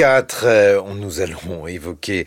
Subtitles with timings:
[0.00, 2.24] 4, euh, nous allons évoquer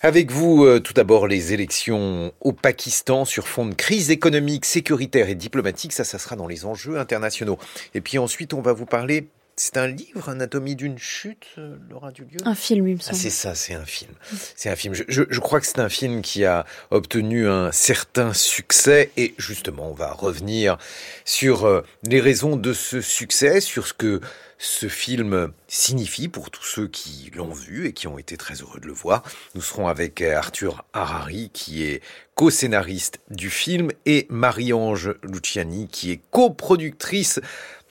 [0.00, 5.28] avec vous euh, tout d'abord les élections au Pakistan sur fond de crise économique, sécuritaire
[5.28, 5.92] et diplomatique.
[5.92, 7.58] Ça, ça sera dans les enjeux internationaux.
[7.94, 9.26] Et puis ensuite, on va vous parler
[9.56, 12.36] c'est un livre, Anatomie d'une chute, euh, Laura Dulieu?
[12.44, 14.12] Un film, il me ah, c'est ça, c'est un film.
[14.54, 14.94] C'est un film.
[14.94, 19.90] Je, je, crois que c'est un film qui a obtenu un certain succès et justement,
[19.90, 20.76] on va revenir
[21.24, 24.20] sur les raisons de ce succès, sur ce que
[24.58, 28.80] ce film signifie pour tous ceux qui l'ont vu et qui ont été très heureux
[28.80, 29.22] de le voir.
[29.54, 32.02] Nous serons avec euh, Arthur Harari, qui est
[32.34, 37.40] co-scénariste du film, et Marie-Ange Luciani, qui est coproductrice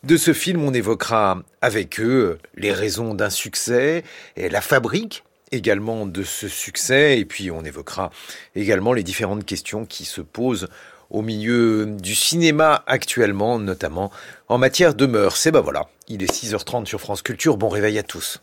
[0.05, 4.04] de ce film, on évoquera avec eux les raisons d'un succès
[4.36, 8.12] et la fabrique également de ce succès, et puis on évoquera
[8.55, 10.68] également les différentes questions qui se posent
[11.09, 14.12] au milieu du cinéma actuellement, notamment
[14.48, 15.46] en matière de mœurs.
[15.46, 18.41] Et ben voilà, il est 6h30 sur France Culture, bon réveil à tous.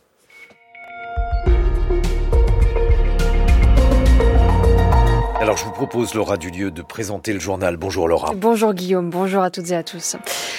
[5.43, 7.77] Alors je vous propose Laura Dulieu de présenter le journal.
[7.77, 8.33] Bonjour Laura.
[8.37, 10.15] Bonjour Guillaume, bonjour à toutes et à tous.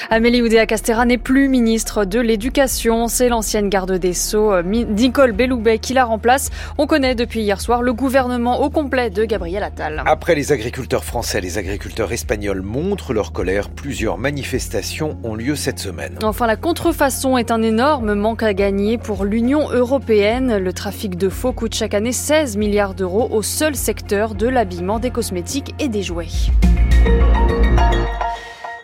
[0.10, 3.08] Amélie Oudéa-Castera n'est plus ministre de l'Éducation.
[3.08, 6.50] C'est l'ancienne garde des Sceaux, euh, Nicole Belloubet, qui la remplace.
[6.78, 10.04] On connaît depuis hier soir le gouvernement au complet de Gabriel Attal.
[10.06, 13.70] Après les agriculteurs français, les agriculteurs espagnols montrent leur colère.
[13.70, 16.20] Plusieurs manifestations ont lieu cette semaine.
[16.24, 20.58] Enfin, la contrefaçon est un énorme manque à gagner pour l'Union européenne.
[20.58, 24.66] Le trafic de faux coûte chaque année 16 milliards d'euros au seul secteur de la
[25.00, 26.28] des cosmétiques et des jouets.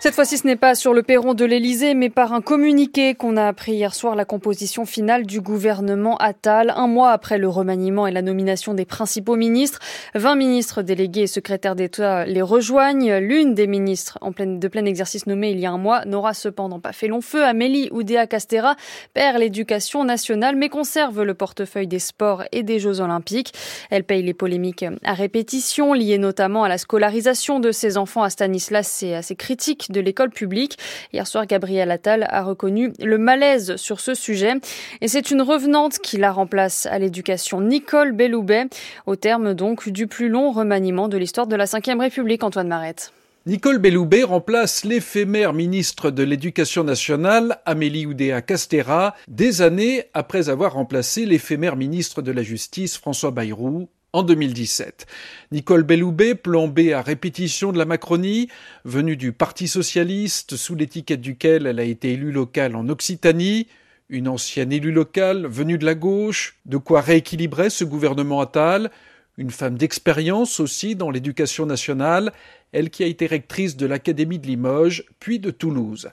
[0.02, 3.36] Cette fois-ci, ce n'est pas sur le perron de l'Elysée, mais par un communiqué qu'on
[3.36, 6.72] a appris hier soir la composition finale du gouvernement Attal.
[6.74, 9.80] Un mois après le remaniement et la nomination des principaux ministres,
[10.16, 13.18] 20 ministres délégués et secrétaires d'État les rejoignent.
[13.18, 16.80] L'une des ministres en de plein exercice nommée il y a un mois n'aura cependant
[16.80, 17.44] pas fait long feu.
[17.44, 18.78] Amélie Oudéa Castera
[19.14, 23.52] perd l'éducation nationale, mais conserve le portefeuille des sports et des Jeux olympiques.
[23.90, 28.30] Elle paye les polémiques à répétition, liées notamment à la scolarisation de ses enfants à
[28.30, 30.78] Stanislas et à ses critiques de l'école publique.
[31.14, 34.54] Hier soir, Gabriel Attal a reconnu le malaise sur ce sujet
[35.02, 38.68] et c'est une revenante qui la remplace à l'éducation, Nicole Belloubet,
[39.06, 43.14] au terme donc du plus long remaniement de l'histoire de la Ve République, Antoine Marette.
[43.46, 50.74] Nicole Belloubet remplace l'éphémère ministre de l'Éducation nationale, Amélie Oudéa Castera, des années après avoir
[50.74, 55.06] remplacé l'éphémère ministre de la Justice, François Bayrou, en 2017.
[55.52, 58.50] Nicole Belloubet, B à répétition de la Macronie,
[58.86, 63.68] venue du Parti socialiste, sous l'étiquette duquel elle a été élue locale en Occitanie,
[64.10, 68.90] une ancienne élue locale venue de la gauche, de quoi rééquilibrer ce gouvernement Attal,
[69.38, 72.34] une femme d'expérience aussi dans l'éducation nationale,
[72.72, 76.10] elle qui a été rectrice de l'Académie de Limoges, puis de Toulouse.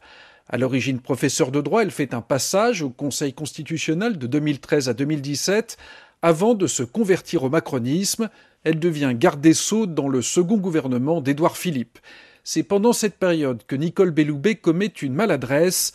[0.49, 4.95] À l'origine professeure de droit, elle fait un passage au Conseil constitutionnel de 2013 à
[4.95, 5.77] 2017
[6.27, 8.31] avant de se convertir au macronisme,
[8.65, 12.01] elle devient garde des Sceaux dans le second gouvernement d'Édouard Philippe.
[12.43, 15.93] C'est pendant cette période que Nicole Belloubet commet une maladresse.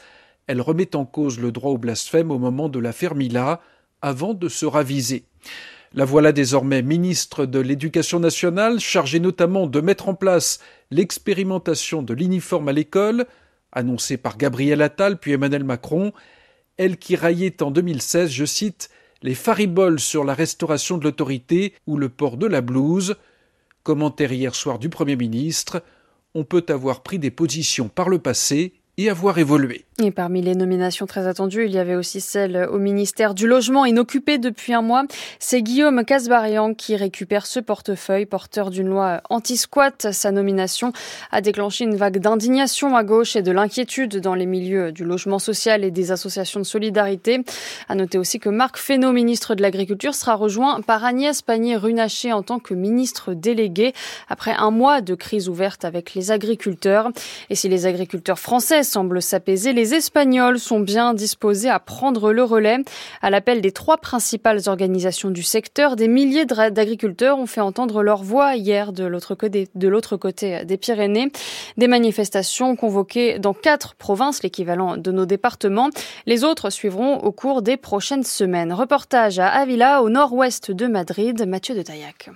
[0.47, 3.59] Elle remet en cause le droit au blasphème au moment de l'affaire Mila,
[4.02, 5.25] avant de se raviser.
[5.94, 10.59] La voilà désormais ministre de l'Éducation nationale, chargée notamment de mettre en place
[10.91, 13.25] l'expérimentation de l'uniforme à l'école,
[13.74, 16.14] annoncée par Gabriel Attal puis Emmanuel Macron,
[16.78, 18.90] elle qui raillait en 2016, je cite,
[19.22, 23.16] les fariboles sur la restauration de l'autorité ou le port de la blouse.
[23.84, 25.84] Commentaire hier soir du Premier ministre.
[26.34, 29.85] On peut avoir pris des positions par le passé et avoir évolué.
[30.03, 33.85] Et parmi les nominations très attendues, il y avait aussi celle au ministère du Logement
[33.85, 35.03] inoccupé depuis un mois.
[35.38, 40.07] C'est Guillaume Casbarian qui récupère ce portefeuille, porteur d'une loi anti-squat.
[40.12, 40.91] Sa nomination
[41.31, 45.40] a déclenché une vague d'indignation à gauche et de l'inquiétude dans les milieux du logement
[45.40, 47.44] social et des associations de solidarité.
[47.90, 52.41] À noter aussi que Marc Fesneau, ministre de l'Agriculture, sera rejoint par Agnès Pannier-Runacher en
[52.41, 53.94] tant que ministre délégué
[54.29, 57.12] après un mois de crise ouverte avec les agriculteurs.
[57.52, 62.44] Et si les agriculteurs français semblent s'apaiser, les Espagnols sont bien disposés à prendre le
[62.44, 62.80] relais.
[63.22, 68.23] À l'appel des trois principales organisations du secteur, des milliers d'agriculteurs ont fait entendre leur
[68.23, 69.67] voix hier de l'autre côté,
[70.20, 71.32] côté des Pyrénées.
[71.78, 75.90] Des manifestations convoquées dans quatre provinces, l'équivalent de nos départements.
[76.26, 78.73] Les autres suivront au cours des prochaines semaines.
[78.73, 81.46] Reportage à Avila, au nord-ouest de Madrid.
[81.47, 82.29] Mathieu de Taillac.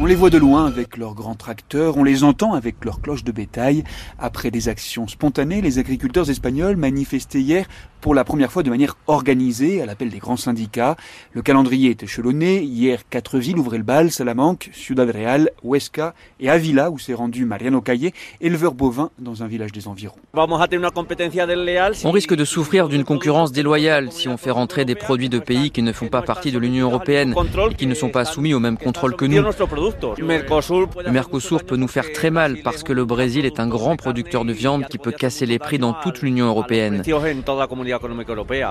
[0.00, 3.24] On les voit de loin avec leurs grands tracteurs, on les entend avec leurs cloches
[3.24, 3.84] de bétail.
[4.18, 7.66] Après des actions spontanées, les agriculteurs espagnols manifestaient hier
[8.00, 10.96] pour la première fois de manière organisée à l'appel des grands syndicats.
[11.32, 12.62] Le calendrier est échelonné.
[12.62, 17.44] Hier, quatre villes ouvraient le bal, Salamanque, Ciudad Real, Huesca et Avila où s'est rendu
[17.44, 20.16] Mariano Caillé, éleveur bovin dans un village des environs.
[20.34, 25.70] On risque de souffrir d'une concurrence déloyale si on fait rentrer des produits de pays
[25.70, 27.34] qui ne font pas partie de l'Union européenne
[27.70, 29.42] et qui ne sont pas soumis au même contrôle que nous.
[29.42, 34.44] Le Mercosur peut nous faire très mal parce que le Brésil est un grand producteur
[34.44, 37.02] de viande qui peut casser les prix dans toute l'Union européenne.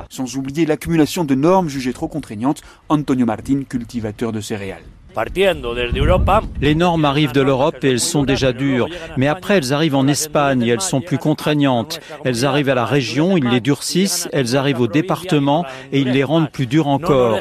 [0.09, 4.83] Sans oublier l'accumulation de normes jugées trop contraignantes, Antonio Martin, cultivateur de céréales.
[6.61, 8.87] Les normes arrivent de l'Europe et elles sont déjà dures,
[9.17, 11.99] mais après elles arrivent en Espagne et elles sont plus contraignantes.
[12.23, 16.23] Elles arrivent à la région, ils les durcissent, elles arrivent au département et ils les
[16.23, 17.39] rendent plus dures encore.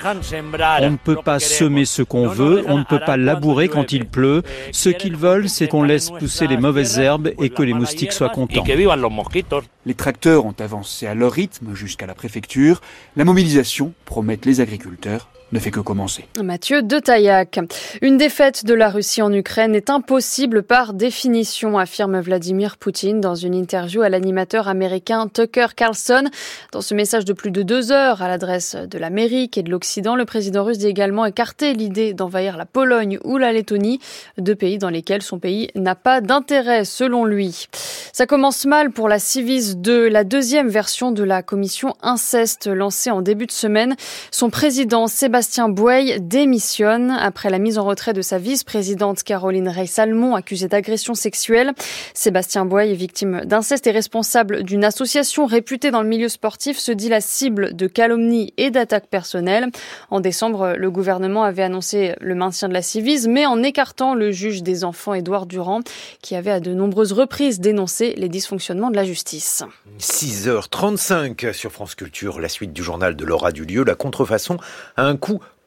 [0.81, 4.07] On ne peut pas semer ce qu'on veut, on ne peut pas labourer quand il
[4.07, 4.43] pleut.
[4.73, 8.29] Ce qu'ils veulent, c'est qu'on laisse pousser les mauvaises herbes et que les moustiques soient
[8.29, 8.65] contents.
[9.87, 12.81] Les tracteurs ont avancé à leur rythme jusqu'à la préfecture.
[13.17, 16.27] La mobilisation, promettent les agriculteurs, ne fait que commencer.
[16.43, 17.59] Mathieu de Taillac.
[18.03, 23.35] Une défaite de la Russie en Ukraine est impossible par définition, affirme Vladimir Poutine dans
[23.35, 26.25] une interview à l'animateur américain Tucker Carlson.
[26.73, 30.17] Dans ce message de plus de deux heures à l'adresse de l'Amérique et de l'Occident,
[30.17, 34.01] le président russe dit également écarter l'idée d'envahir la Pologne ou la Lettonie,
[34.37, 37.69] deux pays dans lesquels son pays n'a pas d'intérêt, selon lui.
[38.13, 43.11] Ça commence mal pour la Civis 2, la deuxième version de la commission inceste lancée
[43.11, 43.97] en début de semaine.
[44.31, 49.69] Son président, Sébastien Sébastien Bouey démissionne après la mise en retrait de sa vice-présidente Caroline
[49.69, 51.75] Rey-Salmon, accusée d'agression sexuelle.
[52.13, 57.09] Sébastien Bouey victime d'inceste et responsable d'une association réputée dans le milieu sportif, se dit
[57.09, 59.69] la cible de calomnies et d'attaques personnelles.
[60.11, 64.33] En décembre, le gouvernement avait annoncé le maintien de la civise, mais en écartant le
[64.33, 65.83] juge des enfants Édouard Durand,
[66.21, 69.63] qui avait à de nombreuses reprises dénoncé les dysfonctionnements de la justice.
[70.01, 74.57] 6h35 sur France Culture, la suite du journal de Laura Dulieu, la contrefaçon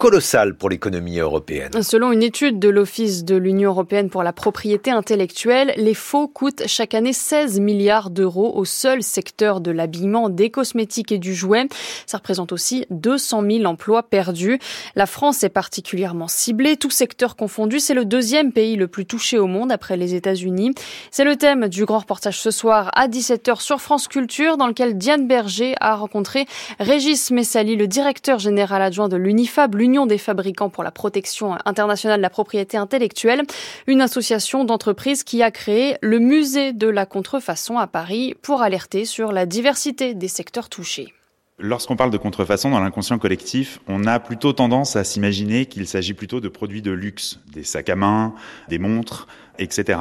[0.02, 1.84] colossal pour l'économie européenne.
[1.84, 6.64] Selon une étude de l'Office de l'Union européenne pour la propriété intellectuelle, les faux coûtent
[6.66, 11.68] chaque année 16 milliards d'euros au seul secteur de l'habillement, des cosmétiques et du jouet.
[12.08, 14.58] Ça représente aussi 200 000 emplois perdus.
[14.96, 17.80] La France est particulièrement ciblée, tout secteur confondu.
[17.80, 20.74] C'est le deuxième pays le plus touché au monde après les États-Unis.
[21.12, 24.98] C'est le thème du grand reportage ce soir à 17h sur France Culture dans lequel
[24.98, 26.48] Diane Berger a rencontré
[26.80, 32.20] Régis Messali, le directeur général adjoint de l'UNIFAB, l'Union des fabricants pour la protection internationale
[32.20, 33.42] de la propriété intellectuelle,
[33.88, 39.04] une association d'entreprises qui a créé le musée de la contrefaçon à Paris pour alerter
[39.04, 41.14] sur la diversité des secteurs touchés.
[41.60, 46.14] Lorsqu'on parle de contrefaçon dans l'inconscient collectif, on a plutôt tendance à s'imaginer qu'il s'agit
[46.14, 48.34] plutôt de produits de luxe, des sacs à main,
[48.70, 49.28] des montres,
[49.60, 50.00] etc.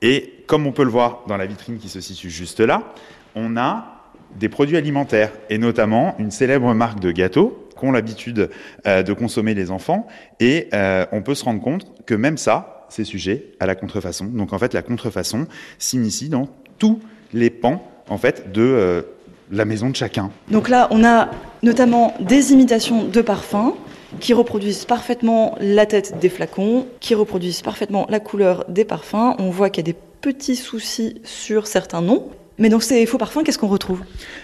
[0.00, 2.94] Et comme on peut le voir dans la vitrine qui se situe juste là,
[3.34, 4.02] on a
[4.34, 8.50] des produits alimentaires, et notamment une célèbre marque de gâteaux qu'ont l'habitude
[8.86, 10.06] euh, de consommer les enfants.
[10.40, 14.26] Et euh, on peut se rendre compte que même ça, c'est sujet à la contrefaçon.
[14.26, 15.46] Donc en fait, la contrefaçon
[15.78, 17.00] s'initie dans tous
[17.32, 19.02] les pans en fait de euh,
[19.50, 20.30] la maison de chacun.
[20.50, 21.30] Donc là, on a
[21.62, 23.74] notamment des imitations de parfums
[24.20, 29.34] qui reproduisent parfaitement la tête des flacons, qui reproduisent parfaitement la couleur des parfums.
[29.38, 32.30] On voit qu'il y a des petits soucis sur certains noms.
[32.58, 34.02] Mais dans ces faux parfums, qu'est-ce qu'on retrouve?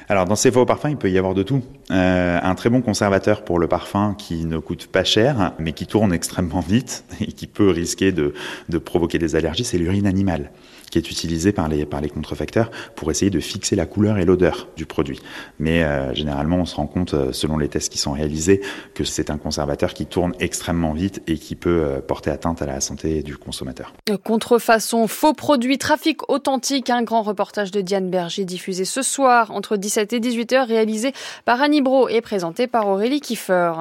[0.09, 1.62] Alors dans ces faux parfums, il peut y avoir de tout.
[1.91, 5.87] Euh, un très bon conservateur pour le parfum qui ne coûte pas cher, mais qui
[5.87, 8.35] tourne extrêmement vite et qui peut risquer de,
[8.69, 10.50] de provoquer des allergies, c'est l'urine animale
[10.92, 14.26] qui est utilisé par les, par les contrefacteurs pour essayer de fixer la couleur et
[14.26, 15.20] l'odeur du produit.
[15.58, 18.60] Mais euh, généralement, on se rend compte, euh, selon les tests qui sont réalisés,
[18.94, 22.66] que c'est un conservateur qui tourne extrêmement vite et qui peut euh, porter atteinte à
[22.66, 23.94] la santé du consommateur.
[24.22, 29.78] Contrefaçon, faux produits, trafic authentique, un grand reportage de Diane Berger diffusé ce soir entre
[29.78, 31.14] 17 et 18 heures, réalisé
[31.46, 33.72] par Annie Bro et présenté par Aurélie Kiefer.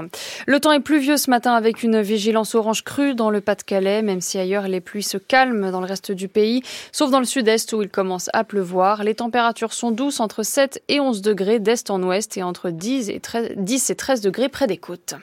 [0.48, 4.22] Le temps est pluvieux ce matin avec une vigilance orange crue dans le Pas-de-Calais, même
[4.22, 6.64] si ailleurs les pluies se calment dans le reste du pays
[7.02, 9.04] sauf dans le sud-est où il commence à pleuvoir.
[9.04, 13.10] Les températures sont douces entre 7 et 11 degrés d'est en ouest et entre 10
[13.10, 15.16] et 13, 10 et 13 degrés près des côtes.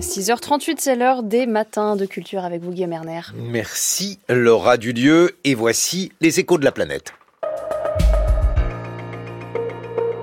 [0.00, 2.98] 6h38, c'est l'heure des matins de culture avec vous, Guillaume.
[3.34, 5.36] Merci, Laura Dulieu.
[5.44, 7.12] Et voici les échos de la planète.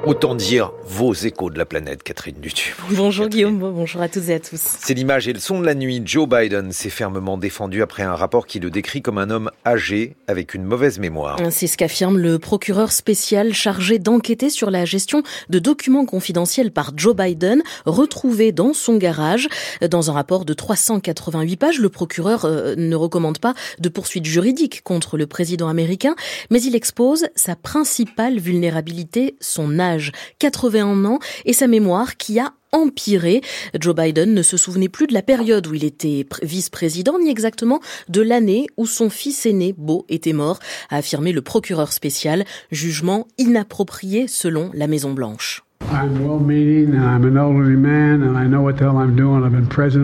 [0.10, 2.76] Autant dire vos échos de la planète, Catherine Dutu.
[2.90, 4.60] Bonjour, Guillaume, bonjour à toutes et à tous.
[4.60, 6.02] C'est l'image et le son de la nuit.
[6.04, 10.16] Joe Biden s'est fermement défendu après un rapport qui le décrit comme un homme âgé
[10.28, 11.38] avec une mauvaise mémoire.
[11.52, 16.94] C'est ce qu'affirme le procureur spécial chargé d'enquêter sur la gestion de documents confidentiels par
[16.96, 19.48] Joe Biden retrouvés dans son garage.
[19.92, 24.82] Dans un rapport de 388 pages, le procureur euh, ne recommande pas de poursuite juridique
[24.84, 26.16] contre le président américain,
[26.50, 29.99] mais il expose sa principale vulnérabilité, son âge
[30.40, 33.42] 81 ans, et sa mémoire qui a empiré.
[33.80, 37.80] Joe Biden ne se souvenait plus de la période où il était vice-président, ni exactement
[38.10, 43.28] de l'année où son fils aîné, Beau, était mort, a affirmé le procureur spécial, jugement
[43.38, 45.64] inapproprié selon la Maison-Blanche.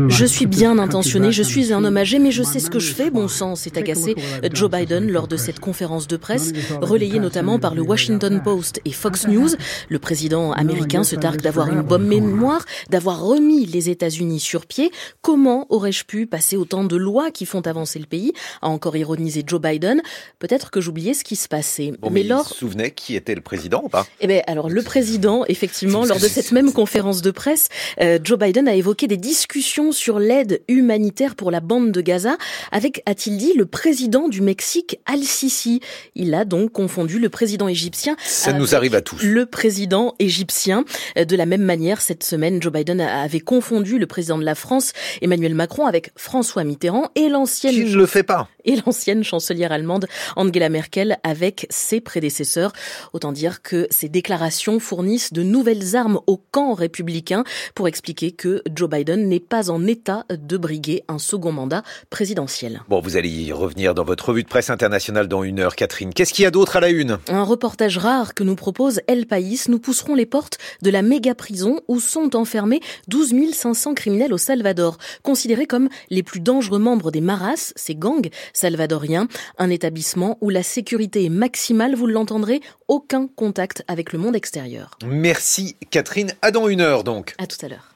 [0.10, 2.94] Je suis bien intentionné, je suis un homme âgé, mais je sais ce que je
[2.94, 3.12] fais.
[3.12, 4.16] Bon sang, s'est agacé
[4.52, 8.92] Joe Biden lors de cette conférence de presse, relayée notamment par le Washington Post et
[8.92, 9.50] Fox News.
[9.90, 14.92] Le président américain se targue d'avoir une bonne mémoire, d'avoir remis les États-Unis sur pied.
[15.22, 19.44] Comment aurais-je pu passer autant de lois qui font avancer le pays a encore ironisé
[19.46, 20.02] Joe Biden.
[20.40, 21.92] Peut-être que j'oubliais ce qui se passait.
[22.02, 22.46] mais, mais lors...
[22.48, 24.06] il se souvenait qui était le président ou pas?
[24.20, 27.70] Eh bien, alors le président, effectivement, effectivement, lors de cette même conférence de presse,
[28.00, 32.38] euh, Joe Biden a évoqué des discussions sur l'aide humanitaire pour la bande de Gaza
[32.72, 35.80] avec, a-t-il dit, le président du Mexique, Al-Sisi.
[36.14, 38.16] Il a donc confondu le président égyptien.
[38.24, 39.24] Ça nous arrive à tous.
[39.24, 40.86] Le président égyptien.
[41.18, 44.56] Euh, de la même manière, cette semaine, Joe Biden avait confondu le président de la
[44.56, 47.74] France, Emmanuel Macron, avec François Mitterrand et l'ancienne.
[47.74, 52.74] Qui ne le fait pas et l'ancienne chancelière allemande Angela Merkel avec ses prédécesseurs.
[53.14, 57.46] Autant dire que ces déclarations fournissent de nouvelles armes au camp républicain
[57.76, 62.82] pour expliquer que Joe Biden n'est pas en état de briguer un second mandat présidentiel.
[62.90, 66.14] Bon, vous allez y revenir dans votre revue de presse internationale dans une heure, Catherine.
[66.14, 67.20] Qu'est-ce qu'il y a d'autre à la une?
[67.30, 69.62] Un reportage rare que nous propose El País.
[69.70, 74.38] Nous pousserons les portes de la méga prison où sont enfermés 12 500 criminels au
[74.38, 80.50] Salvador, considérés comme les plus dangereux membres des Maras, ces gangs salvadorien, un établissement où
[80.50, 82.60] la sécurité est maximale, vous l'entendrez,
[82.90, 84.98] aucun contact avec le monde extérieur.
[85.06, 85.45] Merci
[85.92, 87.36] Catherine, à dans une heure donc.
[87.38, 87.96] À tout à l'heure.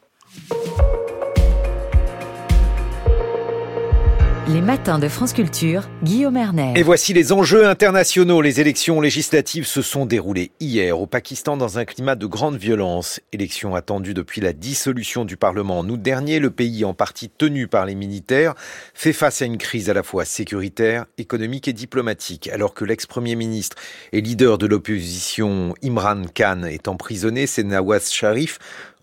[4.52, 6.74] Les matins de France Culture, Guillaume Erner.
[6.76, 8.42] Et voici les enjeux internationaux.
[8.42, 13.20] Les élections législatives se sont déroulées hier au Pakistan dans un climat de grande violence.
[13.32, 16.40] Élections attendues depuis la dissolution du Parlement en août dernier.
[16.40, 18.56] Le pays, en partie tenu par les militaires,
[18.96, 22.50] fait face à une crise à la fois sécuritaire, économique et diplomatique.
[22.52, 23.78] Alors que l'ex-premier ministre
[24.14, 28.58] et leader de l'opposition Imran Khan est emprisonné, c'est Nawaz Sharif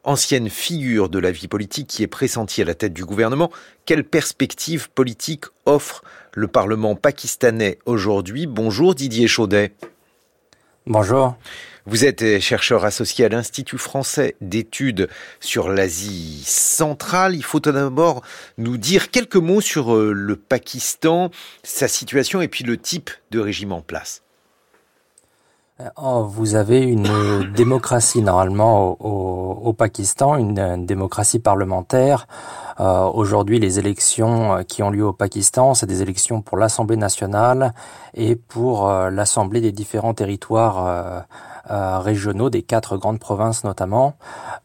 [0.06, 3.50] ancienne figure de la vie politique qui est pressentie à la tête du gouvernement,
[3.84, 8.46] quelle perspective politique offre le Parlement pakistanais aujourd'hui?
[8.46, 9.72] Bonjour Didier Chaudet.
[10.86, 11.36] Bonjour.
[11.84, 15.08] Vous êtes chercheur associé à l'Institut français d'études
[15.40, 17.34] sur l'Asie centrale.
[17.34, 18.22] Il faut d'abord
[18.58, 21.30] nous dire quelques mots sur euh, le Pakistan,
[21.62, 24.22] sa situation et puis le type de régime en place.
[25.96, 32.26] Oh, vous avez une démocratie normalement au, Pakistan, une, démocratie parlementaire.
[32.80, 36.96] Euh, aujourd'hui, les élections euh, qui ont lieu au Pakistan, c'est des élections pour l'Assemblée
[36.96, 37.74] nationale
[38.14, 41.26] et pour euh, l'Assemblée des différents territoires
[41.70, 44.14] euh, régionaux des quatre grandes provinces notamment.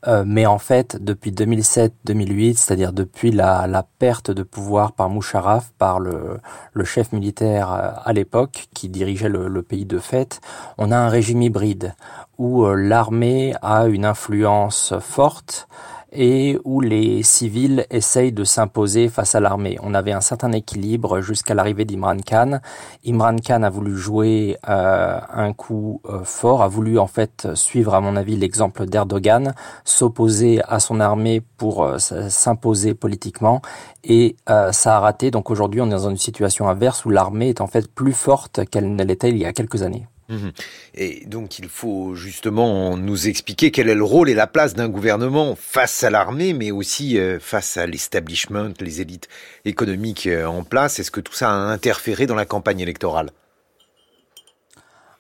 [0.08, 5.72] Euh, mais en fait, depuis 2007-2008, c'est-à-dire depuis la, la, perte de pouvoir par Musharraf,
[5.78, 6.40] par le,
[6.74, 10.42] le chef militaire euh, à l'époque qui dirigeait le, le, pays de fait,
[10.78, 11.96] on a un régime hybride
[12.38, 15.68] où l'armée a une influence forte
[16.12, 19.78] et où les civils essayent de s'imposer face à l'armée.
[19.82, 22.60] On avait un certain équilibre jusqu'à l'arrivée d'Imran Khan.
[23.06, 27.94] Imran Khan a voulu jouer euh, un coup euh, fort, a voulu en fait suivre
[27.94, 29.54] à mon avis l'exemple d'Erdogan,
[29.86, 33.62] s'opposer à son armée pour euh, s'imposer politiquement
[34.04, 34.36] et
[34.72, 35.32] ça a raté.
[35.32, 38.66] Donc aujourd'hui on est dans une situation inverse où l'armée est en fait plus forte
[38.66, 40.08] qu'elle ne l'était il y a quelques années.
[40.32, 40.54] Mhm.
[40.96, 44.88] Et donc il faut justement nous expliquer quel est le rôle et la place d'un
[44.88, 49.28] gouvernement face à l'armée, mais aussi euh, face à l'establishment, les élites
[49.66, 51.00] économiques euh, en place.
[51.00, 53.32] Est-ce que tout ça a interféré dans la campagne électorale?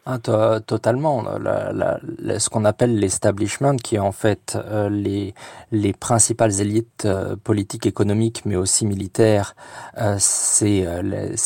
[0.03, 1.24] Ah, totalement.
[1.24, 5.36] ce qu'on appelle l'establishment, qui est en fait euh, les,
[5.72, 9.55] les principales élites euh, politiques, économiques, mais aussi militaires,
[10.00, 10.86] euh, c'est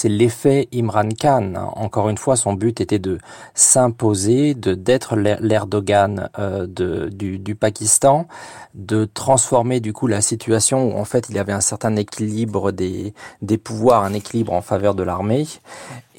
[0.06, 1.54] l'effet Imran Khan.
[1.76, 3.18] Encore une fois, son but était de
[3.56, 6.30] s'imposer, de d'être l'Erdogan
[6.68, 8.26] du, du Pakistan,
[8.74, 12.72] de transformer du coup la situation où en fait il y avait un certain équilibre
[12.72, 15.46] des, des pouvoirs, un équilibre en faveur de l'armée,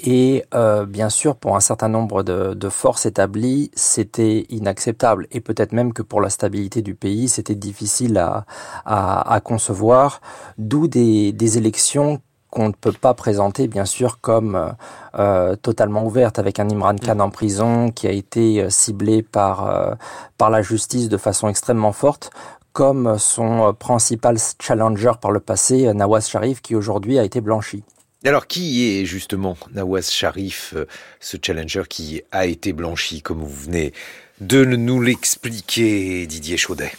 [0.05, 5.27] et euh, bien sûr, pour un certain nombre de, force établie, c'était inacceptable.
[5.31, 10.21] Et peut-être même que pour la stabilité du pays, c'était difficile à, concevoir.
[10.59, 14.75] D'où des, élections qu'on ne peut pas présenter bien sûr comme
[15.19, 19.67] euh, totalement ouvertes, avec un Imran Khan en prison qui a été euh, ciblé par,
[19.67, 19.95] euh,
[20.39, 22.31] par la justice de façon extrêmement forte,
[22.73, 27.85] comme son principal challenger par le passé, Nawaz Sharif, qui aujourd'hui a été blanchi.
[28.27, 30.75] Alors, qui est justement Nawaz Sharif,
[31.21, 33.93] ce challenger qui a été blanchi, comme vous venez
[34.41, 36.91] de nous l'expliquer, Didier Chaudet?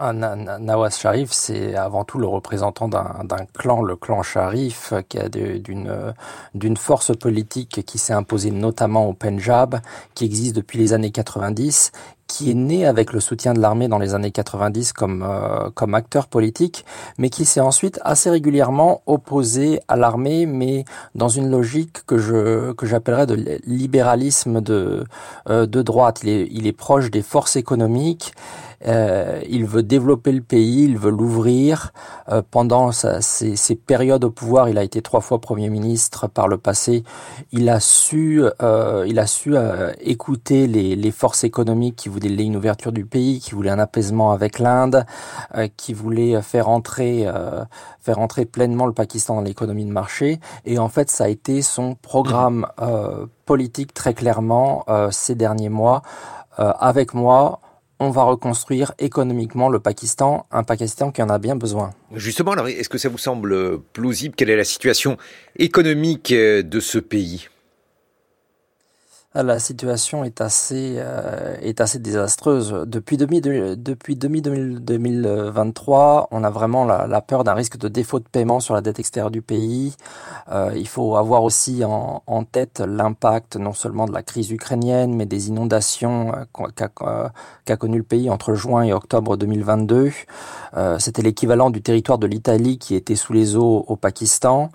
[0.00, 6.76] Nawaz Sharif, c'est avant tout le représentant d'un clan, le clan Sharif, qui a d'une
[6.76, 9.80] force politique qui s'est imposée notamment au Punjab,
[10.14, 11.92] qui existe depuis les années 90,
[12.26, 15.94] qui est né avec le soutien de l'armée dans les années 90 comme, euh, comme
[15.94, 16.84] acteur politique,
[17.18, 20.84] mais qui s'est ensuite assez régulièrement opposé à l'armée, mais
[21.14, 25.04] dans une logique que je que j'appellerais de libéralisme de
[25.48, 26.20] euh, de droite.
[26.22, 28.32] Il est, il est proche des forces économiques
[28.86, 31.92] euh, il veut développer le pays, il veut l'ouvrir.
[32.30, 36.48] Euh, pendant sa, ses, périodes au pouvoir, il a été trois fois Premier ministre par
[36.48, 37.04] le passé.
[37.52, 39.54] Il a su, euh, il a su
[40.00, 44.58] écouter les, forces économiques qui voulaient une ouverture du pays, qui voulaient un apaisement avec
[44.58, 45.06] l'Inde,
[45.76, 47.28] qui voulaient faire entrer,
[48.00, 50.40] faire entrer pleinement le Pakistan dans l'économie de marché.
[50.64, 52.66] Et en fait, ça a été son programme
[53.44, 56.02] politique très clairement ces derniers mois.
[56.56, 57.60] avec moi,
[58.04, 61.90] on va reconstruire économiquement le Pakistan, un Pakistan qui en a bien besoin.
[62.14, 64.34] Justement, est-ce que ça vous semble plausible?
[64.36, 65.16] Quelle est la situation
[65.58, 67.48] économique euh, de ce pays?
[69.42, 72.84] La situation est assez euh, est assez désastreuse.
[72.86, 78.74] Depuis, depuis 2023, on a vraiment la, peur d'un risque de défaut de paiement sur
[78.74, 79.96] la dette extérieure du pays.
[80.52, 85.14] Euh, il faut avoir aussi en, en tête l'impact non seulement de la crise ukrainienne,
[85.14, 86.88] mais des inondations euh, qu'a
[87.64, 90.12] qu'a connu le pays entre juin et octobre 2022.
[90.76, 94.70] Euh, C'était l'équivalent du territoire de l'Italie qui était sous les eaux au Pakistan.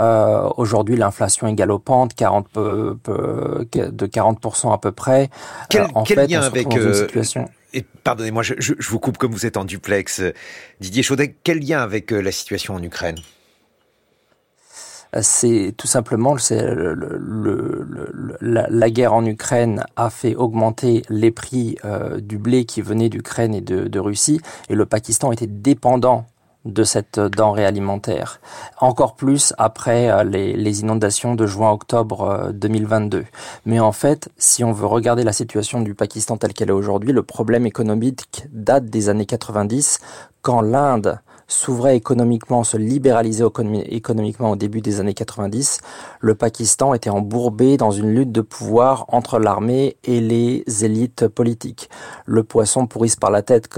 [0.00, 5.30] Euh, Aujourd'hui, l'inflation est galopante, 40 peu, peu, de 40% à peu près.
[5.70, 7.06] Quel, euh, en quel fait, lien avec euh,
[7.72, 10.22] et pardonnez-moi, je, je, je, vous coupe comme vous êtes en duplex,
[10.80, 11.34] Didier Chaudet.
[11.42, 13.18] Quel lien avec la situation en Ukraine?
[15.22, 21.02] C'est tout simplement c'est le, le, le, la, la, guerre en Ukraine a fait augmenter
[21.08, 25.32] les prix euh, du blé qui venait d'Ukraine et de, de, Russie et le Pakistan
[25.32, 26.26] était dépendant
[26.66, 28.40] de cette denrée alimentaire.
[28.78, 33.18] Encore plus après euh, les, les inondations de juin-octobre 2022.
[33.18, 33.22] Euh,
[33.64, 37.12] Mais en fait, si on veut regarder la situation du Pakistan telle qu'elle est aujourd'hui,
[37.12, 40.00] le problème économique date des années 90,
[40.42, 43.44] quand l'Inde s'ouvrait économiquement, se libéralisait
[43.88, 45.80] économiquement au début des années 90,
[46.20, 51.88] le Pakistan était embourbé dans une lutte de pouvoir entre l'armée et les élites politiques.
[52.24, 53.68] Le poisson pourrisse par la tête,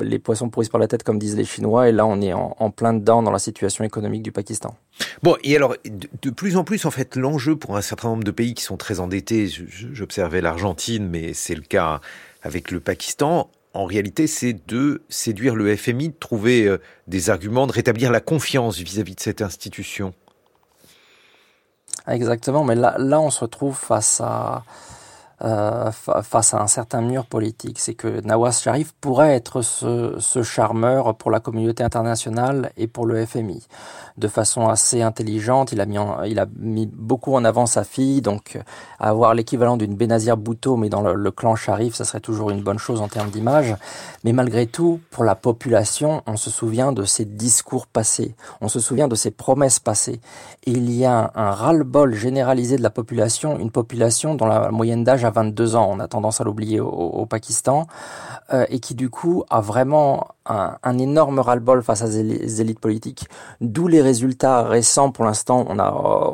[0.00, 2.56] les poissons pourrissent par la tête comme disent les Chinois, et là on est en,
[2.58, 4.74] en plein dedans dans la situation économique du Pakistan.
[5.22, 8.30] Bon, et alors, de plus en plus, en fait, l'enjeu pour un certain nombre de
[8.30, 12.00] pays qui sont très endettés, j'observais l'Argentine, mais c'est le cas
[12.42, 17.66] avec le Pakistan, en réalité, c'est de séduire le FMI, de trouver euh, des arguments,
[17.66, 20.12] de rétablir la confiance vis-à-vis de cette institution.
[22.08, 24.64] Exactement, mais là, on se retrouve face à,
[25.42, 27.78] euh, face à un certain mur politique.
[27.78, 33.24] C'est que Nawaz Sharif pourrait être ce, charmeur pour la communauté internationale et pour le
[33.24, 33.66] FMI.
[34.20, 38.58] De façon assez intelligente, il a mis, a beaucoup en avant sa fille, donc
[38.98, 42.78] avoir l'équivalent d'une Benazir Bhutto, mais dans le, clan Sharif, ça serait toujours une bonne
[42.78, 43.74] chose en termes d'image.
[44.22, 48.78] Mais malgré tout, pour la population, on se souvient de ses discours passés, on se
[48.78, 50.20] souvient de ses promesses passées.
[50.66, 55.24] Il y a un, ras-le-bol généralisé de la population, une population dont la moyenne d'âge
[55.30, 57.86] 22 ans, on a tendance à l'oublier au, au, Pakistan,
[58.52, 63.28] euh, et qui du coup a vraiment un, énorme ras-le-bol face à ces élites politiques.
[63.60, 65.10] D'où les résultats récents.
[65.10, 65.90] Pour l'instant, on a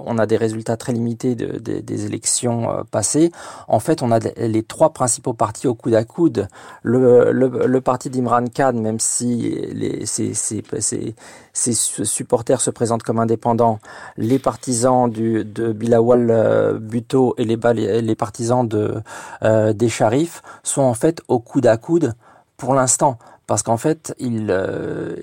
[0.06, 3.30] on a des résultats très limités de, de, des élections euh, passées.
[3.68, 6.48] En fait, on a les trois principaux partis au coude à coude.
[6.82, 11.14] Le, le, parti d'Imran Khan, même si les, ses, ses, ses,
[11.52, 13.78] ses, supporters se présentent comme indépendants,
[14.16, 17.56] les partisans du, de Bilawal euh, Bhutto et les,
[18.02, 18.94] les partisans de
[19.42, 22.14] euh, des Sharifs sont en fait au coude à coude
[22.56, 25.16] pour l'instant parce qu'en fait, ils, euh,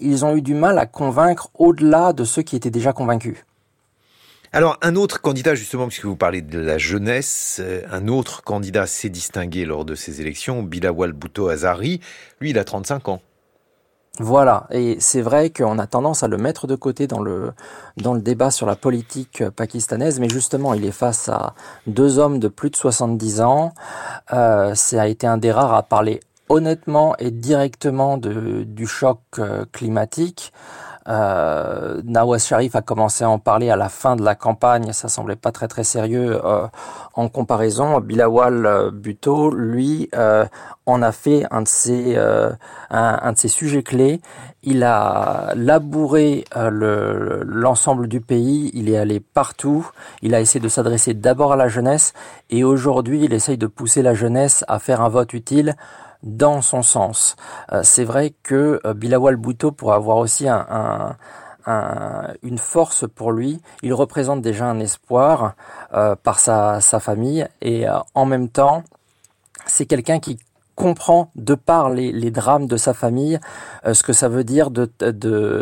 [0.00, 3.36] ils ont eu du mal à convaincre au-delà de ceux qui étaient déjà convaincus.
[4.52, 8.86] Alors, un autre candidat, justement, puisque vous parlez de la jeunesse, euh, un autre candidat
[8.86, 12.00] s'est distingué lors de ces élections, Bilawal Bhutto Azari.
[12.40, 13.20] Lui, il a 35 ans.
[14.18, 17.52] Voilà, et c'est vrai qu'on a tendance à le mettre de côté dans le,
[17.98, 21.54] dans le débat sur la politique pakistanaise, mais justement, il est face à
[21.86, 23.74] deux hommes de plus de 70 ans.
[24.32, 29.20] Euh, ça a été un des rares à parler honnêtement et directement de, du choc
[29.38, 30.52] euh, climatique.
[31.08, 35.08] Euh, Nawaz Sharif a commencé à en parler à la fin de la campagne, ça
[35.08, 36.66] semblait pas très très sérieux euh,
[37.14, 38.00] en comparaison.
[38.00, 40.46] Bilawal euh, Bhutto, lui, euh,
[40.84, 42.16] en a fait un de ses
[42.90, 44.20] un, de ses sujets clés.
[44.62, 49.88] Il a labouré l'ensemble du pays, il est allé partout,
[50.22, 52.14] il a essayé de s'adresser d'abord à la jeunesse
[52.50, 55.76] et aujourd'hui il essaye de pousser la jeunesse à faire un vote utile
[56.22, 57.36] dans son sens.
[57.72, 61.16] Euh, c'est vrai que euh, Bilawal Bhutto pourrait avoir aussi un,
[62.42, 63.60] une force pour lui.
[63.82, 65.54] Il représente déjà un espoir
[65.94, 68.84] euh, par sa, famille et en même temps,
[69.66, 70.38] c'est quelqu'un qui
[70.76, 73.40] comprend de par les, drames de sa famille
[73.86, 74.88] euh, ce que ça veut dire de,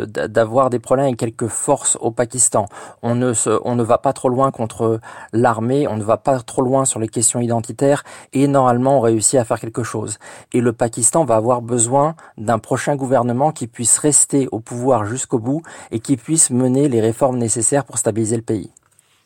[0.06, 2.66] d'avoir des problèmes avec quelques forces au Pakistan.
[3.02, 5.00] On ne, se, on ne va pas trop loin contre
[5.32, 9.38] l'armée, on ne va pas trop loin sur les questions identitaires et normalement on réussit
[9.38, 10.18] à faire quelque chose.
[10.52, 15.38] Et le Pakistan va avoir besoin d'un prochain gouvernement qui puisse rester au pouvoir jusqu'au
[15.38, 18.70] bout et qui puisse mener les réformes nécessaires pour stabiliser le pays.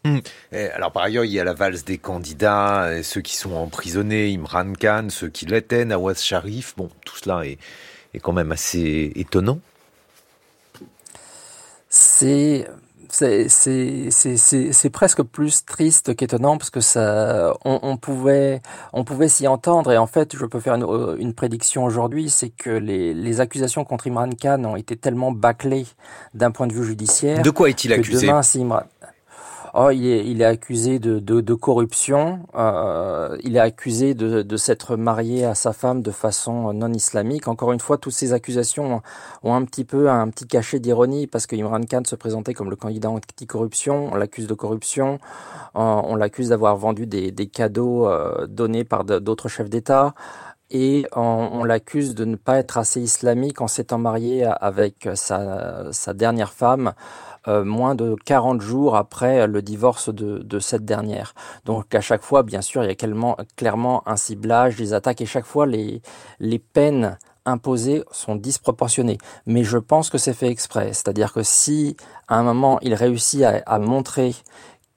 [0.08, 0.20] Hum.
[0.74, 4.72] Alors par ailleurs, il y a la valse des candidats, ceux qui sont emprisonnés, Imran
[4.74, 6.74] Khan, ceux qui l'étaient, Nawaz Sharif.
[6.76, 7.58] Bon, tout cela est,
[8.14, 9.60] est quand même assez étonnant.
[11.90, 12.68] C'est
[13.10, 18.60] c'est presque plus triste qu'étonnant parce que ça on, on pouvait
[18.92, 22.50] on pouvait s'y entendre et en fait je peux faire une, une prédiction aujourd'hui c'est
[22.50, 25.86] que les, les accusations contre Imran Khan ont été tellement bâclées
[26.34, 28.26] d'un point de vue judiciaire de quoi est-il accusé?
[28.26, 28.82] demain, si Imran,
[29.80, 32.40] Oh, il est, accusé de, corruption.
[32.56, 37.46] Euh, il est accusé de, s'être marié à sa femme de façon non islamique.
[37.46, 39.02] Encore une fois, toutes ces accusations
[39.44, 42.70] ont un petit peu un petit cachet d'ironie parce que Imran Khan se présentait comme
[42.70, 44.10] le candidat anti-corruption.
[44.12, 45.20] On l'accuse de corruption.
[45.76, 50.12] On, on l'accuse d'avoir vendu des, cadeaux euh, donnés par d'autres chefs d'État
[50.70, 56.52] et on, l'accuse de ne pas être assez islamique en s'étant marié avec sa dernière
[56.52, 56.92] femme
[57.48, 61.34] euh, moins de 40 jours après le divorce de, de, cette dernière.
[61.64, 65.20] Donc à chaque fois, bien sûr, il y a clairement, clairement un ciblage, des attaques,
[65.20, 66.02] et chaque fois, les,
[66.40, 69.18] les peines imposées sont disproportionnées.
[69.46, 70.92] Mais je pense que c'est fait exprès.
[70.92, 71.96] C'est-à-dire que si
[72.28, 74.34] à un moment il réussit à, à montrer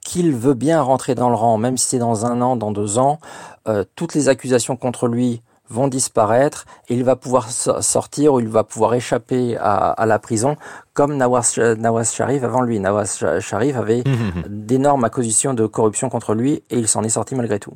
[0.04, 2.98] qu'il veut bien rentrer dans le rang, même si c'est dans un an, dans deux
[2.98, 3.20] ans,
[3.68, 8.48] euh, toutes les accusations contre lui vont disparaître et il va pouvoir sortir ou il
[8.48, 10.58] va pouvoir échapper à, à la prison
[10.94, 12.80] comme Nawaz, Nawaz Sharif avant lui.
[12.80, 14.04] Nawaz Sharif avait
[14.48, 17.74] d'énormes accusations de corruption contre lui et il s'en est sorti malgré tout.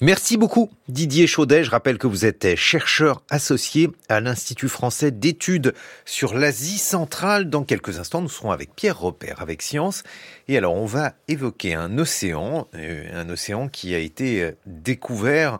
[0.00, 1.64] Merci beaucoup Didier Chaudet.
[1.64, 5.74] Je rappelle que vous êtes chercheur associé à l'Institut français d'études
[6.04, 7.50] sur l'Asie centrale.
[7.50, 10.04] Dans quelques instants, nous serons avec Pierre Repère, avec Science.
[10.46, 15.58] Et alors, on va évoquer un océan, euh, un océan qui a été euh, découvert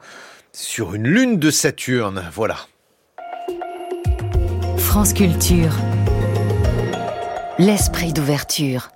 [0.59, 2.29] sur une lune de Saturne.
[2.35, 2.57] Voilà.
[4.77, 5.73] France Culture.
[7.59, 8.90] L'esprit d'ouverture.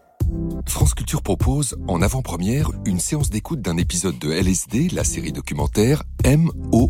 [0.66, 6.02] France Culture propose, en avant-première, une séance d'écoute d'un épisode de LSD, la série documentaire
[6.24, 6.88] MOI,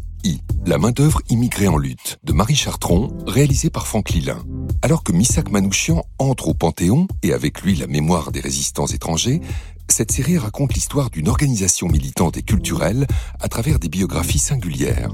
[0.66, 4.42] la main-d'œuvre immigrée en lutte, de Marie Chartron, réalisée par Franck Lilin.
[4.80, 9.40] Alors que Missak Manouchian entre au Panthéon, et avec lui la mémoire des résistants étrangers,
[9.88, 13.06] cette série raconte l'histoire d'une organisation militante et culturelle
[13.40, 15.10] à travers des biographies singulières.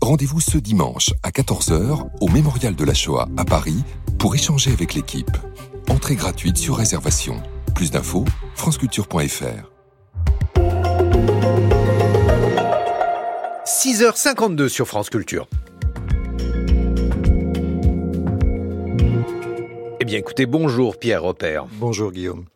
[0.00, 3.82] Rendez-vous ce dimanche à 14h au Mémorial de la Shoah à Paris
[4.18, 5.36] pour échanger avec l'équipe.
[5.88, 7.42] Entrée gratuite sur réservation.
[7.74, 9.70] Plus d'infos, franceculture.fr.
[13.66, 15.48] 6h52 sur France Culture.
[20.00, 21.66] Eh bien écoutez, bonjour Pierre Repère.
[21.78, 22.46] Bonjour Guillaume.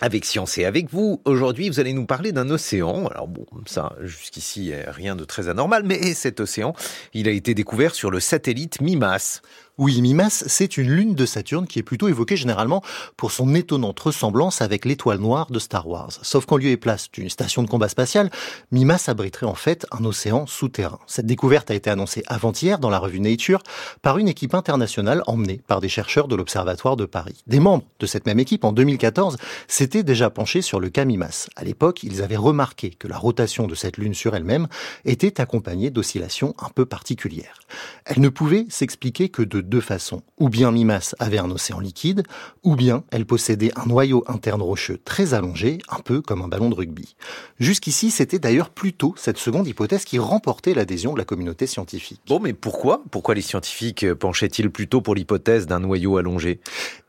[0.00, 3.06] Avec Science et avec vous, aujourd'hui, vous allez nous parler d'un océan.
[3.06, 6.74] Alors bon, ça, jusqu'ici, rien de très anormal, mais cet océan,
[7.14, 9.40] il a été découvert sur le satellite MIMAS.
[9.78, 12.82] Oui, Mimas, c'est une lune de Saturne qui est plutôt évoquée généralement
[13.18, 16.12] pour son étonnante ressemblance avec l'étoile noire de Star Wars.
[16.22, 18.30] Sauf qu'en lieu et place d'une station de combat spatiale,
[18.72, 20.98] Mimas abriterait en fait un océan souterrain.
[21.06, 23.62] Cette découverte a été annoncée avant-hier dans la revue Nature
[24.00, 27.42] par une équipe internationale emmenée par des chercheurs de l'Observatoire de Paris.
[27.46, 29.36] Des membres de cette même équipe, en 2014,
[29.68, 31.48] s'étaient déjà penchés sur le cas Mimas.
[31.54, 34.68] À l'époque, ils avaient remarqué que la rotation de cette lune sur elle-même
[35.04, 37.58] était accompagnée d'oscillations un peu particulières.
[38.06, 40.22] Elle ne pouvait s'expliquer que de deux façons.
[40.38, 42.22] Ou bien Mimas avait un océan liquide,
[42.62, 46.70] ou bien elle possédait un noyau interne rocheux très allongé, un peu comme un ballon
[46.70, 47.16] de rugby.
[47.58, 52.20] Jusqu'ici, c'était d'ailleurs plutôt cette seconde hypothèse qui remportait l'adhésion de la communauté scientifique.
[52.26, 53.02] Bon, mais pourquoi?
[53.10, 56.60] Pourquoi les scientifiques penchaient-ils plutôt pour l'hypothèse d'un noyau allongé?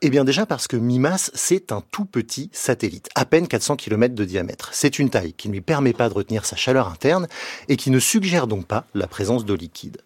[0.01, 4.15] Eh bien déjà parce que Mimas, c'est un tout petit satellite, à peine 400 km
[4.15, 4.69] de diamètre.
[4.73, 7.27] C'est une taille qui ne lui permet pas de retenir sa chaleur interne
[7.67, 9.97] et qui ne suggère donc pas la présence d'eau liquide.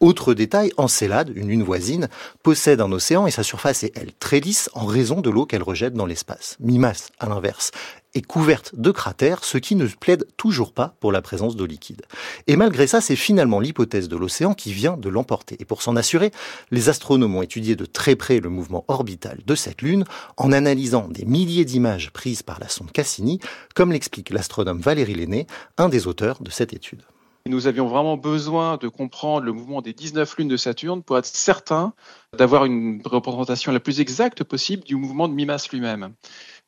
[0.00, 2.08] Autre détail, Encelade, une lune voisine,
[2.44, 5.62] possède un océan et sa surface est, elle, très lisse en raison de l'eau qu'elle
[5.62, 6.56] rejette dans l'espace.
[6.60, 7.72] Mimas, à l'inverse,
[8.14, 12.02] est couverte de cratères, ce qui ne plaide toujours pas pour la présence d'eau liquide.
[12.46, 15.56] Et malgré ça, c'est finalement l'hypothèse de l'océan qui vient de l'emporter.
[15.58, 16.30] Et pour s'en assurer,
[16.70, 20.04] les astronomes ont étudié de très près le mouvement orbital de cette Lune
[20.36, 23.40] en analysant des milliers d'images prises par la sonde Cassini,
[23.74, 27.02] comme l'explique l'astronome Valérie Lenné, un des auteurs de cette étude.
[27.46, 31.26] Nous avions vraiment besoin de comprendre le mouvement des 19 lunes de Saturne pour être
[31.26, 31.94] certain
[32.36, 36.12] d'avoir une représentation la plus exacte possible du mouvement de Mimas lui-même.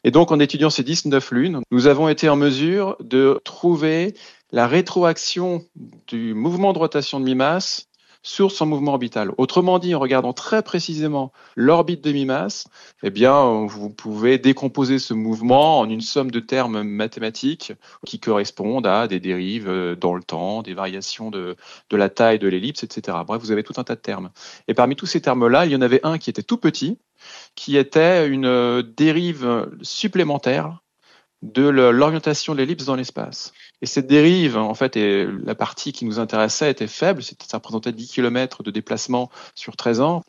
[0.04, 4.14] Et donc, en étudiant ces 19 lunes, nous avons été en mesure de trouver
[4.52, 5.62] la rétroaction
[6.06, 7.87] du mouvement de rotation de Mimas
[8.22, 9.33] sur son mouvement orbital.
[9.38, 12.66] Autrement dit, en regardant très précisément l'orbite de Mimas,
[13.02, 17.72] eh bien, vous pouvez décomposer ce mouvement en une somme de termes mathématiques
[18.04, 21.56] qui correspondent à des dérives euh, dans le temps, des variations de,
[21.88, 23.18] de la taille de l'ellipse, etc.
[23.26, 24.30] Bref, vous avez tout un tas de termes.
[24.68, 26.98] Et parmi tous ces termes-là, il y en avait un qui était tout petit,
[27.54, 30.80] qui était une euh, dérive supplémentaire
[31.42, 33.52] de l'orientation de l'ellipse dans l'espace.
[33.82, 37.92] Et cette dérive, en fait, et la partie qui nous intéressait était faible, ça représentait
[37.92, 40.22] 10 km de déplacement sur 13 ans.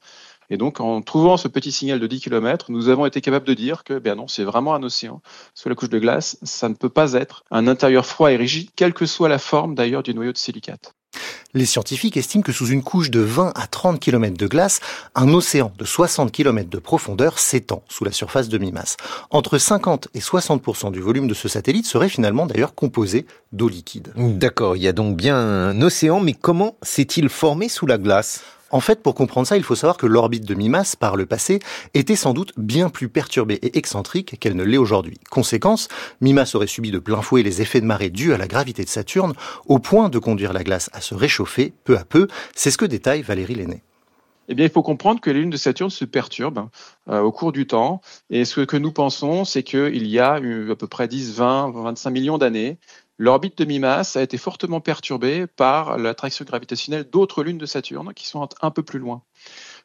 [0.49, 3.53] Et donc, en trouvant ce petit signal de 10 km, nous avons été capables de
[3.53, 5.21] dire que, ben non, c'est vraiment un océan.
[5.53, 8.69] Sous la couche de glace, ça ne peut pas être un intérieur froid et rigide,
[8.75, 10.93] quelle que soit la forme d'ailleurs du noyau de silicate.
[11.53, 14.79] Les scientifiques estiment que sous une couche de 20 à 30 km de glace,
[15.15, 18.95] un océan de 60 km de profondeur s'étend sous la surface de Mimas.
[19.31, 24.13] Entre 50 et 60% du volume de ce satellite serait finalement d'ailleurs composé d'eau liquide.
[24.15, 28.43] D'accord, il y a donc bien un océan, mais comment s'est-il formé sous la glace?
[28.71, 31.59] En fait, pour comprendre ça, il faut savoir que l'orbite de Mimas, par le passé,
[31.93, 35.17] était sans doute bien plus perturbée et excentrique qu'elle ne l'est aujourd'hui.
[35.29, 35.87] Conséquence,
[36.21, 38.89] Mimas aurait subi de plein fouet les effets de marée dus à la gravité de
[38.89, 39.33] Saturne,
[39.65, 42.27] au point de conduire la glace à se réchauffer peu à peu.
[42.55, 43.83] C'est ce que détaille Valérie Lenné.
[44.47, 46.67] Eh bien, il faut comprendre que les lunes de Saturne se perturbent
[47.07, 48.01] euh, au cours du temps.
[48.29, 52.09] Et ce que nous pensons, c'est qu'il y a à peu près 10, 20, 25
[52.09, 52.77] millions d'années,
[53.21, 58.25] L'orbite de Mimas a été fortement perturbée par l'attraction gravitationnelle d'autres lunes de Saturne qui
[58.25, 59.21] sont un peu plus loin.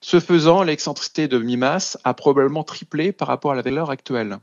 [0.01, 4.39] Ce faisant, l'excentricité de Mimas a probablement triplé par rapport à la valeur actuelle.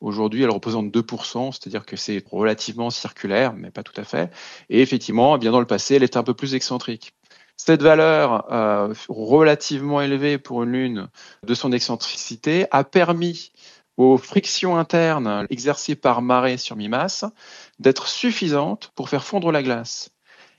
[0.00, 4.32] Aujourd'hui, elle représente 2%, c'est-à-dire que c'est relativement circulaire, mais pas tout à fait.
[4.70, 7.14] Et effectivement, bien dans le passé, elle était un peu plus excentrique.
[7.56, 11.08] Cette valeur euh, relativement élevée pour une lune
[11.46, 13.52] de son excentricité a permis
[13.96, 17.24] aux frictions internes exercées par marée sur Mimas
[17.78, 20.10] d'être suffisantes pour faire fondre la glace.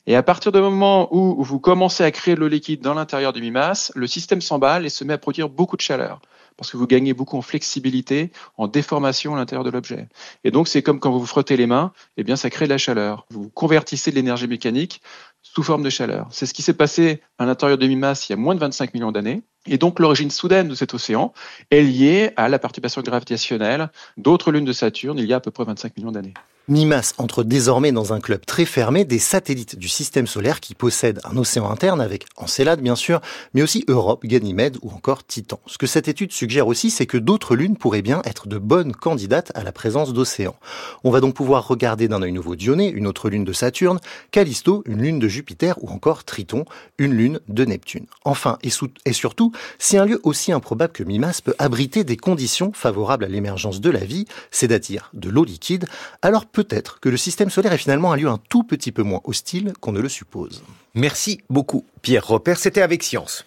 [0.05, 3.31] Et à partir du moment où vous commencez à créer de l'eau liquide dans l'intérieur
[3.31, 6.21] du Mimas, le système s'emballe et se met à produire beaucoup de chaleur
[6.57, 10.07] parce que vous gagnez beaucoup en flexibilité, en déformation à l'intérieur de l'objet.
[10.43, 12.69] Et donc, c'est comme quand vous vous frottez les mains, eh bien, ça crée de
[12.69, 13.25] la chaleur.
[13.29, 15.01] Vous convertissez de l'énergie mécanique
[15.41, 16.27] sous forme de chaleur.
[16.31, 18.93] C'est ce qui s'est passé à l'intérieur de Mimas il y a moins de 25
[18.93, 19.43] millions d'années.
[19.65, 21.33] Et donc l'origine soudaine de cet océan
[21.71, 25.51] est liée à la perturbation gravitationnelle d'autres lunes de Saturne il y a à peu
[25.51, 26.33] près 25 millions d'années.
[26.69, 31.19] Mimas entre désormais dans un club très fermé des satellites du système solaire qui possèdent
[31.25, 33.19] un océan interne avec Encelade bien sûr,
[33.53, 35.59] mais aussi Europe, Ganymède ou encore Titan.
[35.65, 38.93] Ce que cette étude suggère aussi, c'est que d'autres lunes pourraient bien être de bonnes
[38.93, 40.55] candidates à la présence d'océans.
[41.03, 43.99] On va donc pouvoir regarder d'un œil nouveau Dionée, une autre lune de Saturne,
[44.31, 46.63] Callisto, une lune de Jupiter ou encore Triton,
[46.97, 48.05] une lune de Neptune.
[48.23, 48.69] Enfin et,
[49.05, 53.27] et surtout, si un lieu aussi improbable que Mimas peut abriter des conditions favorables à
[53.27, 55.85] l'émergence de la vie, c'est-à-dire de l'eau liquide,
[56.21, 59.21] alors peut-être que le système solaire est finalement un lieu un tout petit peu moins
[59.23, 60.63] hostile qu'on ne le suppose.
[60.95, 62.59] Merci beaucoup, Pierre Repère.
[62.59, 63.45] C'était avec Science.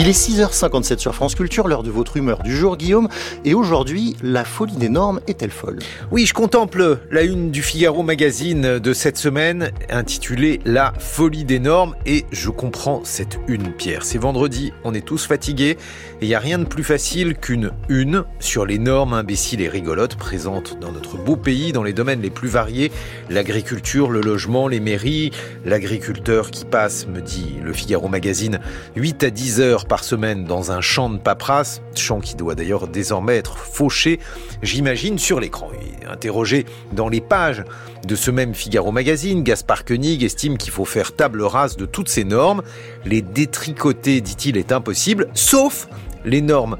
[0.00, 3.08] Il est 6h57 sur France Culture, l'heure de votre humeur du jour, Guillaume.
[3.44, 5.80] Et aujourd'hui, la folie des normes est-elle folle?
[6.12, 11.58] Oui, je contemple la une du Figaro Magazine de cette semaine, intitulée La folie des
[11.58, 14.04] normes, et je comprends cette une, Pierre.
[14.04, 15.76] C'est vendredi, on est tous fatigués,
[16.20, 19.68] et il n'y a rien de plus facile qu'une une sur les normes imbéciles et
[19.68, 22.92] rigolotes présentes dans notre beau pays, dans les domaines les plus variés,
[23.30, 25.32] l'agriculture, le logement, les mairies,
[25.64, 28.60] l'agriculteur qui passe, me dit le Figaro Magazine,
[28.94, 32.86] 8 à 10 heures par semaine dans un champ de paperasse, champ qui doit d'ailleurs
[32.86, 34.20] désormais être fauché,
[34.62, 35.70] j'imagine, sur l'écran.
[36.08, 37.64] Interrogé dans les pages
[38.06, 42.08] de ce même Figaro Magazine, Gaspard Koenig estime qu'il faut faire table rase de toutes
[42.08, 42.62] ces normes.
[43.04, 45.88] Les détricoter, dit-il, est impossible, sauf
[46.24, 46.76] les normes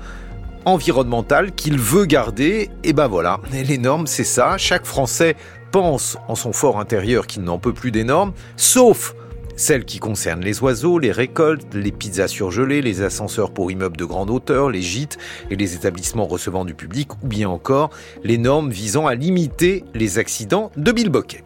[0.65, 2.71] environnementales qu'il veut garder.
[2.85, 4.59] Et ben voilà, les normes, c'est ça.
[4.59, 5.35] Chaque Français
[5.71, 9.15] pense en son fort intérieur qu'il n'en peut plus des normes, sauf
[9.59, 14.05] celles qui concernent les oiseaux, les récoltes, les pizzas surgelées, les ascenseurs pour immeubles de
[14.05, 15.19] grande hauteur, les gîtes
[15.51, 17.91] et les établissements recevant du public, ou bien encore
[18.25, 21.43] les normes visant à limiter les accidents de bilboquet.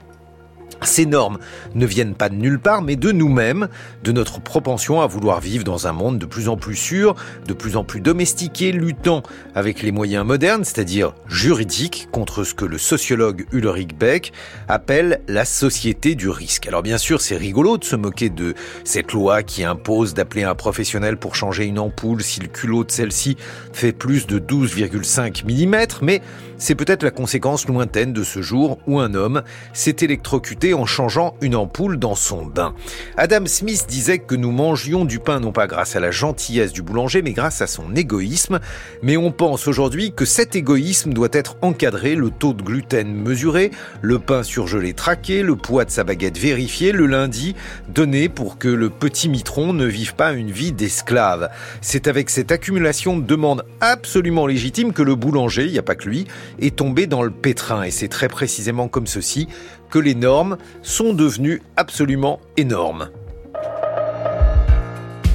[0.84, 1.38] Ces normes
[1.74, 3.68] ne viennent pas de nulle part, mais de nous-mêmes,
[4.02, 7.14] de notre propension à vouloir vivre dans un monde de plus en plus sûr,
[7.46, 9.22] de plus en plus domestiqué, luttant
[9.54, 14.32] avec les moyens modernes, c'est-à-dire juridiques, contre ce que le sociologue Ulrich Beck
[14.68, 16.66] appelle la société du risque.
[16.66, 20.54] Alors bien sûr, c'est rigolo de se moquer de cette loi qui impose d'appeler un
[20.54, 23.36] professionnel pour changer une ampoule si le culot de celle-ci
[23.72, 26.22] fait plus de 12,5 mm, mais
[26.62, 31.34] c'est peut-être la conséquence lointaine de ce jour où un homme s'est électrocuté en changeant
[31.40, 32.72] une ampoule dans son bain.
[33.16, 36.82] Adam Smith disait que nous mangions du pain non pas grâce à la gentillesse du
[36.82, 38.60] boulanger, mais grâce à son égoïsme.
[39.02, 43.72] Mais on pense aujourd'hui que cet égoïsme doit être encadré, le taux de gluten mesuré,
[44.00, 47.56] le pain surgelé traqué, le poids de sa baguette vérifié, le lundi
[47.88, 51.50] donné pour que le petit mitron ne vive pas une vie d'esclave.
[51.80, 55.96] C'est avec cette accumulation de demandes absolument légitimes que le boulanger, il n'y a pas
[55.96, 57.82] que lui, est tombé dans le pétrin.
[57.82, 59.48] Et c'est très précisément comme ceci
[59.90, 63.10] que les normes sont devenues absolument énormes.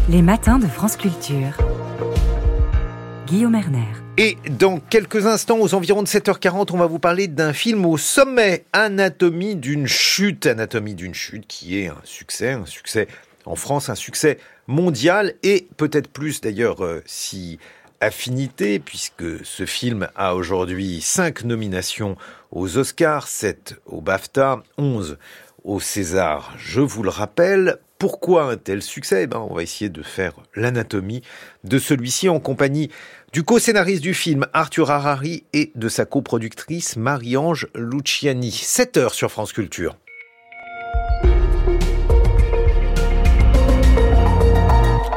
[0.09, 1.57] Les matins de France Culture.
[3.27, 3.87] Guillaume Erner.
[4.19, 7.97] Et dans quelques instants, aux environs de 7h40, on va vous parler d'un film au
[7.97, 10.47] sommet, Anatomie d'une chute.
[10.47, 13.07] Anatomie d'une chute qui est un succès, un succès
[13.45, 17.59] en France, un succès mondial et peut-être plus d'ailleurs euh, si
[17.99, 22.15] affinité, puisque ce film a aujourd'hui 5 nominations
[22.51, 25.17] aux Oscars, 7 au BAFTA, 11
[25.63, 26.53] au César.
[26.57, 29.23] Je vous le rappelle, pourquoi un tel succès?
[29.23, 31.23] Eh ben, On va essayer de faire l'anatomie
[31.63, 32.89] de celui-ci en compagnie
[33.33, 38.51] du co-scénariste du film Arthur Harari et de sa coproductrice Marie-Ange Luciani.
[38.51, 39.97] 7 heures sur France Culture.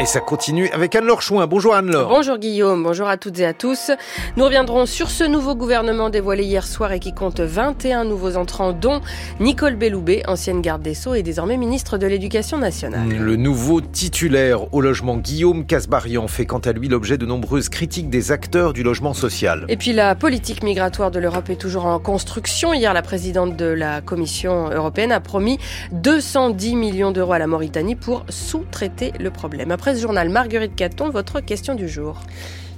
[0.01, 1.47] Et ça continue avec Anne-Laure Chouin.
[1.47, 2.09] Bonjour Anne-Laure.
[2.09, 3.91] Bonjour Guillaume, bonjour à toutes et à tous.
[4.39, 8.73] Nous reviendrons sur ce nouveau gouvernement dévoilé hier soir et qui compte 21 nouveaux entrants,
[8.73, 9.03] dont
[9.41, 13.11] Nicole Belloubet, ancienne garde des Sceaux et désormais ministre de l'Éducation nationale.
[13.11, 18.09] Le nouveau titulaire au logement Guillaume Casbarian fait quant à lui l'objet de nombreuses critiques
[18.09, 19.67] des acteurs du logement social.
[19.69, 22.73] Et puis la politique migratoire de l'Europe est toujours en construction.
[22.73, 25.59] Hier, la présidente de la Commission européenne a promis
[25.93, 29.71] 210 millions d'euros à la Mauritanie pour sous-traiter le problème.
[29.71, 32.21] Après journal, Marguerite Caton, votre question du jour.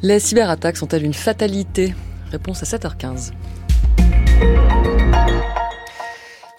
[0.02, 1.94] Les cyberattaques sont-elles une fatalité?
[2.30, 3.32] Réponse à 7h15.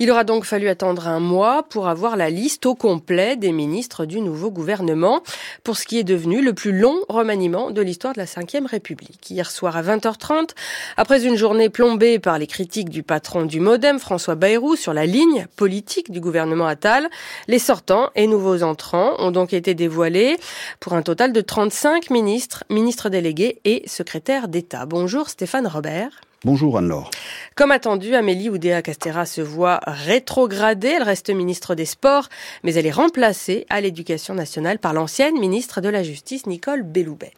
[0.04, 4.06] Il aura donc fallu attendre un mois pour avoir la liste au complet des ministres
[4.06, 5.24] du nouveau gouvernement
[5.64, 9.32] pour ce qui est devenu le plus long remaniement de l'histoire de la Ve République.
[9.32, 10.50] Hier soir à 20h30,
[10.98, 15.06] après une journée plombée par les critiques du patron du Modem, François Bayrou, sur la
[15.06, 17.10] ligne politique du gouvernement Attal,
[17.48, 20.36] les sortants et nouveaux entrants ont donc été dévoilés
[20.82, 24.86] pour un total de 35 ministres, ministres délégués et secrétaires d'État.
[24.86, 26.10] Bonjour Stéphane Robert.
[26.46, 27.10] Bonjour Anne-Laure.
[27.56, 30.90] Comme attendu, Amélie Oudéa Castera se voit rétrogradée.
[30.90, 32.28] Elle reste ministre des Sports,
[32.64, 37.32] mais elle est remplacée à l'Éducation nationale par l'ancienne ministre de la Justice, Nicole Belloubet.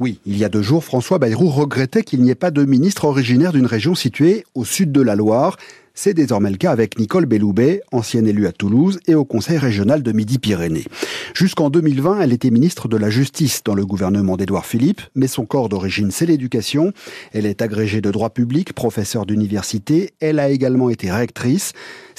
[0.00, 3.04] Oui, il y a deux jours, François Bayrou regrettait qu'il n'y ait pas de ministre
[3.04, 5.56] originaire d'une région située au sud de la Loire.
[5.94, 10.02] C'est désormais le cas avec Nicole Belloubet, ancienne élue à Toulouse et au Conseil régional
[10.02, 10.84] de Midi-Pyrénées.
[11.34, 15.46] Jusqu'en 2020, elle était ministre de la Justice dans le gouvernement d'Édouard Philippe, mais son
[15.46, 16.92] corps d'origine, c'est l'éducation.
[17.32, 20.12] Elle est agrégée de droit public, professeure d'université.
[20.20, 21.72] Elle a également été rectrice.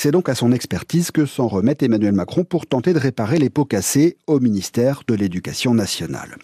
[0.04, 3.52] C'est donc à son expertise que s'en remet Emmanuel Macron pour tenter de réparer les
[3.52, 6.38] pots cassés au ministère de l'Éducation nationale.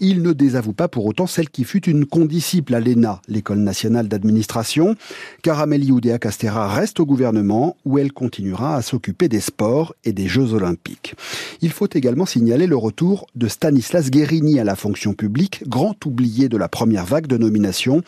[0.00, 4.08] Il ne désavoue pas pour autant celle qui fut une condisciple à l'ENA, l'École nationale
[4.08, 4.96] d'administration,
[5.42, 10.26] car Amélie Oudéa-Castera reste au gouvernement où elle continuera à s'occuper des sports et des
[10.26, 11.14] Jeux olympiques.
[11.60, 16.48] Il faut également signaler le retour de Stanislas Guérini à la fonction publique, grand oublié
[16.48, 18.02] de la première vague de nomination.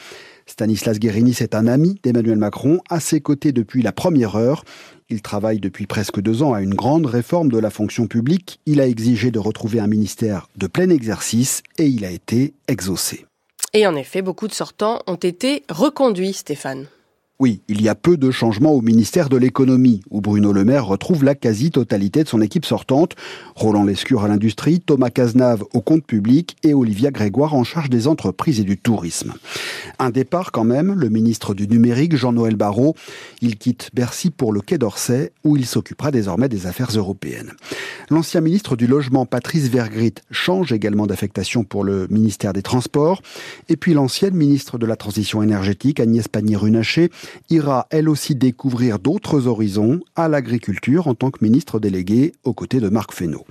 [0.48, 4.64] Stanislas Guérini, c'est un ami d'Emmanuel Macron, à ses côtés depuis la première heure.
[5.08, 8.58] Il travaille depuis presque deux ans à une grande réforme de la fonction publique.
[8.66, 13.24] Il a exigé de retrouver un ministère de plein exercice et il a été exaucé.
[13.72, 16.86] Et en effet, beaucoup de sortants ont été reconduits, Stéphane.
[17.38, 20.86] Oui, il y a peu de changements au ministère de l'économie, où Bruno Le Maire
[20.86, 23.14] retrouve la quasi-totalité de son équipe sortante.
[23.54, 28.06] Roland Lescure à l'industrie, Thomas Cazenave au compte public et Olivia Grégoire en charge des
[28.06, 29.34] entreprises et du tourisme.
[29.98, 32.96] Un départ quand même, le ministre du numérique, Jean-Noël Barrot.
[33.42, 37.52] Il quitte Bercy pour le Quai d'Orsay, où il s'occupera désormais des affaires européennes.
[38.08, 43.20] L'ancien ministre du Logement, Patrice Vergrit, change également d'affectation pour le ministère des Transports.
[43.68, 47.10] Et puis l'ancienne ministre de la Transition énergétique, Agnès Pannier-Runacher,
[47.50, 52.80] ira elle aussi découvrir d'autres horizons à l'agriculture en tant que ministre délégué aux côtés
[52.80, 53.44] de Marc Fesneau.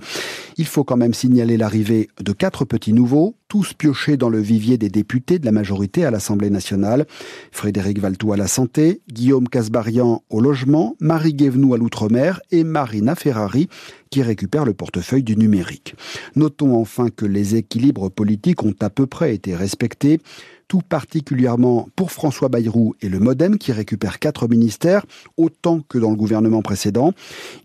[0.56, 4.78] Il faut quand même signaler l'arrivée de quatre petits nouveaux, tous piochés dans le vivier
[4.78, 7.06] des députés de la majorité à l'Assemblée nationale.
[7.52, 13.14] Frédéric Valtou à la santé, Guillaume Casbarian au logement, Marie Guévenoux à l'outre-mer et Marina
[13.14, 13.68] Ferrari
[14.10, 15.94] qui récupère le portefeuille du numérique.
[16.36, 20.20] Notons enfin que les équilibres politiques ont à peu près été respectés
[20.68, 25.06] tout particulièrement pour François Bayrou et le Modem qui récupèrent quatre ministères,
[25.36, 27.12] autant que dans le gouvernement précédent.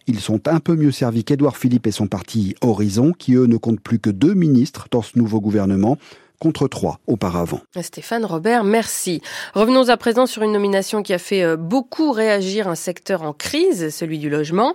[0.07, 3.57] Ils sont un peu mieux servis qu'Édouard Philippe et son parti Horizon, qui eux ne
[3.57, 5.97] comptent plus que deux ministres dans ce nouveau gouvernement
[6.41, 7.61] contre trois auparavant.
[7.79, 9.21] Stéphane Robert, merci.
[9.53, 13.31] Revenons à présent sur une nomination qui a fait euh, beaucoup réagir un secteur en
[13.31, 14.73] crise, celui du logement.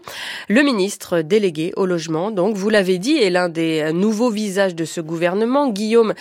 [0.49, 4.77] Le ministre délégué au logement, donc vous l'avez dit, est l'un des euh, nouveaux visages
[4.77, 6.14] de ce gouvernement, Guillaume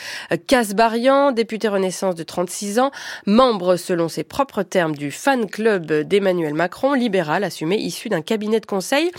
[0.48, 2.90] Casbarian, député Renaissance de 36 ans,
[3.28, 8.60] membre selon ses propres termes du fan club d'Emmanuel Macron, libéral assumé issu d'un cabinet
[8.60, 9.12] de conseil.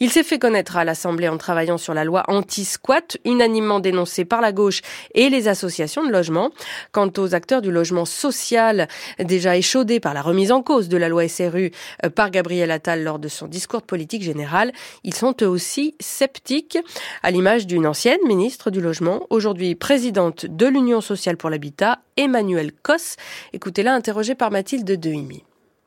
[0.00, 4.40] Il s'est fait connaître à l'Assemblée en travaillant sur la loi anti-squat, unanimement dénoncée par
[4.40, 4.80] la gauche
[5.14, 6.50] et les associations de logement.
[6.92, 11.08] Quant aux acteurs du logement social, déjà échaudés par la remise en cause de la
[11.08, 11.72] loi SRU
[12.04, 14.72] euh, par Gabriel Attal lors de son discours de politique générale,
[15.02, 16.78] ils sont eux aussi sceptiques,
[17.22, 22.72] à l'image d'une ancienne ministre du Logement, aujourd'hui présidente de l'Union sociale pour l'habitat, Emmanuel
[22.82, 23.16] Cos.
[23.52, 25.44] Écoutez-la, interrogée par Mathilde Dehimi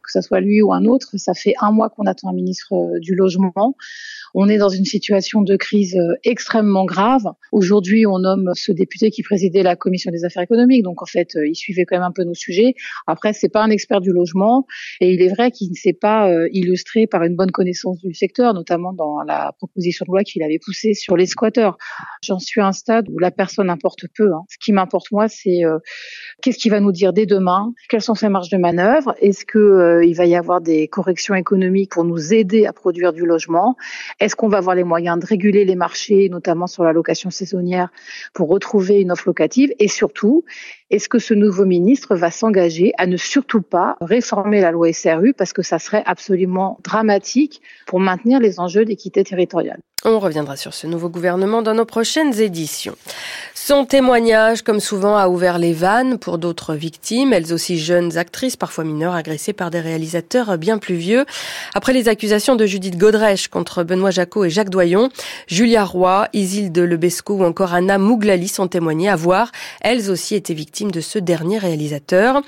[0.08, 1.10] que ce soit lui ou un autre.
[1.18, 3.76] Ça fait un mois qu'on attend un ministre euh, du logement.
[4.34, 7.24] On est dans une situation de crise euh, extrêmement grave.
[7.52, 10.84] Aujourd'hui, on nomme ce député qui présidait la commission des affaires économiques.
[10.84, 12.76] Donc, en fait, euh, il suivait quand même un peu nos sujets.
[13.08, 14.66] Après, c'est pas un expert du logement.
[15.02, 18.54] Et il est vrai qu'il ne s'est pas illustré par une bonne connaissance du secteur,
[18.54, 21.78] notamment dans la proposition de loi qu'il avait poussée sur les squatteurs.
[22.24, 24.34] J'en suis à un stade où la personne importe peu.
[24.34, 24.44] Hein.
[24.50, 25.62] Ce qui m'importe, moi, c'est
[26.42, 30.02] qu'est-ce qu'il va nous dire dès demain, quelles sont ses marges de manœuvre, est-ce que
[30.04, 33.76] il va y avoir des corrections économiques pour nous aider à produire du logement?
[34.20, 37.90] Est-ce qu'on va avoir les moyens de réguler les marchés, notamment sur la location saisonnière,
[38.34, 39.74] pour retrouver une offre locative?
[39.80, 40.44] Et surtout,
[40.90, 45.34] est-ce que ce nouveau ministre va s'engager à ne surtout pas réformer la loi SRU
[45.34, 49.82] parce que ça serait absolument dramatique pour maintenir les enjeux d'équité territoriale?
[50.06, 52.96] On reviendra sur ce nouveau gouvernement dans nos prochaines éditions.
[53.56, 58.56] Son témoignage, comme souvent, a ouvert les vannes pour d'autres victimes, elles aussi jeunes actrices,
[58.56, 61.26] parfois mineures, agressées par des réalisateurs bien plus vieux.
[61.74, 65.10] Après les accusations de Judith Godrèche contre Benoît Jacot et Jacques Doyon,
[65.48, 69.52] Julia Roy, Isilde Lebesco ou encore Anna Mouglali sont témoignées à voir.
[69.82, 72.42] Elles aussi étaient victimes de ce dernier réalisateur.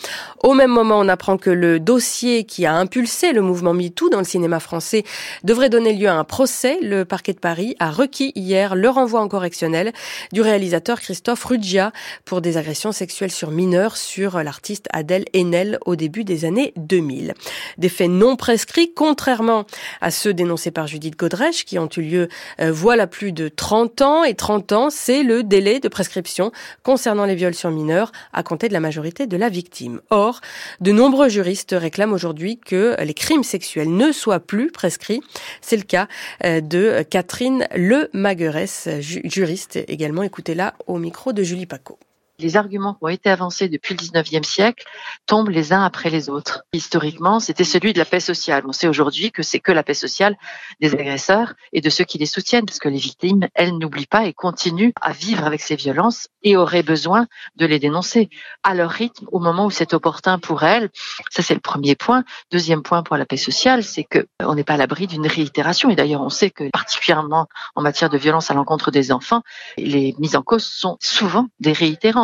[0.43, 4.19] Au même moment, on apprend que le dossier qui a impulsé le mouvement MeToo dans
[4.19, 5.03] le cinéma français
[5.43, 6.77] devrait donner lieu à un procès.
[6.81, 9.93] Le parquet de Paris a requis hier le renvoi en correctionnel
[10.31, 11.91] du réalisateur Christophe Ruggia
[12.25, 17.33] pour des agressions sexuelles sur mineurs sur l'artiste Adèle Haenel au début des années 2000.
[17.77, 19.65] Des faits non prescrits, contrairement
[20.01, 22.29] à ceux dénoncés par Judith Godrèche, qui ont eu lieu
[22.61, 24.23] euh, voilà plus de 30 ans.
[24.23, 26.51] Et 30 ans, c'est le délai de prescription
[26.83, 30.01] concernant les viols sur mineurs à compter de la majorité de la victime.
[30.09, 30.41] Or,
[30.81, 35.21] de nombreux juristes réclament aujourd'hui que les crimes sexuels ne soient plus prescrits.
[35.61, 36.07] C'est le cas
[36.43, 40.23] euh, de Catherine Le Maguerès, juriste également.
[40.23, 41.99] Écoutez-la au micro de Julie Paco
[42.39, 44.85] les arguments qui ont été avancés depuis le 19e siècle
[45.25, 46.63] tombent les uns après les autres.
[46.73, 48.63] Historiquement, c'était celui de la paix sociale.
[48.65, 50.37] On sait aujourd'hui que c'est que la paix sociale
[50.79, 54.25] des agresseurs et de ceux qui les soutiennent, parce que les victimes, elles n'oublient pas
[54.25, 57.27] et continuent à vivre avec ces violences et auraient besoin
[57.57, 58.29] de les dénoncer
[58.63, 60.89] à leur rythme au moment où c'est opportun pour elles.
[61.29, 62.23] Ça, c'est le premier point.
[62.51, 65.89] Deuxième point pour la paix sociale, c'est que on n'est pas à l'abri d'une réitération.
[65.89, 69.41] Et d'ailleurs, on sait que particulièrement en matière de violence à l'encontre des enfants,
[69.77, 71.73] les mises en cause sont souvent des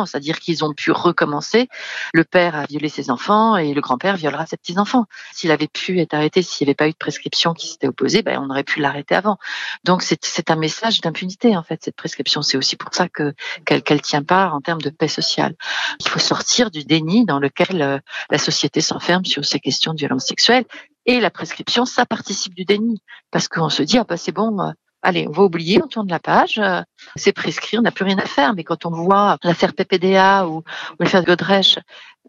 [0.06, 1.68] c'est-à-dire qu'ils ont pu recommencer.
[2.12, 5.04] Le père a violé ses enfants et le grand-père violera ses petits-enfants.
[5.32, 8.22] S'il avait pu être arrêté, s'il n'y avait pas eu de prescription qui s'était opposée,
[8.22, 9.38] ben, on aurait pu l'arrêter avant.
[9.84, 12.42] Donc c'est un message d'impunité en fait, cette prescription.
[12.42, 13.34] C'est aussi pour ça que
[13.64, 15.54] qu'elle tient pas en termes de paix sociale.
[16.00, 17.98] Il faut sortir du déni dans lequel euh,
[18.30, 20.64] la société s'enferme sur ces questions de violence sexuelle.
[21.06, 23.00] Et la prescription, ça participe du déni.
[23.30, 24.72] Parce qu'on se dit, ah bah c'est bon, euh,
[25.06, 26.82] allez, on va oublier, on tourne la page, euh,
[27.14, 28.54] c'est prescrit, on n'a plus rien à faire.
[28.54, 30.62] Mais quand on voit l'affaire PPDA ou,
[30.98, 31.78] l'affaire de Godrèche,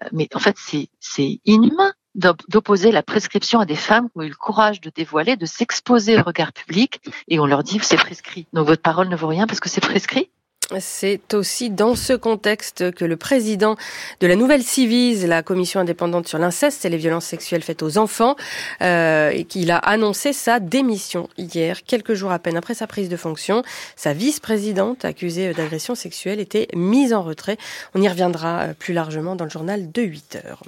[0.04, 0.56] euh, mais en fait,
[1.00, 5.36] c'est inhumain d'opposer la prescription à des femmes qui ont eu le courage de dévoiler,
[5.36, 8.48] de s'exposer au regard public, et on leur dit c'est prescrit.
[8.54, 10.32] Donc votre parole ne vaut rien parce que c'est prescrit.
[10.80, 13.78] C'est aussi dans ce contexte que le président
[14.20, 17.98] de la nouvelle Civise, la commission indépendante sur l'inceste et les violences sexuelles faites aux
[17.98, 18.36] enfants,
[18.82, 23.16] euh, qu'il a annoncé sa démission hier, quelques jours à peine après sa prise de
[23.16, 23.64] fonction.
[23.96, 27.58] Sa vice-présidente, accusée d'agression sexuelle, était mise en retrait.
[27.96, 30.64] On y reviendra euh, plus largement dans le journal de 8 heures.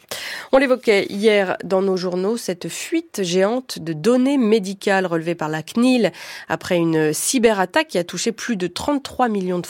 [0.53, 5.61] On l'évoquait hier dans nos journaux, cette fuite géante de données médicales relevées par la
[5.61, 6.13] CNIL
[6.47, 9.65] après une cyberattaque qui a touché plus de 33 millions de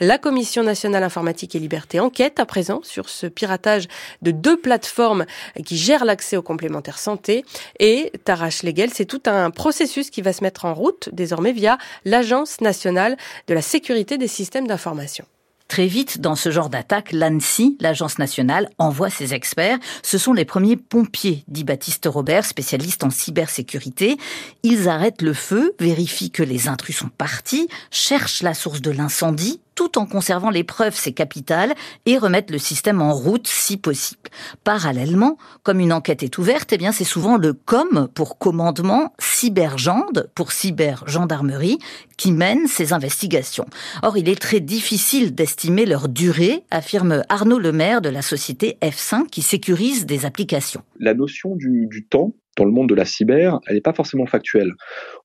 [0.00, 3.86] la Commission nationale informatique et liberté enquête à présent sur ce piratage
[4.22, 5.26] de deux plateformes
[5.64, 7.44] qui gèrent l'accès aux complémentaires santé.
[7.78, 11.78] Et Tarache Legal, c'est tout un processus qui va se mettre en route désormais via
[12.04, 13.16] l'Agence nationale
[13.46, 15.24] de la sécurité des systèmes d'information.
[15.68, 19.78] Très vite, dans ce genre d'attaque, l'ANSI, l'Agence nationale, envoie ses experts.
[20.02, 24.16] Ce sont les premiers pompiers, dit Baptiste Robert, spécialiste en cybersécurité.
[24.62, 29.60] Ils arrêtent le feu, vérifient que les intrus sont partis, cherchent la source de l'incendie,
[29.78, 31.72] tout en conservant les preuves, c'est capital,
[32.04, 34.28] et remettre le système en route si possible.
[34.64, 40.30] Parallèlement, comme une enquête est ouverte, eh bien c'est souvent le COM pour commandement, cybergende
[40.34, 41.78] pour cybergendarmerie
[42.16, 43.66] qui mène ces investigations.
[44.02, 49.28] Or, il est très difficile d'estimer leur durée, affirme Arnaud Lemaire de la société F5
[49.28, 50.82] qui sécurise des applications.
[50.98, 54.26] La notion du, du temps dans le monde de la cyber, elle n'est pas forcément
[54.26, 54.72] factuelle.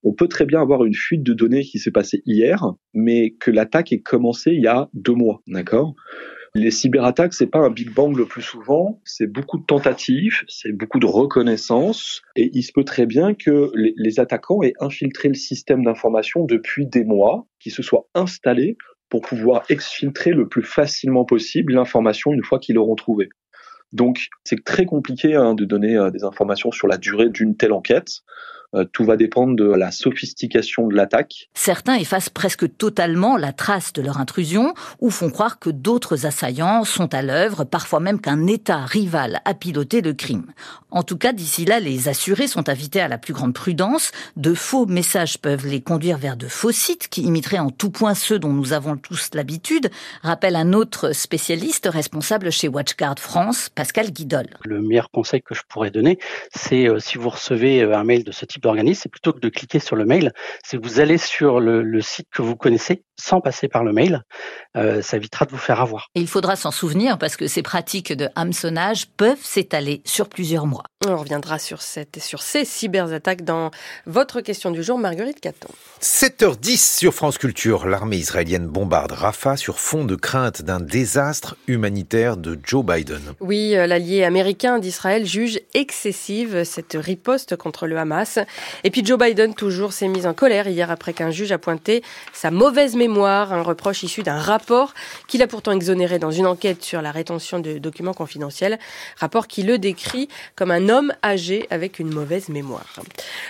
[0.04, 2.64] On peut très bien avoir une fuite de données qui s'est passée hier,
[2.94, 5.96] mais que l'attaque ait commencé il y a deux mois, d'accord?
[6.56, 10.72] Les cyberattaques, c'est pas un big bang le plus souvent, c'est beaucoup de tentatives, c'est
[10.72, 15.30] beaucoup de reconnaissance, et il se peut très bien que les, les attaquants aient infiltré
[15.30, 18.78] le système d'information depuis des mois, qui se soient installés
[19.10, 23.30] pour pouvoir exfiltrer le plus facilement possible l'information une fois qu'ils l'auront trouvée.
[23.94, 27.72] Donc c'est très compliqué hein, de donner euh, des informations sur la durée d'une telle
[27.72, 28.24] enquête.
[28.76, 31.50] Euh, tout va dépendre de la sophistication de l'attaque.
[31.54, 36.84] Certains effacent presque totalement la trace de leur intrusion ou font croire que d'autres assaillants
[36.84, 40.46] sont à l'œuvre, parfois même qu'un État rival a piloté le crime.
[40.90, 44.12] En tout cas, d'ici là, les assurés sont invités à la plus grande prudence.
[44.38, 48.14] De faux messages peuvent les conduire vers de faux sites qui imiteraient en tout point
[48.14, 49.90] ceux dont nous avons tous l'habitude,
[50.22, 54.48] rappelle un autre spécialiste responsable chez WatchGuard France, Pascal Guidol.
[54.66, 56.20] Le meilleur conseil que je pourrais donner,
[56.56, 59.40] c'est euh, si vous recevez euh, un mail de ce type d'organisme, c'est plutôt que
[59.40, 60.34] de cliquer sur le mail,
[60.64, 63.94] c'est que vous allez sur le, le, site que vous connaissez sans passer par le
[63.94, 64.24] mail.
[64.76, 66.10] Euh, ça évitera de vous faire avoir.
[66.16, 70.66] Et il faudra s'en souvenir parce que ces pratiques de hameçonnage peuvent s'étaler sur plusieurs
[70.66, 70.84] mois.
[71.06, 73.72] On reviendra sur, cette, sur ces cyberattaques dans
[74.06, 75.70] votre question du jour, Marguerite Caton.
[76.02, 77.86] 7h10 sur France Culture.
[77.86, 83.22] L'armée israélienne bombarde Rafah sur fond de crainte d'un désastre humanitaire de Joe Biden.
[83.42, 88.40] Oui, euh, l'allié américain d'Israël juge excessive cette riposte contre le Hamas.
[88.84, 92.04] Et puis Joe Biden toujours s'est mis en colère hier après qu'un juge a pointé
[92.34, 94.94] sa mauvaise mémoire, un reproche issu d'un rapport
[95.28, 98.80] qu'il a pourtant exonéré dans une enquête sur la rétention de documents confidentiels,
[99.18, 102.96] rapport qui le décrit comme un homme âgé avec une mauvaise mémoire.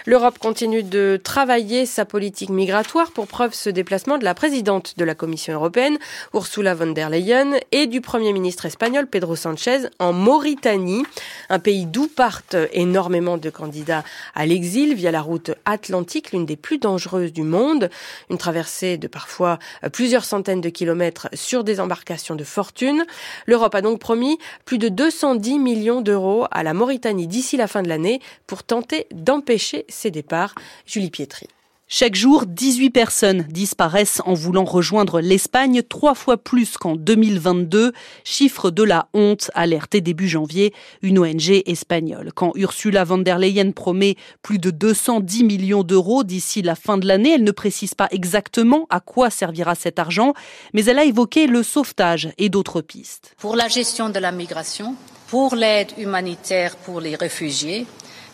[0.05, 5.05] L'Europe continue de travailler sa politique migratoire pour preuve ce déplacement de la présidente de
[5.05, 5.97] la Commission européenne,
[6.33, 11.03] Ursula von der Leyen, et du Premier ministre espagnol, Pedro Sanchez, en Mauritanie,
[11.49, 14.03] un pays d'où partent énormément de candidats
[14.35, 17.89] à l'exil via la route atlantique, l'une des plus dangereuses du monde,
[18.29, 19.59] une traversée de parfois
[19.93, 23.05] plusieurs centaines de kilomètres sur des embarcations de fortune.
[23.45, 27.81] L'Europe a donc promis plus de 210 millions d'euros à la Mauritanie d'ici la fin
[27.81, 30.55] de l'année pour tenter d'empêcher ces départs.
[30.85, 31.47] Julie Pietri.
[31.95, 37.93] Chaque jour, 18 personnes disparaissent en voulant rejoindre l'Espagne, trois fois plus qu'en 2022.
[38.23, 40.73] Chiffre de la honte, alerté début janvier
[41.03, 42.31] une ONG espagnole.
[42.33, 47.05] Quand Ursula von der Leyen promet plus de 210 millions d'euros d'ici la fin de
[47.05, 50.33] l'année, elle ne précise pas exactement à quoi servira cet argent,
[50.73, 53.35] mais elle a évoqué le sauvetage et d'autres pistes.
[53.37, 54.95] Pour la gestion de la migration,
[55.27, 57.85] pour l'aide humanitaire pour les réfugiés,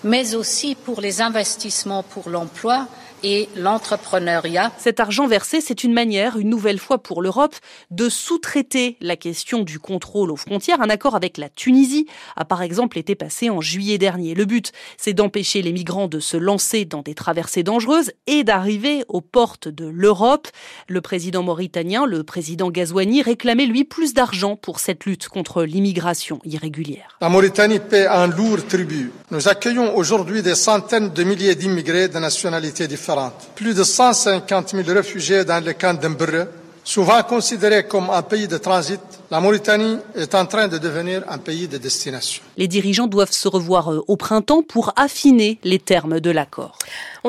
[0.05, 2.87] mais aussi pour les investissements pour l'emploi
[3.23, 4.71] et l'entrepreneuriat.
[4.77, 7.55] Cet argent versé, c'est une manière, une nouvelle fois pour l'Europe,
[7.91, 10.81] de sous-traiter la question du contrôle aux frontières.
[10.81, 14.35] Un accord avec la Tunisie a par exemple été passé en juillet dernier.
[14.35, 19.03] Le but, c'est d'empêcher les migrants de se lancer dans des traversées dangereuses et d'arriver
[19.07, 20.47] aux portes de l'Europe.
[20.87, 26.39] Le président mauritanien, le président Gazouani, réclamait lui plus d'argent pour cette lutte contre l'immigration
[26.45, 27.17] irrégulière.
[27.21, 29.11] La Mauritanie paie un lourd tribut.
[29.31, 33.08] Nous accueillons aujourd'hui des centaines de milliers d'immigrés de nationalités différentes
[33.55, 36.47] plus de 150 000 réfugiés dans le camp d'Embreux,
[36.83, 38.99] souvent considéré comme un pays de transit
[39.31, 42.41] la Mauritanie est en train de devenir un pays de destination.
[42.57, 46.79] Les dirigeants doivent se revoir euh, au printemps pour affiner les termes de l'accord.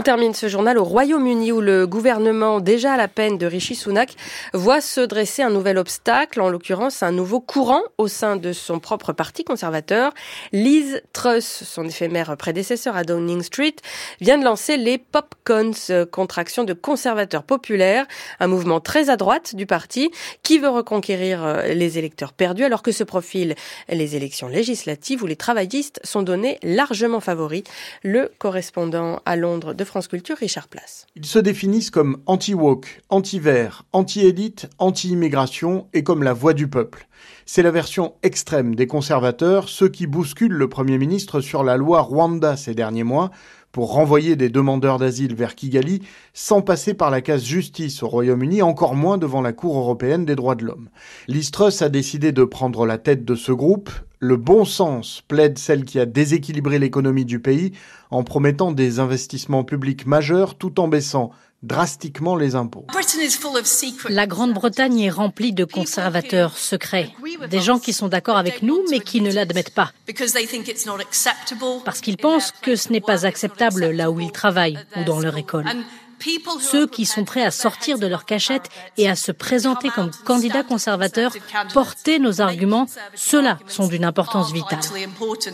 [0.00, 3.74] On termine ce journal au Royaume-Uni où le gouvernement, déjà à la peine de Rishi
[3.74, 4.16] Sunak,
[4.54, 8.78] voit se dresser un nouvel obstacle, en l'occurrence un nouveau courant au sein de son
[8.78, 10.14] propre parti conservateur.
[10.52, 13.74] Liz Truss, son éphémère prédécesseur à Downing Street,
[14.22, 18.06] vient de lancer les Popcons, euh, contraction de conservateurs populaires,
[18.38, 20.10] un mouvement très à droite du parti
[20.42, 23.54] qui veut reconquérir euh, les électeurs perdus alors que se profilent
[23.90, 27.64] les élections législatives où les travaillistes sont donnés largement favoris.
[28.02, 31.08] Le correspondant à Londres de France Culture, Richard Place.
[31.16, 37.08] Ils se définissent comme anti-woke, anti-vert, anti-élite, anti-immigration et comme la voix du peuple.
[37.44, 42.02] C'est la version extrême des conservateurs, ceux qui bousculent le Premier ministre sur la loi
[42.02, 43.32] Rwanda ces derniers mois
[43.72, 46.02] pour renvoyer des demandeurs d'asile vers Kigali
[46.34, 50.36] sans passer par la case justice au Royaume-Uni, encore moins devant la Cour européenne des
[50.36, 50.88] droits de l'homme.
[51.28, 53.90] Listrus a décidé de prendre la tête de ce groupe.
[54.18, 57.72] Le bon sens plaide celle qui a déséquilibré l'économie du pays
[58.10, 61.30] en promettant des investissements publics majeurs tout en baissant
[61.62, 62.86] drastiquement les impôts.
[64.08, 67.12] La Grande-Bretagne est remplie de conservateurs secrets,
[67.50, 69.92] des gens qui sont d'accord avec nous mais qui ne l'admettent pas,
[71.84, 75.36] parce qu'ils pensent que ce n'est pas acceptable là où ils travaillent ou dans leur
[75.36, 75.66] école.
[76.60, 80.62] Ceux qui sont prêts à sortir de leur cachette et à se présenter comme candidats
[80.62, 81.32] conservateurs,
[81.72, 84.80] porter nos arguments, ceux-là sont d'une importance vitale.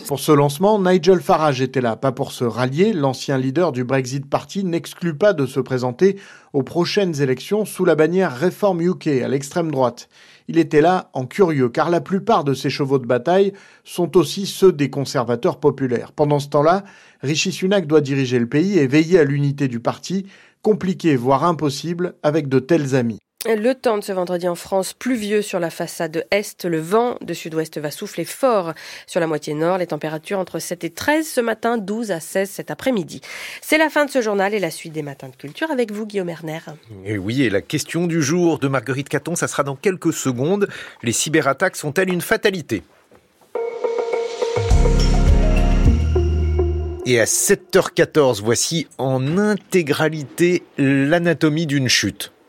[0.07, 2.93] Pour ce lancement, Nigel Farage était là, pas pour se rallier.
[2.93, 6.19] L'ancien leader du Brexit Party n'exclut pas de se présenter
[6.53, 10.09] aux prochaines élections sous la bannière Reform UK à l'extrême droite.
[10.49, 13.53] Il était là en curieux, car la plupart de ses chevaux de bataille
[13.85, 16.13] sont aussi ceux des conservateurs populaires.
[16.13, 16.85] Pendant ce temps-là,
[17.23, 20.27] Rishi Sunak doit diriger le pays et veiller à l'unité du parti,
[20.67, 23.21] compliqué, voire impossible, avec de tels amis.
[23.47, 26.65] Le temps de ce vendredi en France, pluvieux sur la façade est.
[26.65, 28.73] Le vent de sud-ouest va souffler fort
[29.07, 29.79] sur la moitié nord.
[29.79, 33.21] Les températures entre 7 et 13 ce matin, 12 à 16 cet après-midi.
[33.63, 36.05] C'est la fin de ce journal et la suite des matins de culture avec vous,
[36.05, 36.59] Guillaume Erner.
[37.05, 40.67] Et oui, et la question du jour de Marguerite Caton, ça sera dans quelques secondes.
[41.05, 42.83] Les cyberattaques sont-elles une fatalité?
[47.09, 52.33] Et à 7h14, voici en intégralité l'anatomie d'une chute.–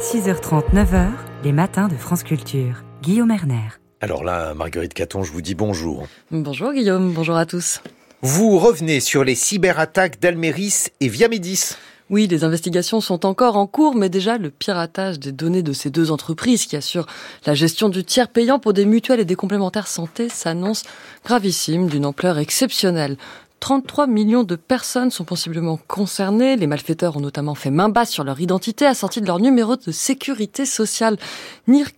[0.00, 1.10] 6h30, 9h,
[1.42, 2.82] les matins de France Culture.
[3.02, 3.68] Guillaume Erner.
[4.00, 6.06] Alors là, Marguerite Caton, je vous dis bonjour.
[6.30, 7.82] Bonjour Guillaume, bonjour à tous.
[8.26, 11.74] Vous revenez sur les cyberattaques d'Almeris et Viamedis.
[12.08, 15.90] Oui, les investigations sont encore en cours, mais déjà le piratage des données de ces
[15.90, 17.04] deux entreprises qui assurent
[17.44, 20.84] la gestion du tiers payant pour des mutuelles et des complémentaires santé s'annonce
[21.22, 23.18] gravissime, d'une ampleur exceptionnelle.
[23.64, 26.54] 33 millions de personnes sont possiblement concernées.
[26.56, 29.90] Les malfaiteurs ont notamment fait main basse sur leur identité, assortie de leur numéro de
[29.90, 31.16] sécurité sociale.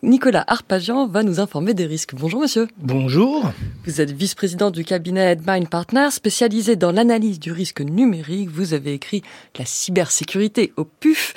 [0.04, 2.14] Nicolas Arpagian va nous informer des risques.
[2.14, 2.68] Bonjour monsieur.
[2.76, 3.50] Bonjour.
[3.84, 8.48] Vous êtes vice-président du cabinet Edmine Partners, spécialisé dans l'analyse du risque numérique.
[8.48, 9.24] Vous avez écrit
[9.58, 11.34] la cybersécurité au PUF.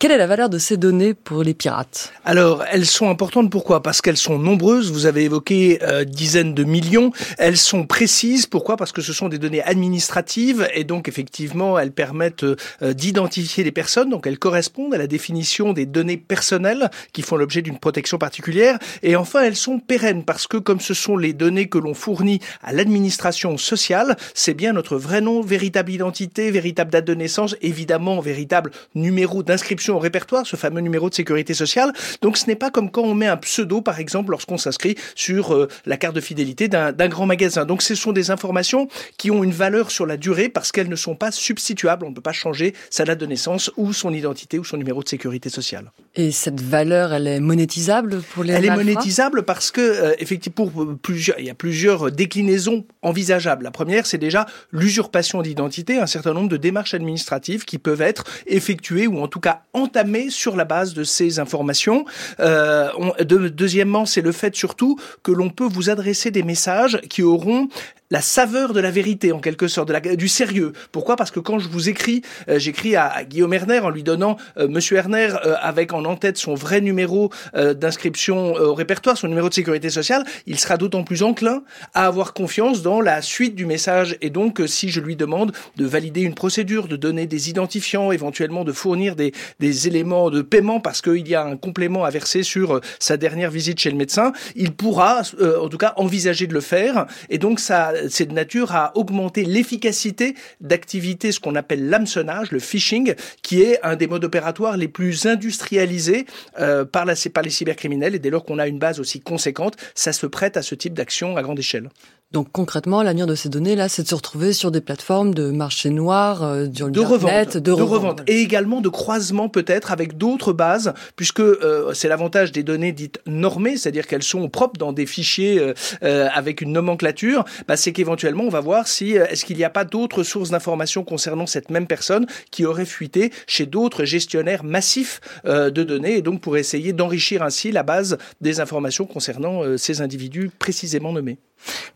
[0.00, 2.14] Quelle est la valeur de ces données pour les pirates?
[2.24, 3.82] Alors, elles sont importantes pourquoi?
[3.82, 8.78] Parce qu'elles sont nombreuses, vous avez évoqué euh, dizaines de millions, elles sont précises, pourquoi?
[8.78, 13.72] Parce que ce sont des données administratives et donc effectivement, elles permettent euh, d'identifier les
[13.72, 18.16] personnes, donc elles correspondent à la définition des données personnelles qui font l'objet d'une protection
[18.16, 18.78] particulière.
[19.02, 22.40] Et enfin, elles sont pérennes parce que comme ce sont les données que l'on fournit
[22.62, 28.18] à l'administration sociale, c'est bien notre vrai nom, véritable identité, véritable date de naissance, évidemment
[28.20, 31.92] véritable numéro d'inscription au répertoire, ce fameux numéro de sécurité sociale.
[32.22, 35.54] Donc ce n'est pas comme quand on met un pseudo, par exemple, lorsqu'on s'inscrit sur
[35.54, 37.64] euh, la carte de fidélité d'un grand magasin.
[37.64, 40.96] Donc ce sont des informations qui ont une valeur sur la durée parce qu'elles ne
[40.96, 42.04] sont pas substituables.
[42.04, 45.02] On ne peut pas changer sa date de naissance ou son identité ou son numéro
[45.02, 45.90] de sécurité sociale.
[46.16, 50.66] Et cette valeur, elle est monétisable pour les Elle est monétisable parce que, euh, effectivement,
[50.66, 53.64] pour plusieurs, il y a plusieurs déclinaisons envisageables.
[53.64, 58.24] La première, c'est déjà l'usurpation d'identité, un certain nombre de démarches administratives qui peuvent être
[58.46, 62.04] effectuées ou en tout cas entamé sur la base de ces informations.
[62.40, 62.88] Euh,
[63.20, 67.68] deuxièmement, c'est le fait surtout que l'on peut vous adresser des messages qui auront
[68.10, 70.72] la saveur de la vérité, en quelque sorte, du sérieux.
[70.90, 71.16] Pourquoi?
[71.16, 74.66] Parce que quand je vous écris, euh, j'écris à, Guillaume Erner en lui donnant euh,
[74.68, 75.28] Monsieur Erner
[75.60, 80.58] avec en en-tête son vrai numéro d'inscription au répertoire, son numéro de sécurité sociale, il
[80.58, 81.62] sera d'autant plus enclin
[81.94, 84.16] à avoir confiance dans la suite du message.
[84.20, 88.64] Et donc, si je lui demande de valider une procédure, de donner des identifiants, éventuellement
[88.64, 92.42] de fournir des, des éléments de paiement parce qu'il y a un complément à verser
[92.42, 95.22] sur sa dernière visite chez le médecin, il pourra,
[95.60, 97.06] en tout cas, envisager de le faire.
[97.28, 102.58] Et donc, ça, c'est de nature à augmenter l'efficacité d'activité, ce qu'on appelle l'hameçonnage, le
[102.58, 106.26] phishing, qui est un des modes opératoires les plus industrialisés
[106.58, 108.14] euh, par, la, par les cybercriminels.
[108.14, 110.94] Et dès lors qu'on a une base aussi conséquente, ça se prête à ce type
[110.94, 111.88] d'action à grande échelle.
[112.32, 115.50] Donc concrètement, l'avenir de ces données là, c'est de se retrouver sur des plateformes de
[115.50, 120.94] marché noir, euh, de revente, de, revente, et également de croisement peut-être avec d'autres bases,
[121.16, 125.60] puisque euh, c'est l'avantage des données dites normées, c'est-à-dire qu'elles sont propres dans des fichiers
[126.04, 127.44] euh, avec une nomenclature.
[127.66, 130.50] Bah, c'est qu'éventuellement on va voir si euh, est-ce qu'il n'y a pas d'autres sources
[130.50, 136.22] d'informations concernant cette même personne qui aurait fuité chez d'autres gestionnaires massifs de données, et
[136.22, 141.38] donc pour essayer d'enrichir ainsi la base des informations concernant ces individus précisément nommés.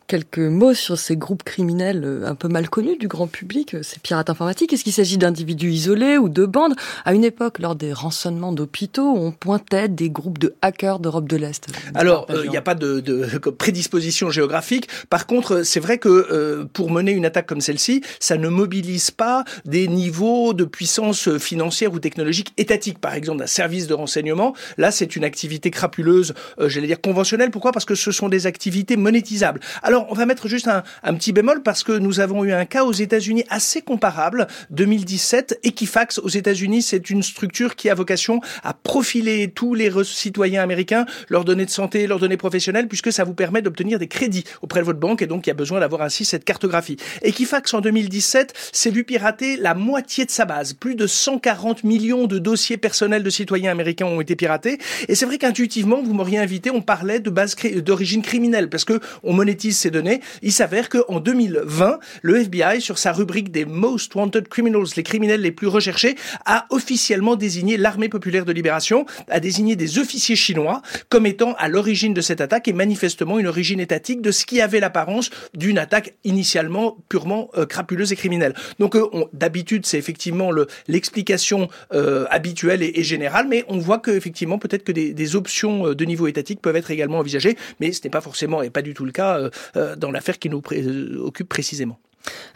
[0.06, 3.82] Quelques mots sur ces groupes criminels euh, un peu mal connus du grand public, euh,
[3.82, 4.72] ces pirates informatiques.
[4.74, 6.74] Est-ce qu'il s'agit d'individus isolés ou de bandes
[7.06, 11.36] À une époque, lors des rançonnements d'hôpitaux, on pointait des groupes de hackers d'Europe de
[11.36, 11.68] l'Est.
[11.94, 13.24] Alors, il n'y a pas de, de,
[13.58, 14.88] prédisposition géographique.
[15.08, 19.10] Par contre, c'est vrai que euh, pour mener une attaque comme celle-ci, ça ne mobilise
[19.10, 22.98] pas des niveaux de puissance financière ou technologique étatique.
[22.98, 24.54] Par exemple, d'un service de renseignement.
[24.76, 27.50] Là, c'est une activité crapuleuse, j'allais dire conventionnelle.
[27.50, 27.72] Pourquoi?
[27.72, 29.53] Parce que ce sont des activités monétisables.
[29.82, 30.82] Alors, on va mettre juste un,
[31.14, 35.60] petit bémol parce que nous avons eu un cas aux États-Unis assez comparable, 2017.
[35.62, 41.06] Equifax aux États-Unis, c'est une structure qui a vocation à profiler tous les citoyens américains,
[41.28, 44.80] leurs données de santé, leurs données professionnelles, puisque ça vous permet d'obtenir des crédits auprès
[44.80, 46.96] de votre banque et donc il y a besoin d'avoir ainsi cette cartographie.
[47.22, 50.72] Equifax en 2017 s'est vu pirater la moitié de sa base.
[50.72, 54.78] Plus de 140 millions de dossiers personnels de citoyens américains ont été piratés.
[55.08, 59.00] Et c'est vrai qu'intuitivement, vous m'auriez invité, on parlait de base d'origine criminelle parce que
[59.44, 60.22] monétise ces données.
[60.40, 65.42] Il s'avère qu'en 2020, le FBI, sur sa rubrique des Most Wanted Criminals, les criminels
[65.42, 66.14] les plus recherchés,
[66.46, 70.80] a officiellement désigné l'armée populaire de libération, a désigné des officiers chinois
[71.10, 74.62] comme étant à l'origine de cette attaque et manifestement une origine étatique de ce qui
[74.62, 78.54] avait l'apparence d'une attaque initialement purement euh, crapuleuse et criminelle.
[78.78, 80.50] Donc euh, d'habitude, c'est effectivement
[80.88, 85.92] l'explication euh, habituelle et, générale, mais on voit que effectivement peut-être que des, des options
[85.92, 88.94] de niveau étatique peuvent être également envisagées, mais ce n'est pas forcément et pas du
[88.94, 91.98] tout le cas euh, euh, dans l'affaire qui nous euh, occupe précisément.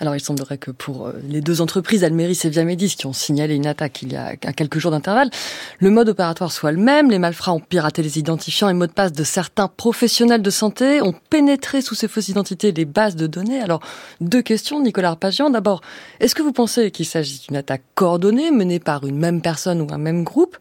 [0.00, 3.54] Alors il semblerait que pour euh, les deux entreprises, Almeris et Viamedis, qui ont signalé
[3.54, 5.30] une attaque il y a quelques jours d'intervalle,
[5.80, 7.10] le mode opératoire soit le même.
[7.10, 11.02] Les malfrats ont piraté les identifiants et mots de passe de certains professionnels de santé,
[11.02, 13.60] ont pénétré sous ces fausses identités les bases de données.
[13.60, 13.80] Alors
[14.20, 15.50] deux questions, Nicolas Arpagian.
[15.50, 15.80] D'abord,
[16.20, 19.92] est-ce que vous pensez qu'il s'agit d'une attaque coordonnée menée par une même personne ou
[19.92, 20.56] un même groupe?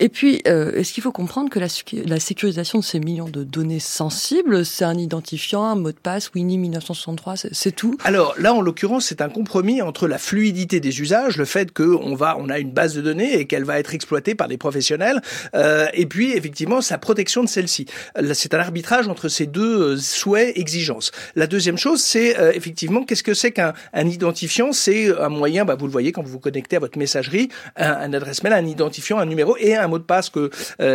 [0.00, 3.80] Et puis, euh, est-ce qu'il faut comprendre que la, sécurisation de ces millions de données
[3.80, 7.96] sensibles, c'est un identifiant, un mot de passe, Winnie 1963, c'est tout?
[8.04, 12.14] Alors, là, en l'occurrence, c'est un compromis entre la fluidité des usages, le fait qu'on
[12.14, 15.20] va, on a une base de données et qu'elle va être exploitée par des professionnels,
[15.54, 17.86] euh, et puis effectivement sa protection de celle-ci.
[18.34, 21.12] C'est un arbitrage entre ces deux euh, souhaits, exigences.
[21.34, 24.72] La deuxième chose, c'est euh, effectivement qu'est-ce que c'est qu'un un identifiant?
[24.72, 28.12] C'est un moyen, bah, vous le voyez quand vous vous connectez à votre messagerie, un,
[28.12, 30.50] adresse mail, un identifiant, un numéro et un mot de passe que,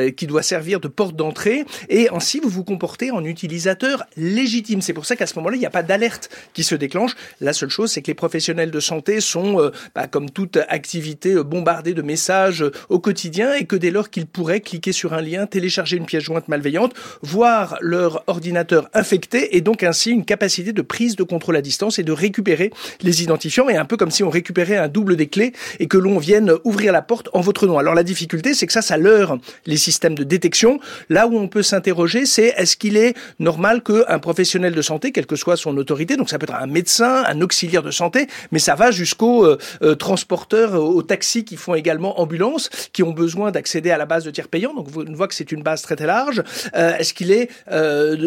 [0.10, 1.66] qui doit servir de porte d'entrée.
[1.90, 4.82] Et ainsi, vous vous comportez en utilisateur légitime.
[4.82, 7.16] C'est pour ça qu'à ce moment-là, il n'y a pas d'alerte qui se déclenche.
[7.40, 11.34] La seule chose, c'est que les professionnels de santé sont, euh, bah, comme toute activité,
[11.34, 15.14] euh, bombardés de messages euh, au quotidien et que dès lors qu'ils pourraient cliquer sur
[15.14, 20.26] un lien, télécharger une pièce jointe malveillante, voir leur ordinateur infecté et donc ainsi une
[20.26, 22.72] capacité de prise de contrôle à distance et de récupérer
[23.02, 25.98] les identifiants et un peu comme si on récupérait un double des clés et que
[25.98, 27.78] l'on vienne ouvrir la porte en votre nom.
[27.78, 30.80] Alors la difficulté, c'est que ça, ça leurre les systèmes de détection.
[31.10, 35.26] Là où on peut s'interroger, c'est est-ce qu'il est normal qu'un professionnel de santé, quelle
[35.26, 38.60] que soit son autorité, donc ça peut être un médecin, un auxiliaire de santé, mais
[38.60, 43.52] ça va jusqu'aux euh, euh, transporteurs, aux taxis qui font également ambulance, qui ont besoin
[43.52, 44.74] d'accéder à la base de tiers payants.
[44.74, 46.44] Donc on voit que c'est une base très très large.
[46.76, 47.50] Euh, est-ce qu'il est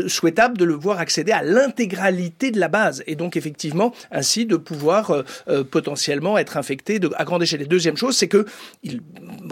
[0.09, 4.57] souhaitable de le voir accéder à l'intégralité de la base et donc effectivement ainsi de
[4.57, 5.25] pouvoir
[5.71, 7.63] potentiellement être infecté de, à grande échelle?
[7.63, 8.47] Et deuxième chose, c'est que
[8.83, 9.01] il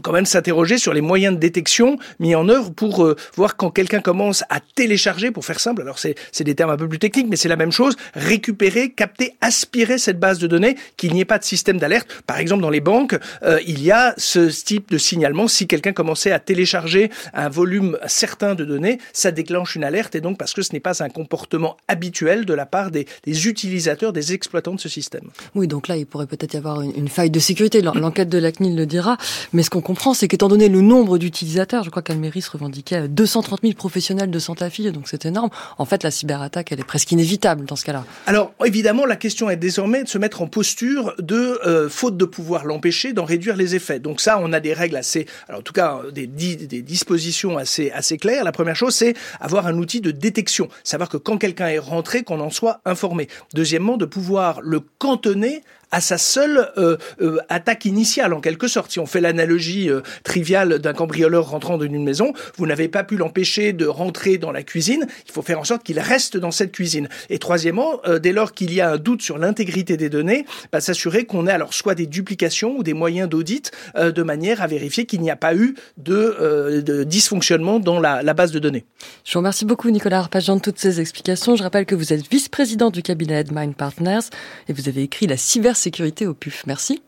[0.03, 4.01] quand même s'interroger sur les moyens de détection mis en œuvre pour voir quand quelqu'un
[4.01, 5.83] commence à télécharger, pour faire simple.
[5.83, 7.97] Alors c'est des termes un peu plus techniques, mais c'est la même chose.
[8.15, 12.09] Récupérer, capter aspirer cette base de données, qu'il n'y ait pas de système d'alerte.
[12.27, 15.49] Par exemple, dans les banques, euh, il y a ce type de signalement.
[15.49, 20.21] Si quelqu'un commençait à télécharger un volume certain de données, ça déclenche une alerte et
[20.21, 24.13] donc parce que ce n'est pas un comportement habituel de la part des, des, utilisateurs,
[24.13, 25.31] des exploitants de ce système.
[25.55, 27.83] Oui, donc là, il pourrait peut-être y avoir une, une faille de sécurité.
[27.83, 29.17] L'enquête de la CNIL le dira.
[29.53, 33.61] Mais ce qu'on comprend, c'est qu'étant donné le nombre d'utilisateurs, je crois qu'Almeris revendiquait 230
[33.63, 35.51] 000 professionnels de Santa-Fi, donc c'est énorme.
[35.79, 38.05] En fait, la cyberattaque, elle est presque inévitable dans ce cas-là.
[38.27, 42.25] Alors, évidemment, la question est désormais de se mettre en posture de, euh, faute de
[42.25, 43.99] pouvoir l'empêcher, d'en réduire les effets.
[44.01, 47.91] Donc ça, on a des règles assez, alors en tout cas, des, des dispositions assez,
[47.91, 48.43] assez claires.
[48.43, 50.71] La première chose, c'est avoir un outil de détection.
[50.83, 53.29] Savoir que quand quelqu'un est rentré, qu'on en soit informé.
[53.53, 55.63] Deuxièmement, de pouvoir le cantonner
[55.93, 58.91] à sa seule euh, euh, attaque initiale en quelque sorte.
[58.91, 63.05] Si on fait l'analogie euh, triviale d'un cambrioleur rentrant dans une maison, vous n'avez pas
[63.05, 66.51] pu l'empêcher de rentrer dans la cuisine, il faut faire en sorte qu'il reste dans
[66.51, 67.09] cette cuisine.
[67.29, 71.27] Et troisièmement, dès lors qu'il y a un doute sur l'intégrité des données, bah, s'assurer
[71.27, 75.21] qu'on ait alors soit des duplications ou des moyens d'audit de manière à vérifier qu'il
[75.21, 78.85] n'y a pas eu de, dysfonctionnement dans la, la, base de données.
[79.25, 81.55] Je vous remercie beaucoup Nicolas Arpagian de toutes ces explications.
[81.57, 84.31] Je rappelle que vous êtes vice-président du cabinet Headmind Partners
[84.69, 86.65] et vous avez écrit la cyber sécurité au PUF.
[86.67, 87.03] Merci.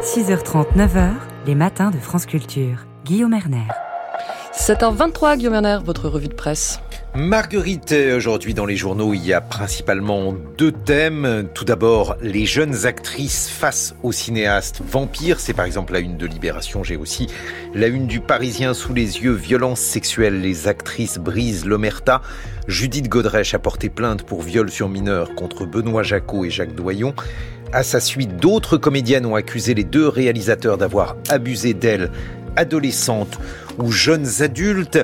[0.00, 1.12] 6h30, 9h,
[1.46, 2.86] les matins de France Culture.
[3.04, 3.68] Guillaume Erner.
[4.56, 6.80] 7h23, Guillaume Erner, votre revue de presse.
[7.16, 11.48] Marguerite, aujourd'hui dans les journaux, il y a principalement deux thèmes.
[11.54, 15.38] Tout d'abord, les jeunes actrices face aux cinéastes vampires.
[15.38, 16.82] C'est par exemple la une de Libération.
[16.82, 17.28] J'ai aussi
[17.74, 19.32] la une du Parisien sous les yeux.
[19.32, 20.40] Violence sexuelle.
[20.40, 22.22] Les actrices brisent l'omerta.
[22.66, 27.14] Judith Godrèche a porté plainte pour viol sur mineur contre Benoît Jacot et Jacques Doyon.
[27.72, 32.10] À sa suite, d'autres comédiennes ont accusé les deux réalisateurs d'avoir abusé d'elles
[32.56, 33.38] adolescentes
[33.78, 34.98] ou jeunes adultes.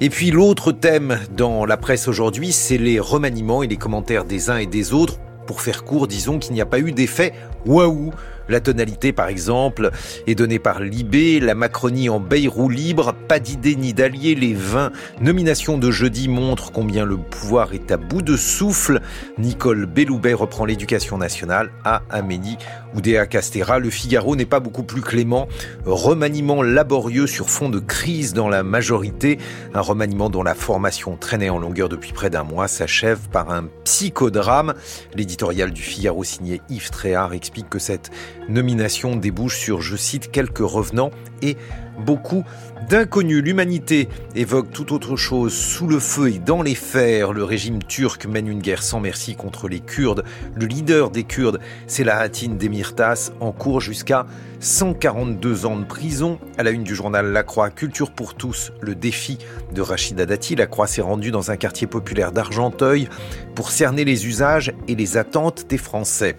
[0.00, 4.50] Et puis l'autre thème dans la presse aujourd'hui, c'est les remaniements et les commentaires des
[4.50, 5.18] uns et des autres.
[5.46, 7.32] Pour faire court, disons qu'il n'y a pas eu d'effet
[7.66, 8.12] waouh
[8.48, 9.90] la tonalité, par exemple,
[10.26, 14.92] est donnée par Libé, la Macronie en Bayrou libre, pas d'idée ni d'alliés, les 20
[15.20, 19.00] nominations de jeudi montrent combien le pouvoir est à bout de souffle.
[19.38, 22.58] Nicole Belloubet reprend l'éducation nationale à Amélie
[22.94, 23.78] Oudéa Castera.
[23.78, 25.48] Le Figaro n'est pas beaucoup plus clément.
[25.84, 29.38] Remaniement laborieux sur fond de crise dans la majorité.
[29.74, 33.68] Un remaniement dont la formation traînait en longueur depuis près d'un mois s'achève par un
[33.84, 34.74] psychodrame.
[35.14, 38.10] L'éditorial du Figaro signé Yves Tréhard explique que cette
[38.48, 41.10] nomination débouche sur, je cite, quelques revenants
[41.42, 41.56] et
[41.98, 42.44] beaucoup
[42.88, 43.42] d'inconnus.
[43.42, 45.52] L'humanité évoque tout autre chose.
[45.52, 49.34] Sous le feu et dans les fers, le régime turc mène une guerre sans merci
[49.34, 50.24] contre les Kurdes.
[50.54, 54.26] Le leader des Kurdes, c'est la Hatine Demirtas, en cours jusqu'à
[54.60, 56.38] 142 ans de prison.
[56.58, 59.38] À la une du journal La Croix, Culture pour tous, le défi
[59.74, 60.56] de Rachida Dati.
[60.56, 63.08] La Croix s'est rendue dans un quartier populaire d'Argenteuil
[63.54, 66.36] pour cerner les usages et les attentes des Français.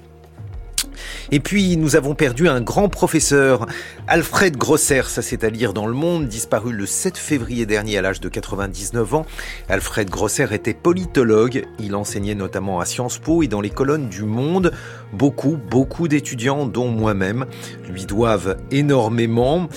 [1.31, 3.65] Et puis, nous avons perdu un grand professeur,
[4.07, 8.01] Alfred Grosser, ça c'est à lire dans Le Monde, disparu le 7 février dernier à
[8.01, 9.25] l'âge de 99 ans.
[9.69, 14.23] Alfred Grosser était politologue, il enseignait notamment à Sciences Po et dans les colonnes du
[14.23, 14.71] Monde.
[15.13, 17.45] Beaucoup, beaucoup d'étudiants, dont moi-même,
[17.89, 19.69] lui doivent énormément.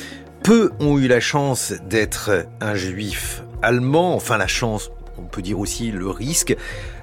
[0.43, 4.91] Peu ont eu la chance d'être un juif allemand, enfin la chance,
[5.21, 6.57] on peut dire aussi le risque.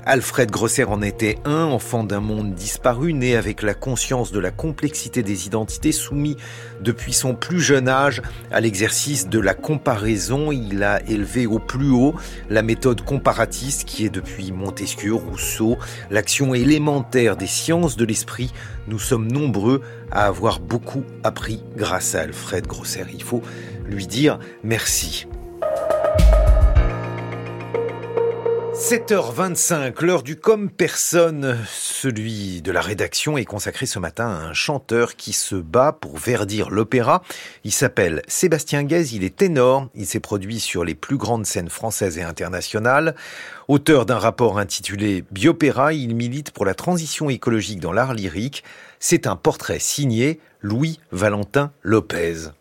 [0.05, 4.51] Alfred Grosser en était un, enfant d'un monde disparu, né avec la conscience de la
[4.51, 6.37] complexité des identités, soumis
[6.81, 10.51] depuis son plus jeune âge à l'exercice de la comparaison.
[10.53, 12.15] Il a élevé au plus haut
[12.49, 15.77] la méthode comparatiste qui est depuis Montesquieu, Rousseau,
[16.09, 18.53] l'action élémentaire des sciences de l'esprit.
[18.87, 23.05] Nous sommes nombreux à avoir beaucoup appris grâce à Alfred Grosser.
[23.13, 23.41] Il faut
[23.85, 25.27] lui dire merci.
[28.77, 34.53] 7h25, l'heure du comme personne, celui de la rédaction est consacré ce matin à un
[34.53, 37.23] chanteur qui se bat pour verdir l'opéra.
[37.63, 41.69] Il s'appelle Sébastien Guez, il est ténor, il s'est produit sur les plus grandes scènes
[41.69, 43.15] françaises et internationales.
[43.67, 48.63] Auteur d'un rapport intitulé Biopéra, il milite pour la transition écologique dans l'art lyrique.
[48.99, 52.51] C'est un portrait signé Louis Valentin Lopez.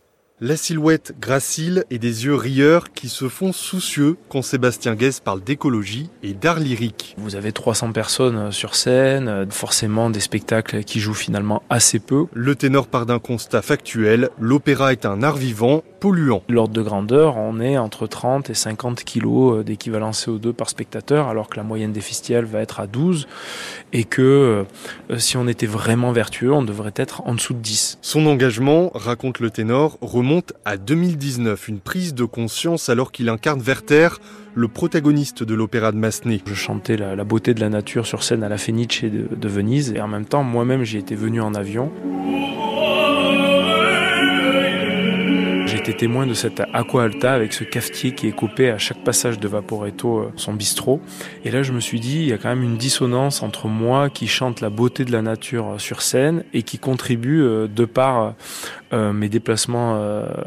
[0.42, 5.42] La silhouette gracile et des yeux rieurs qui se font soucieux quand Sébastien Guès parle
[5.42, 7.14] d'écologie et d'art lyrique.
[7.16, 12.26] Vous avez 300 personnes sur scène, forcément des spectacles qui jouent finalement assez peu.
[12.34, 16.42] Le ténor part d'un constat factuel, l'opéra est un art vivant polluants.
[16.48, 21.48] L'ordre de grandeur, on est entre 30 et 50 kilos d'équivalent CO2 par spectateur, alors
[21.48, 23.26] que la moyenne des festivals va être à 12,
[23.92, 24.66] et que
[25.10, 27.98] euh, si on était vraiment vertueux, on devrait être en dessous de 10.
[28.02, 33.60] Son engagement, raconte le ténor, remonte à 2019, une prise de conscience alors qu'il incarne
[33.60, 34.08] Werther,
[34.54, 36.40] le protagoniste de l'opéra de Massenet.
[36.46, 39.92] Je chantais la, beauté de la nature sur scène à la Fenice de, de Venise,
[39.92, 41.92] et en même temps, moi-même, j'y étais venu en avion.
[45.94, 49.48] Témoin de cette aqua alta avec ce cafetier qui est coupé à chaque passage de
[49.48, 51.00] Vaporetto, euh, son bistrot.
[51.44, 54.10] Et là, je me suis dit, il y a quand même une dissonance entre moi
[54.10, 57.84] qui chante la beauté de la nature euh, sur scène et qui contribue, euh, de
[57.84, 58.34] par
[58.92, 60.00] mes déplacements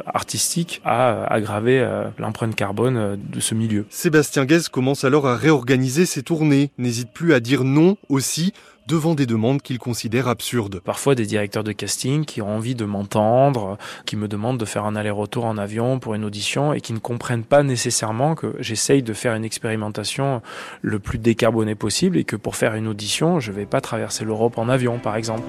[0.05, 1.85] artistiques, à aggraver
[2.17, 3.85] l'empreinte carbone de ce milieu.
[3.89, 8.53] Sébastien Guez commence alors à réorganiser ses tournées, n'hésite plus à dire non aussi
[8.89, 10.81] devant des demandes qu'il considère absurdes.
[10.83, 14.85] Parfois des directeurs de casting qui ont envie de m'entendre, qui me demandent de faire
[14.85, 19.03] un aller-retour en avion pour une audition et qui ne comprennent pas nécessairement que j'essaye
[19.03, 20.41] de faire une expérimentation
[20.81, 24.25] le plus décarbonée possible et que pour faire une audition, je ne vais pas traverser
[24.25, 25.43] l'Europe en avion par exemple.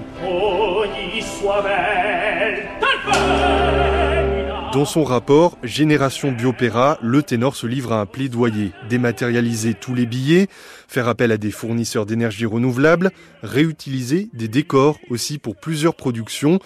[4.73, 8.71] Dans son rapport Génération Biopéra, le ténor se livre à un plaidoyer.
[8.89, 10.47] Dématérialiser tous les billets,
[10.87, 13.11] faire appel à des fournisseurs d'énergie renouvelable,
[13.43, 16.59] réutiliser des décors aussi pour plusieurs productions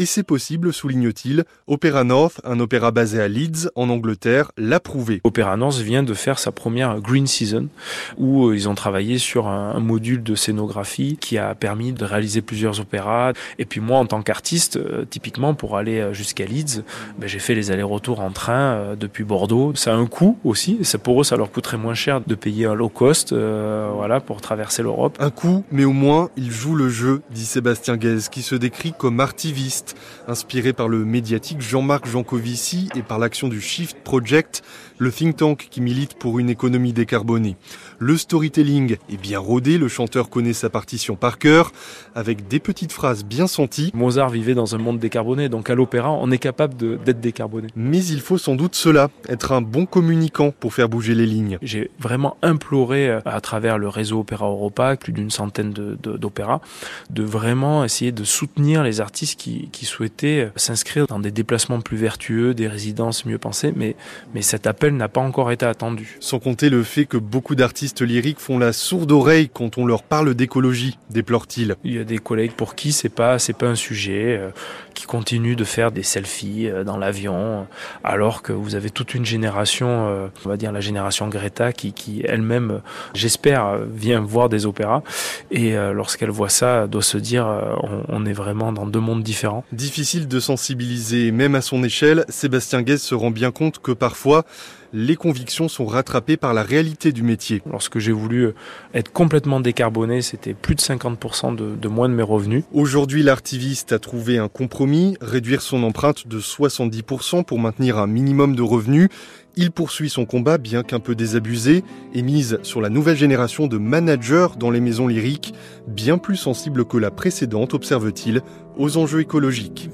[0.00, 1.44] et c'est possible, souligne-t-il.
[1.66, 5.20] Opera North, un opéra basé à Leeds, en Angleterre, l'a prouvé.
[5.24, 7.68] Opera North vient de faire sa première Green Season,
[8.16, 12.40] où euh, ils ont travaillé sur un, module de scénographie qui a permis de réaliser
[12.40, 13.34] plusieurs opéras.
[13.58, 16.82] Et puis moi, en tant qu'artiste, euh, typiquement pour aller euh, jusqu'à Leeds,
[17.18, 19.74] ben, j'ai fait les allers-retours en train depuis Bordeaux.
[19.74, 20.78] Ça a un coût aussi.
[20.82, 24.40] C'est pour eux, ça leur coûterait moins cher de payer un low cost, voilà, pour
[24.40, 25.18] traverser l'Europe.
[25.20, 28.94] Un coût, mais au moins, ils jouent le jeu, dit Sébastien Guez, qui se décrit
[28.96, 29.89] comme artiviste
[30.28, 34.62] inspiré par le médiatique Jean-Marc Jancovici et par l'action du Shift Project,
[34.98, 37.56] le think tank qui milite pour une économie décarbonée.
[38.02, 41.70] Le storytelling est bien rodé, le chanteur connaît sa partition par cœur,
[42.14, 43.90] avec des petites phrases bien senties.
[43.92, 47.68] Mozart vivait dans un monde décarboné, donc à l'opéra, on est capable d'être décarboné.
[47.76, 51.58] Mais il faut sans doute cela, être un bon communicant pour faire bouger les lignes.
[51.60, 56.62] J'ai vraiment imploré euh, à travers le réseau Opéra Europa, plus d'une centaine d'opéras,
[57.10, 61.32] de, de, vraiment essayer de soutenir les artistes qui, qui souhaitaient euh, s'inscrire dans des
[61.32, 63.94] déplacements plus vertueux, des résidences mieux pensées, mais,
[64.34, 66.16] mais cet appel n'a pas encore été attendu.
[66.20, 70.02] Sans compter le fait que beaucoup d'artistes lyriques font la sourde oreille quand on leur
[70.02, 71.76] parle d'écologie, déplore-t-il.
[71.84, 74.50] Il y a des collègues pour qui c'est pas c'est pas un sujet, euh,
[74.94, 77.66] qui continuent de faire des selfies euh, dans l'avion,
[78.04, 82.22] alors que vous avez toute une génération, on va dire la génération Greta, qui, qui
[82.24, 82.80] elle-même,
[83.14, 85.02] j'espère, vient voir des opéras
[85.50, 87.46] et lorsqu'elle voit ça, doit se dire
[87.82, 89.64] on, on est vraiment dans deux mondes différents.
[89.72, 94.44] Difficile de sensibiliser, même à son échelle, Sébastien Guez se rend bien compte que parfois,
[94.92, 97.62] les convictions sont rattrapées par la réalité du métier.
[97.70, 98.50] Lorsque j'ai voulu
[98.94, 102.64] être complètement décarboné, c'était plus de 50% de, de, moins de mes revenus.
[102.72, 108.56] Aujourd'hui, l'artiviste a trouvé un compromis, réduire son empreinte de 70% pour maintenir un minimum
[108.56, 109.08] de revenus.
[109.56, 111.82] Il poursuit son combat, bien qu'un peu désabusé,
[112.14, 115.54] et mise sur la nouvelle génération de managers dans les maisons lyriques,
[115.86, 118.42] bien plus sensibles que la précédente, observe-t-il,
[118.76, 119.90] aux enjeux écologiques.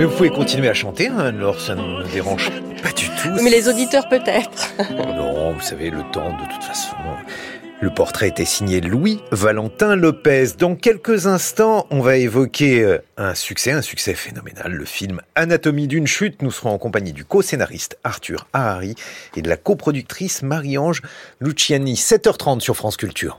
[0.00, 2.50] Mais vous pouvez continuer à chanter, hein, alors ça ne nous dérange
[2.82, 3.28] pas du tout.
[3.44, 4.72] Mais les auditeurs peut-être.
[4.96, 6.96] non, vous savez, le temps de toute façon.
[7.82, 10.52] Le portrait était signé Louis Valentin Lopez.
[10.58, 15.86] Dans quelques instants, on va évoquer euh, un succès, un succès phénoménal, le film Anatomie
[15.86, 16.40] d'une chute.
[16.40, 18.94] Nous serons en compagnie du co-scénariste Arthur Ahari
[19.36, 21.02] et de la coproductrice Marie-Ange
[21.40, 21.92] Luciani.
[21.92, 23.38] 7h30 sur France Culture.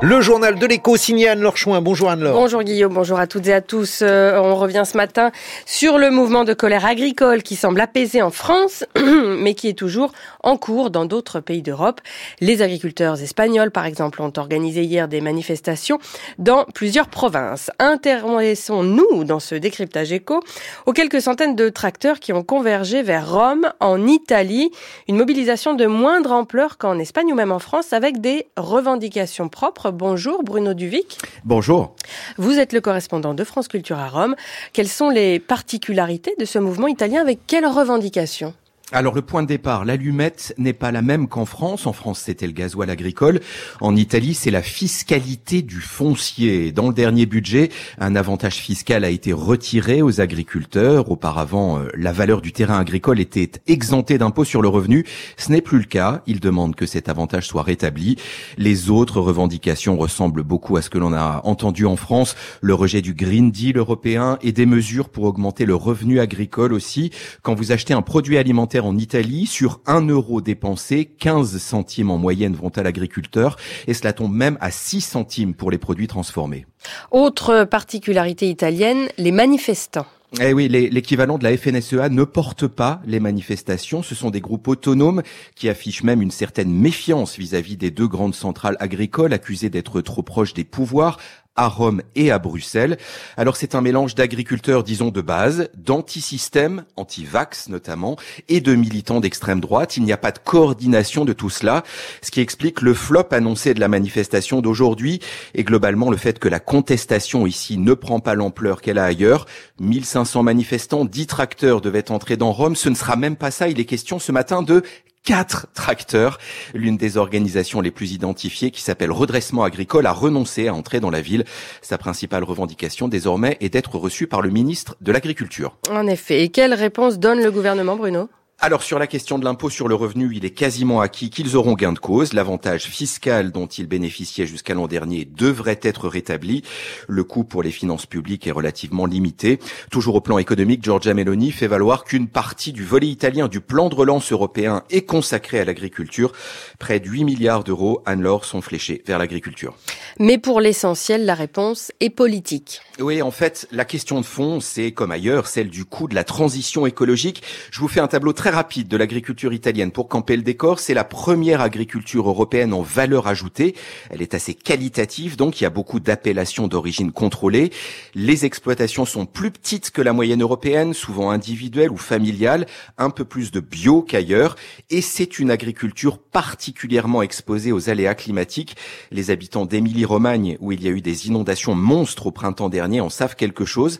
[0.00, 1.80] Le journal de l'écho signé Anne-Laure Chouin.
[1.80, 2.32] Bonjour Anne-Laure.
[2.32, 3.98] Bonjour Guillaume, bonjour à toutes et à tous.
[4.02, 5.32] Euh, on revient ce matin
[5.66, 10.12] sur le mouvement de colère agricole qui semble apaisé en France, mais qui est toujours
[10.48, 12.00] en cours dans d'autres pays d'Europe.
[12.40, 15.98] Les agriculteurs espagnols, par exemple, ont organisé hier des manifestations
[16.38, 17.70] dans plusieurs provinces.
[17.78, 20.40] Intéressons-nous dans ce décryptage écho
[20.86, 24.70] aux quelques centaines de tracteurs qui ont convergé vers Rome, en Italie.
[25.06, 29.90] Une mobilisation de moindre ampleur qu'en Espagne ou même en France avec des revendications propres
[29.90, 31.18] Bonjour Bruno Duvic.
[31.44, 31.94] Bonjour.
[32.38, 34.34] Vous êtes le correspondant de France Culture à Rome.
[34.72, 37.20] Quelles sont les particularités de ce mouvement italien?
[37.20, 38.54] Avec quelles revendications?
[38.90, 41.86] Alors le point de départ, l'allumette n'est pas la même qu'en France.
[41.86, 43.40] En France, c'était le gasoil agricole.
[43.82, 46.72] En Italie, c'est la fiscalité du foncier.
[46.72, 47.68] Dans le dernier budget,
[47.98, 51.10] un avantage fiscal a été retiré aux agriculteurs.
[51.10, 55.04] Auparavant, euh, la valeur du terrain agricole était exemptée d'impôt sur le revenu.
[55.36, 56.22] Ce n'est plus le cas.
[56.26, 58.16] Ils demandent que cet avantage soit rétabli.
[58.56, 62.36] Les autres revendications ressemblent beaucoup à ce que l'on a entendu en France.
[62.62, 67.10] Le rejet du Green Deal européen et des mesures pour augmenter le revenu agricole aussi.
[67.42, 72.18] Quand vous achetez un produit alimentaire en Italie, sur 1 euro dépensé, 15 centimes en
[72.18, 73.56] moyenne vont à l'agriculteur
[73.86, 76.66] et cela tombe même à 6 centimes pour les produits transformés.
[77.10, 80.06] Autre particularité italienne, les manifestants.
[80.40, 84.02] Eh oui, l'équivalent de la FNSEA ne porte pas les manifestations.
[84.02, 85.22] Ce sont des groupes autonomes
[85.54, 90.02] qui affichent même une certaine méfiance vis-à-vis -vis des deux grandes centrales agricoles accusées d'être
[90.02, 91.16] trop proches des pouvoirs,
[91.58, 92.96] à Rome et à Bruxelles.
[93.36, 98.16] Alors c'est un mélange d'agriculteurs, disons, de base, d'anti-système, anti-vax notamment,
[98.48, 99.96] et de militants d'extrême droite.
[99.96, 101.82] Il n'y a pas de coordination de tout cela,
[102.22, 105.20] ce qui explique le flop annoncé de la manifestation d'aujourd'hui
[105.54, 109.46] et globalement le fait que la contestation ici ne prend pas l'ampleur qu'elle a ailleurs.
[109.80, 112.76] 1500 manifestants, 10 tracteurs devaient entrer dans Rome.
[112.76, 113.68] Ce ne sera même pas ça.
[113.68, 114.84] Il est question ce matin de
[115.28, 116.38] quatre tracteurs.
[116.72, 121.10] L'une des organisations les plus identifiées, qui s'appelle Redressement Agricole, a renoncé à entrer dans
[121.10, 121.44] la ville.
[121.82, 125.76] Sa principale revendication désormais est d'être reçue par le ministre de l'Agriculture.
[125.90, 126.44] En effet.
[126.44, 128.30] Et quelle réponse donne le gouvernement, Bruno?
[128.60, 131.74] Alors sur la question de l'impôt sur le revenu, il est quasiment acquis qu'ils auront
[131.74, 132.32] gain de cause.
[132.32, 136.64] L'avantage fiscal dont ils bénéficiaient jusqu'à l'an dernier devrait être rétabli.
[137.06, 139.60] Le coût pour les finances publiques est relativement limité.
[139.92, 143.88] Toujours au plan économique, Giorgia Meloni fait valoir qu'une partie du volet italien du plan
[143.88, 146.32] de relance européen est consacrée à l'agriculture.
[146.80, 149.76] Près de 8 milliards d'euros, Anne-Laure, sont fléchés vers l'agriculture.
[150.18, 152.80] Mais pour l'essentiel, la réponse est politique.
[152.98, 156.24] Oui, en fait, la question de fond, c'est comme ailleurs, celle du coût de la
[156.24, 157.44] transition écologique.
[157.70, 160.80] Je vous fais un tableau très rapide de l'agriculture italienne pour camper le décor.
[160.80, 163.74] C'est la première agriculture européenne en valeur ajoutée.
[164.10, 167.70] Elle est assez qualitative, donc il y a beaucoup d'appellations d'origine contrôlée.
[168.14, 172.66] Les exploitations sont plus petites que la moyenne européenne, souvent individuelles ou familiales,
[172.98, 174.56] un peu plus de bio qu'ailleurs.
[174.90, 178.76] Et c'est une agriculture particulièrement exposée aux aléas climatiques.
[179.10, 183.10] Les habitants d'Émilie-Romagne, où il y a eu des inondations monstres au printemps dernier, en
[183.10, 183.98] savent quelque chose.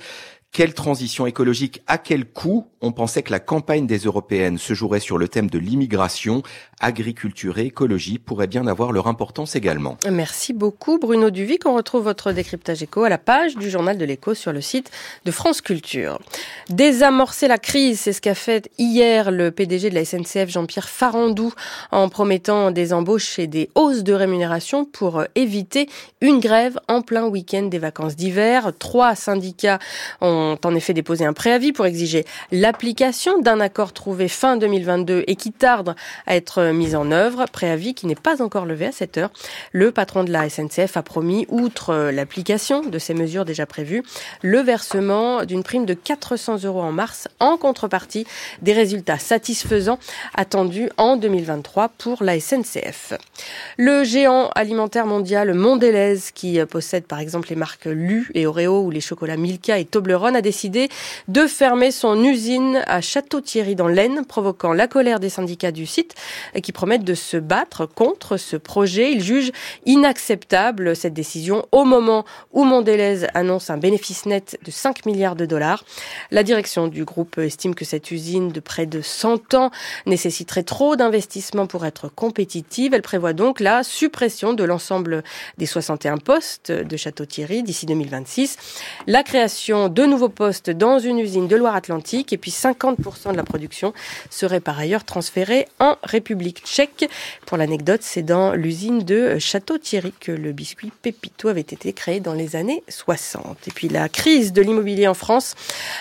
[0.50, 4.98] Quelle transition écologique À quel coût On pensait que la campagne des européennes se jouerait
[4.98, 6.42] sur le thème de l'immigration.
[6.80, 9.98] Agriculture et écologie pourraient bien avoir leur importance également.
[10.10, 11.66] Merci beaucoup Bruno Duvic.
[11.66, 14.90] On retrouve votre décryptage éco à la page du journal de l'écho sur le site
[15.24, 16.18] de France Culture.
[16.70, 21.52] Désamorcer la crise, c'est ce qu'a fait hier le PDG de la SNCF Jean-Pierre Farandou
[21.92, 25.88] en promettant des embauches et des hausses de rémunération pour éviter
[26.20, 28.72] une grève en plein week-end des vacances d'hiver.
[28.78, 29.78] Trois syndicats
[30.20, 35.36] ont en effet déposé un préavis pour exiger l'application d'un accord trouvé fin 2022 et
[35.36, 35.94] qui tarde
[36.26, 37.46] à être mis en œuvre.
[37.52, 39.30] Préavis qui n'est pas encore levé à cette heure.
[39.72, 44.02] Le patron de la SNCF a promis, outre l'application de ces mesures déjà prévues,
[44.42, 48.26] le versement d'une prime de 400 euros en mars en contrepartie
[48.62, 49.98] des résultats satisfaisants
[50.34, 53.14] attendus en 2023 pour la SNCF.
[53.76, 58.90] Le géant alimentaire mondial Mondelez, qui possède par exemple les marques Lu et Oreo ou
[58.90, 60.88] les chocolats Milka et Toblerone, a décidé
[61.28, 66.14] de fermer son usine à Château-Thierry dans l'Aisne, provoquant la colère des syndicats du site
[66.62, 69.12] qui promettent de se battre contre ce projet.
[69.12, 69.52] Ils jugent
[69.86, 75.46] inacceptable cette décision au moment où Mondelez annonce un bénéfice net de 5 milliards de
[75.46, 75.84] dollars.
[76.30, 79.70] La direction du groupe estime que cette usine de près de 100 ans
[80.06, 82.94] nécessiterait trop d'investissements pour être compétitive.
[82.94, 85.22] Elle prévoit donc la suppression de l'ensemble
[85.58, 88.56] des 61 postes de Château-Thierry d'ici 2026,
[89.06, 93.44] la création de nouveaux postes dans une usine de Loire-Atlantique et puis 50% de la
[93.44, 93.92] production
[94.30, 97.08] serait par ailleurs transférée en République tchèque.
[97.46, 102.34] Pour l'anecdote, c'est dans l'usine de Château-Thierry que le biscuit Pépito avait été créé dans
[102.34, 103.68] les années 60.
[103.68, 105.54] Et puis la crise de l'immobilier en France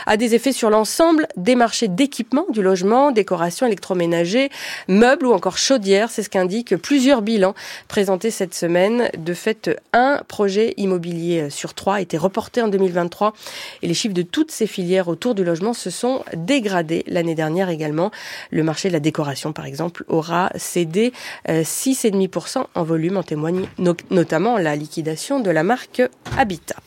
[0.05, 4.49] a des effets sur l'ensemble des marchés d'équipement, du logement, décoration, électroménager,
[4.87, 6.09] meubles ou encore chaudières.
[6.09, 7.53] C'est ce qu'indiquent plusieurs bilans
[7.87, 9.09] présentés cette semaine.
[9.17, 13.33] De fait, un projet immobilier sur trois a été reporté en 2023
[13.81, 17.69] et les chiffres de toutes ces filières autour du logement se sont dégradés l'année dernière
[17.69, 18.11] également.
[18.51, 21.13] Le marché de la décoration, par exemple, aura cédé
[21.47, 23.67] 6,5% euh, en volume, en témoigne
[24.09, 26.01] notamment la liquidation de la marque
[26.37, 26.77] Habitat.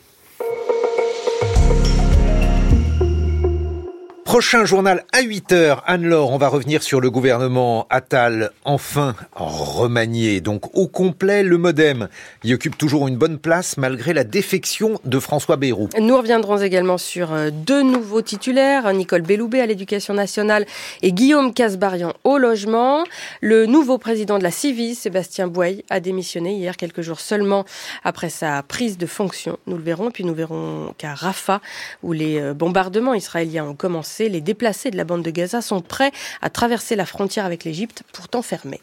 [4.31, 5.81] Prochain journal à 8h.
[5.87, 11.43] Anne-Laure, on va revenir sur le gouvernement Attal, enfin remanié, donc au complet.
[11.43, 12.07] Le modem
[12.45, 15.89] y occupe toujours une bonne place malgré la défection de François Bayrou.
[15.99, 20.65] Nous reviendrons également sur euh, deux nouveaux titulaires, Nicole Belloubet à l'éducation nationale
[21.03, 23.03] et Guillaume Casbarian au logement.
[23.41, 27.65] Le nouveau président de la Civis, Sébastien Bouey, a démissionné hier, quelques jours seulement
[28.05, 29.59] après sa prise de fonction.
[29.67, 31.61] Nous le verrons, puis nous verrons qu'à Rafah,
[32.05, 35.81] où les euh, bombardements israéliens ont commencé, les déplacés de la bande de Gaza sont
[35.81, 36.13] prêts
[36.43, 38.81] à traverser la frontière avec l'Égypte, pourtant fermée.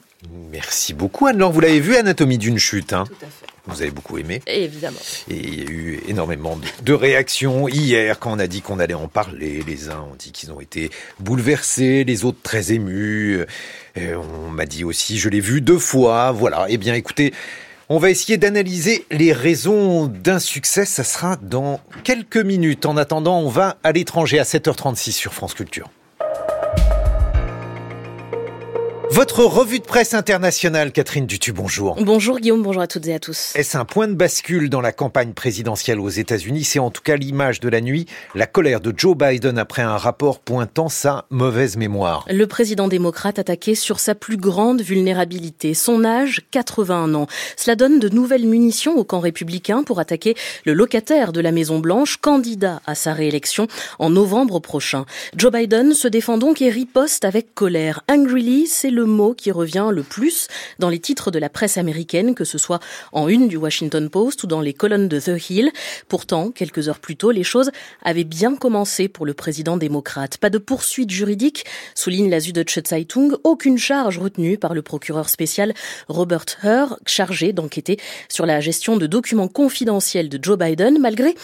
[0.52, 1.52] Merci beaucoup Anne-Laure.
[1.52, 2.94] Vous l'avez vu, Anatomie d'une chute.
[2.94, 3.46] Hein Tout à fait.
[3.68, 4.42] Vous avez beaucoup aimé.
[4.48, 4.98] évidemment.
[5.30, 8.94] Et il y a eu énormément de réactions hier quand on a dit qu'on allait
[8.94, 9.62] en parler.
[9.68, 13.42] Les uns ont dit qu'ils ont été bouleversés, les autres très émus.
[13.96, 16.32] Et on m'a dit aussi, je l'ai vu deux fois.
[16.32, 16.66] Voilà.
[16.70, 17.34] Eh bien, écoutez,
[17.90, 20.86] on va essayer d'analyser les raisons d'un succès.
[20.86, 22.86] Ça sera dans quelques minutes.
[22.86, 25.90] En attendant, on va à l'étranger à 7h36 sur France Culture.
[29.10, 31.96] Votre revue de presse internationale, Catherine Dutu, bonjour.
[32.02, 33.54] Bonjour Guillaume, bonjour à toutes et à tous.
[33.56, 36.66] Est-ce un point de bascule dans la campagne présidentielle aux États-Unis?
[36.66, 38.06] C'est en tout cas l'image de la nuit,
[38.36, 42.26] la colère de Joe Biden après un rapport pointant sa mauvaise mémoire.
[42.30, 47.28] Le président démocrate attaqué sur sa plus grande vulnérabilité, son âge, 81 ans.
[47.56, 50.36] Cela donne de nouvelles munitions au camp républicain pour attaquer
[50.66, 53.68] le locataire de la Maison-Blanche, candidat à sa réélection
[54.00, 55.06] en novembre prochain.
[55.36, 58.02] Joe Biden se défend donc et riposte avec colère.
[58.10, 60.48] Angrily, c'est le mot qui revient le plus
[60.80, 62.80] dans les titres de la presse américaine, que ce soit
[63.12, 65.72] en une du Washington Post ou dans les colonnes de The Hill.
[66.08, 67.70] Pourtant, quelques heures plus tôt, les choses
[68.02, 70.38] avaient bien commencé pour le président démocrate.
[70.40, 71.64] Pas de poursuite juridique,
[71.94, 75.76] souligne la Süddeutsche Zeitung, aucune charge retenue par le procureur spécial
[76.08, 78.00] Robert Hur, chargé d'enquêter
[78.30, 81.36] sur la gestion de documents confidentiels de Joe Biden, malgré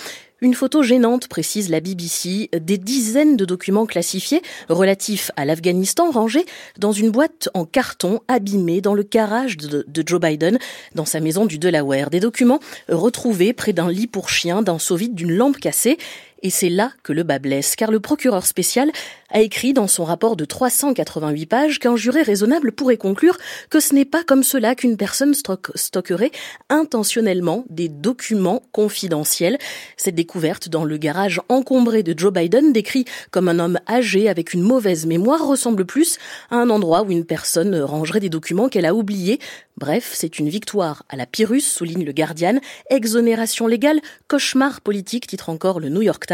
[0.44, 6.46] une photo gênante, précise la BBC, des dizaines de documents classifiés relatifs à l'Afghanistan rangés
[6.78, 10.60] dans une boîte en carton abîmée dans le garage de, Joe Biden
[10.96, 12.10] dans sa maison du Delaware.
[12.10, 12.60] Des documents
[12.90, 15.98] retrouvés près d'un lit pour chien, d'un seau vide, d'une lampe cassée
[16.44, 18.92] et c'est là que le bas blesse, car le procureur spécial
[19.32, 23.38] a écrit dans son rapport de 388 pages qu'un juré raisonnable pourrait conclure
[23.70, 26.32] que ce n'est pas comme cela qu'une personne stockerait
[26.70, 29.58] intentionnellement des documents confidentiels.
[29.98, 34.54] Cette découverte dans le garage encombré de Joe Biden, décrit comme un homme âgé avec
[34.54, 36.18] une mauvaise mémoire, ressemble plus
[36.52, 39.40] à un endroit où une personne rangerait des documents qu'elle a oubliés.
[39.78, 42.60] Bref, c'est une victoire à la Pyrrhus, souligne le Guardian.
[42.92, 46.33] Exonération légale, cauchemar politique, titre encore le New York Times,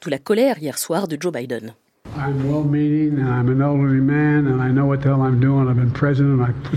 [0.00, 1.74] d'où la colère hier soir de Joe Biden.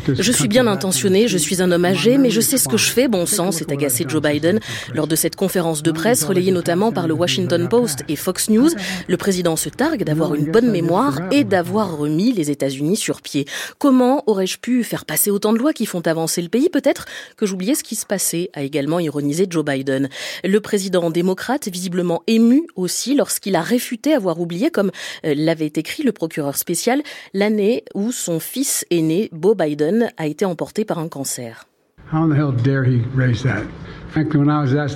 [0.08, 2.90] Je suis bien intentionné, je suis un homme âgé, mais je sais ce que je
[2.90, 4.60] fais, bon sang, s'est agacé Joe Biden.
[4.94, 8.70] Lors de cette conférence de presse, relayée notamment par le Washington Post et Fox News,
[9.08, 13.46] le président se targue d'avoir une bonne mémoire et d'avoir remis les États-Unis sur pied.
[13.78, 16.70] Comment aurais-je pu faire passer autant de lois qui font avancer le pays?
[16.70, 17.06] Peut-être
[17.36, 20.10] que j'oubliais ce qui se passait, a également ironisé Joe Biden.
[20.44, 24.92] Le président démocrate, visiblement ému aussi lorsqu'il a réfuté avoir oublié, comme
[25.36, 27.02] l'avait écrit le procureur spécial
[27.34, 31.68] l'année où son fils aîné, Beau Biden, a été emporté par un cancer.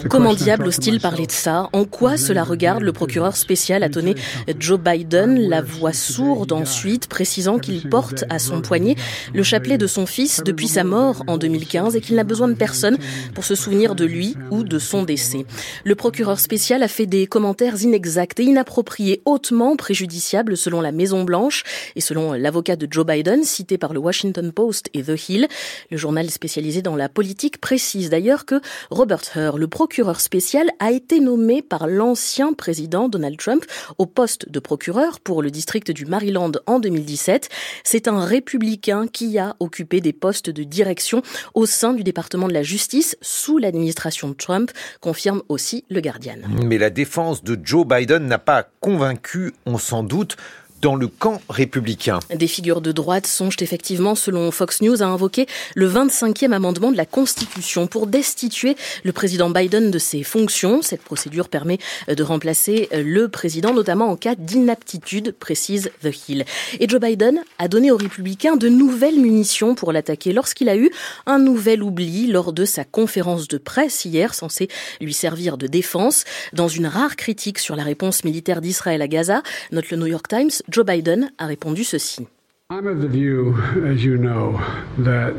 [0.09, 1.69] Comment diable ose-t-il parler de ça?
[1.73, 4.15] En quoi cela regarde le procureur spécial a tonné
[4.59, 8.95] Joe Biden, la voix sourde ensuite, précisant qu'il porte à son poignet
[9.33, 12.53] le chapelet de son fils depuis sa mort en 2015 et qu'il n'a besoin de
[12.53, 12.97] personne
[13.35, 15.45] pour se souvenir de lui ou de son décès.
[15.83, 21.23] Le procureur spécial a fait des commentaires inexacts et inappropriés, hautement préjudiciables selon la Maison
[21.23, 21.63] Blanche
[21.95, 25.47] et selon l'avocat de Joe Biden, cité par le Washington Post et The Hill.
[25.89, 30.91] Le journal spécialisé dans la politique précise d'ailleurs que Robert Hur, le procureur spécial, a
[30.91, 33.65] été nommé par l'ancien président Donald Trump
[33.97, 37.49] au poste de procureur pour le district du Maryland en 2017.
[37.83, 41.21] C'est un républicain qui a occupé des postes de direction
[41.53, 44.71] au sein du département de la justice sous l'administration Trump,
[45.01, 46.37] confirme aussi le Guardian.
[46.63, 50.37] Mais la défense de Joe Biden n'a pas convaincu, on s'en doute,
[50.81, 52.19] dans le camp républicain.
[52.33, 55.45] Des figures de droite songent effectivement, selon Fox News, à invoquer
[55.75, 60.81] le 25e amendement de la Constitution pour destituer le président Biden de ses fonctions.
[60.81, 61.77] Cette procédure permet
[62.07, 66.45] de remplacer le président, notamment en cas d'inaptitude, précise The Hill.
[66.79, 70.89] Et Joe Biden a donné aux républicains de nouvelles munitions pour l'attaquer lorsqu'il a eu
[71.27, 74.67] un nouvel oubli lors de sa conférence de presse hier, censée
[74.99, 76.23] lui servir de défense.
[76.53, 80.27] Dans une rare critique sur la réponse militaire d'Israël à Gaza, note le New York
[80.27, 82.27] Times, Joe Biden a répondu ceci.
[82.71, 84.57] I'm of the view, as you know,
[85.03, 85.33] that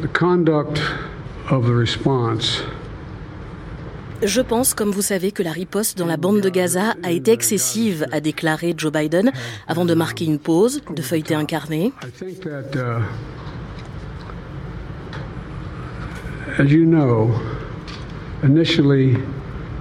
[0.00, 0.80] the conduct
[1.48, 2.60] of the response
[4.22, 7.30] Je pense, comme vous savez, que la riposte dans la bande de Gaza a été
[7.30, 9.30] excessive, a déclaré Joe Biden,
[9.68, 11.92] avant de marquer une pause, de feuilleter un carnet.
[16.58, 17.30] As you know,
[18.42, 19.14] initially,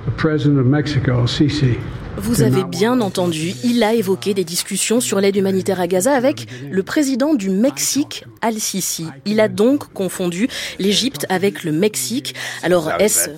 [0.05, 1.79] the president of Mexico, Sisi,
[2.17, 6.47] vous avez bien entendu, il a évoqué des discussions sur l'aide humanitaire à Gaza avec
[6.69, 9.07] le président du Mexique, Al-Sisi.
[9.25, 10.47] Il a donc confondu
[10.77, 12.35] l'Égypte avec le Mexique.
[12.61, 13.31] Alors est-ce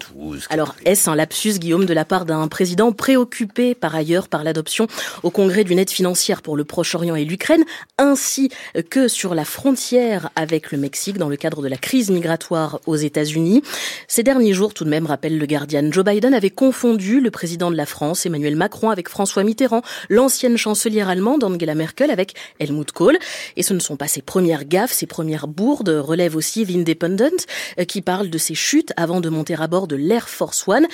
[0.49, 4.87] alors est un lapsus Guillaume de la part d'un président préoccupé par ailleurs par l'adoption
[5.23, 7.63] au Congrès d'une aide financière pour le Proche-Orient et l'Ukraine,
[7.97, 8.49] ainsi
[8.89, 12.97] que sur la frontière avec le Mexique dans le cadre de la crise migratoire aux
[12.97, 13.63] États-Unis?
[14.09, 17.71] Ces derniers jours, tout de même, rappelle le Guardian, Joe Biden avait confondu le président
[17.71, 22.33] de la France, Emmanuel Macron, Macron avec François Mitterrand, l'ancienne chancelière allemande Angela Merkel avec
[22.59, 23.15] Helmut Kohl.
[23.57, 27.45] Et ce ne sont pas ses premières gaffes, ses premières bourdes, relève aussi l'Independent,
[27.79, 30.87] euh, qui parle de ses chutes avant de monter à bord de l'Air Force One.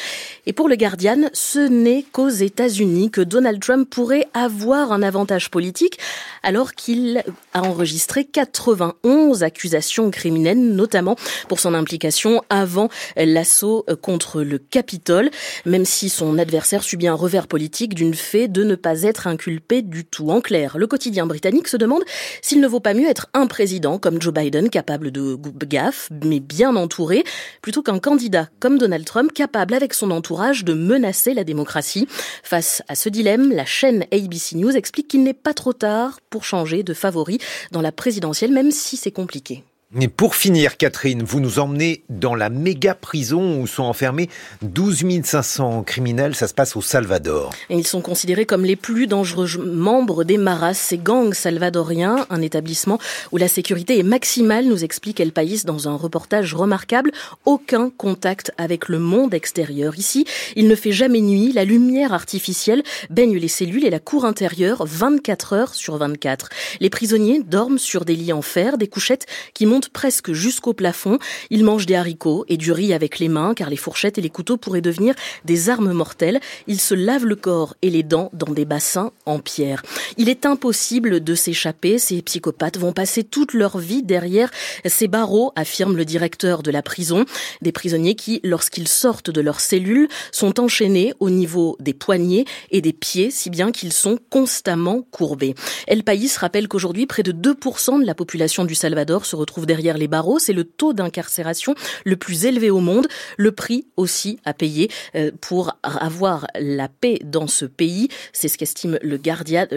[0.46, 5.50] Et pour le Guardian, ce n'est qu'aux États-Unis que Donald Trump pourrait avoir un avantage
[5.50, 6.00] politique,
[6.44, 7.24] alors qu'il
[7.54, 11.16] a enregistré 91 accusations criminelles, notamment
[11.48, 15.30] pour son implication avant l'assaut contre le Capitole,
[15.66, 19.82] même si son adversaire subit un revers politique d'une fait de ne pas être inculpé
[19.82, 20.32] du tout.
[20.32, 22.04] En clair, le quotidien britannique se demande
[22.42, 26.40] s'il ne vaut pas mieux être un président comme Joe Biden, capable de gaffe, mais
[26.40, 27.24] bien entouré,
[27.62, 32.08] plutôt qu'un candidat comme Donald Trump, capable avec son entourage de menacer la démocratie.
[32.44, 36.44] Face à ce dilemme, la chaîne ABC News explique qu'il n'est pas trop tard pour
[36.44, 37.40] changer de favori
[37.72, 39.64] dans la présidentielle, même si c'est compliqué.
[40.00, 44.30] Et pour finir, Catherine, vous nous emmenez dans la méga prison où sont enfermés
[44.62, 46.34] 12 500 criminels.
[46.34, 47.52] Ça se passe au Salvador.
[47.70, 52.42] Et ils sont considérés comme les plus dangereux membres des Maras, ces gangs salvadoriens, un
[52.42, 53.00] établissement
[53.34, 57.12] où la sécurité est maximale, nous explique El País dans un reportage remarquable.
[57.44, 60.00] Aucun contact avec le monde extérieur.
[60.00, 61.52] Ici, il ne fait jamais nuit.
[61.52, 66.48] La lumière artificielle baigne les cellules et la cour intérieure 24 heures sur 24.
[66.80, 71.20] Les prisonniers dorment sur des lits en fer, des couchettes qui montent presque jusqu'au plafond.
[71.50, 74.30] Ils mangent des haricots et du riz avec les mains car les fourchettes et les
[74.30, 76.40] couteaux pourraient devenir des armes mortelles.
[76.68, 79.84] Ils se lavent le corps et les dents dans des bassins en pierre.
[80.18, 81.98] Il est impossible de s'échapper.
[81.98, 84.52] Ces psychopathes vont passer toute leur vie derrière
[84.86, 87.26] ces barreaux, affirme le directeur de la prison.
[87.62, 92.82] Des prisonniers qui, lorsqu'ils sortent de leurs cellules, sont enchaînés au niveau des poignets et
[92.82, 95.56] des pieds, si bien qu'ils sont constamment courbés.
[95.88, 99.98] El País rappelle qu'aujourd'hui, près de 2% de la population du Salvador se retrouve derrière
[99.98, 100.38] les barreaux.
[100.38, 103.08] C'est le taux d'incarcération le plus élevé au monde.
[103.38, 108.10] Le prix aussi à payer euh, pour avoir la paix dans ce pays.
[108.34, 109.68] C'est ce qu'estime le Guardian,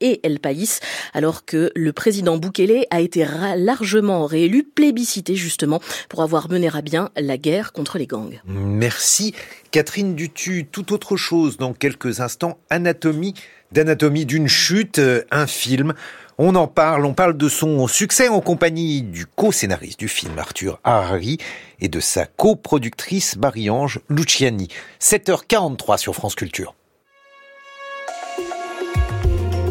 [0.00, 0.78] et El País,
[1.14, 3.26] alors que le président Bukele a été
[3.56, 8.40] largement réélu, plébiscité justement pour avoir mené à bien la guerre contre les gangs.
[8.46, 9.34] Merci.
[9.72, 12.58] Catherine Dutu, tout autre chose dans quelques instants.
[12.70, 13.34] Anatomie
[13.72, 15.94] d'anatomie d'une chute, euh, un film
[16.38, 20.80] on en parle, on parle de son succès en compagnie du co-scénariste du film Arthur
[20.84, 21.38] Harari
[21.80, 24.68] et de sa coproductrice Marie-Ange Luciani.
[25.00, 26.74] 7h43 sur France Culture.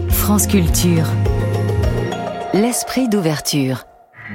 [0.10, 1.08] France Culture.
[2.54, 3.86] L'esprit d'ouverture.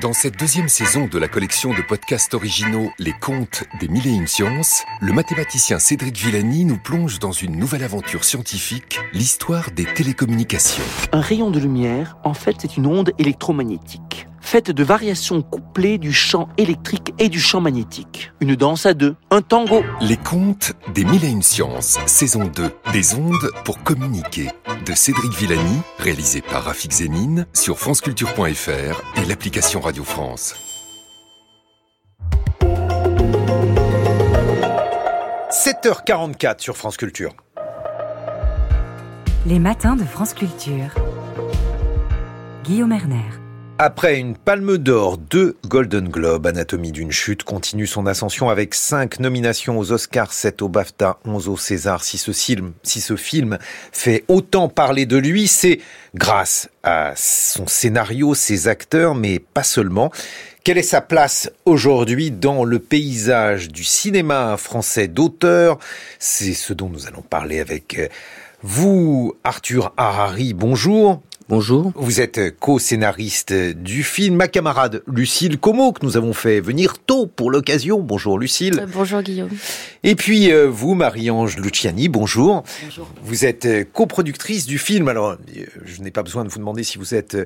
[0.00, 4.84] Dans cette deuxième saison de la collection de podcasts originaux Les Contes des Mille Sciences,
[5.00, 10.84] le mathématicien Cédric Villani nous plonge dans une nouvelle aventure scientifique, l'histoire des télécommunications.
[11.12, 16.12] Un rayon de lumière, en fait, c'est une onde électromagnétique faite de variations couplées du
[16.12, 18.32] champ électrique et du champ magnétique.
[18.40, 19.82] Une danse à deux, un tango.
[20.00, 24.50] Les contes des mille et une sciences, saison 2, des ondes pour communiquer,
[24.86, 30.54] de Cédric Villani, réalisé par Rafik Zénine, sur franceculture.fr et l'application Radio France.–
[35.50, 37.34] 7h44 sur France Culture.
[39.46, 40.94] Les matins de France Culture.
[42.64, 43.45] Guillaume Erner.
[43.78, 49.20] Après une palme d'or, deux Golden Globe, Anatomie d'une chute continue son ascension avec cinq
[49.20, 52.02] nominations aux Oscars, 7 au BAFTA, 11 au César.
[52.02, 53.58] Si ce film, si ce film
[53.92, 55.80] fait autant parler de lui, c'est
[56.14, 60.10] grâce à son scénario, ses acteurs, mais pas seulement.
[60.64, 65.78] Quelle est sa place aujourd'hui dans le paysage du cinéma français d'auteur?
[66.18, 68.10] C'est ce dont nous allons parler avec
[68.62, 70.54] vous, Arthur Harari.
[70.54, 71.20] Bonjour.
[71.48, 71.92] Bonjour.
[71.94, 74.34] Vous êtes co-scénariste du film.
[74.34, 78.00] Ma camarade Lucille Como, que nous avons fait venir tôt pour l'occasion.
[78.00, 78.80] Bonjour Lucille.
[78.80, 79.50] Euh, bonjour Guillaume.
[80.02, 82.64] Et puis euh, vous, Marie-Ange Luciani, bonjour.
[82.82, 83.08] Bonjour.
[83.22, 85.06] Vous êtes euh, coproductrice du film.
[85.06, 85.36] Alors,
[85.84, 87.36] je n'ai pas besoin de vous demander si vous êtes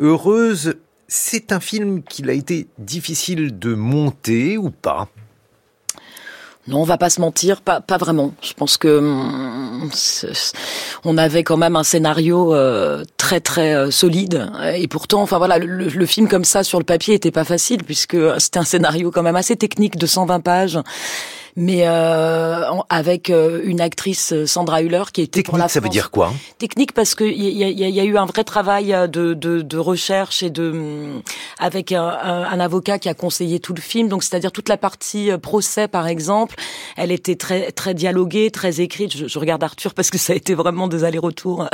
[0.00, 0.74] heureuse.
[1.06, 5.08] C'est un film qu'il a été difficile de monter ou pas?
[6.66, 8.32] Non, on va pas se mentir, pas, pas vraiment.
[8.40, 9.90] Je pense que hum,
[11.04, 15.58] on avait quand même un scénario euh, très très euh, solide et pourtant, enfin voilà,
[15.58, 19.10] le, le, film comme ça sur le papier était pas facile puisque c'était un scénario
[19.10, 20.78] quand même assez technique de 120 pages
[21.56, 25.50] mais euh, avec euh, une actrice euh, Sandra Hüller qui était technique.
[25.50, 26.32] Pour la ça veut dire quoi?
[26.58, 29.78] Technique parce que il y a, y a, eu un vrai travail de, de, de
[29.78, 31.22] recherche et de hum,
[31.58, 34.08] avec un, un, avocat qui a conseillé tout le film.
[34.08, 36.56] Donc c'est-à-dire toute la partie procès par exemple,
[36.96, 39.16] elle était très très dialoguée, très écrite.
[39.16, 41.68] Je, je regarde Arthur parce que ça a été vraiment des allers-retours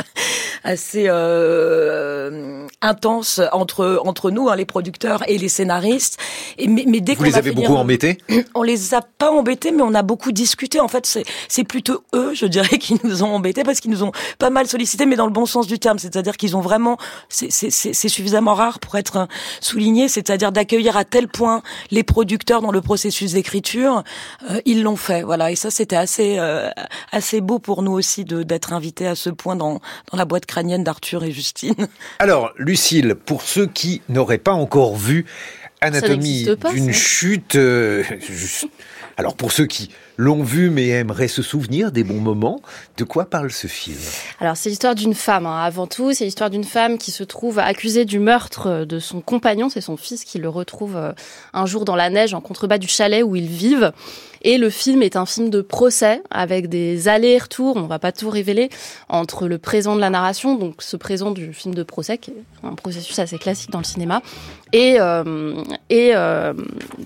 [0.63, 6.17] assez euh, intenses entre entre nous, hein, les producteurs et les scénaristes.
[6.57, 8.17] Et mais, mais dès vous les avez beaucoup embêtés?
[8.55, 10.79] On les a pas embêtés mais on a beaucoup discuté.
[10.79, 14.03] En fait, c'est, c'est plutôt eux, je dirais, qui nous ont embêtés parce qu'ils nous
[14.03, 15.99] ont pas mal sollicité, mais dans le bon sens du terme.
[15.99, 16.97] C'est-à-dire qu'ils ont vraiment,
[17.29, 19.27] c'est, suffisamment rare pour être
[19.59, 21.61] souligné, c'est-à-dire d'accueillir à tel point
[21.91, 24.03] les producteurs dans le processus d'écriture.
[24.49, 25.51] Euh, ils l'ont fait, voilà.
[25.51, 26.69] Et ça, c'était assez, euh,
[27.11, 29.81] assez beau pour nous aussi d'être invités à ce point dans,
[30.11, 31.87] dans la boîte crânienne d'Arthur et Justine.
[32.19, 35.25] Alors, Lucille, pour ceux qui n'auraient pas encore vu
[35.81, 38.03] Anatomie d'une chute, euh,
[39.21, 39.91] alors pour ceux qui
[40.21, 42.61] l'ont vu mais aimeraient se souvenir des bons moments,
[42.97, 43.97] de quoi parle ce film?
[44.39, 45.63] Alors c'est l'histoire d'une femme, hein.
[45.63, 49.69] avant tout, c'est l'histoire d'une femme qui se trouve accusée du meurtre de son compagnon,
[49.69, 51.11] c'est son fils qui le retrouve euh,
[51.53, 53.91] un jour dans la neige en contrebas du chalet où ils vivent.
[54.43, 58.29] Et le film est un film de procès avec des allers-retours, on va pas tout
[58.29, 58.69] révéler,
[59.07, 62.43] entre le présent de la narration, donc ce présent du film de procès, qui est
[62.63, 64.21] un processus assez classique dans le cinéma,
[64.73, 65.53] et, euh,
[65.91, 66.53] euh,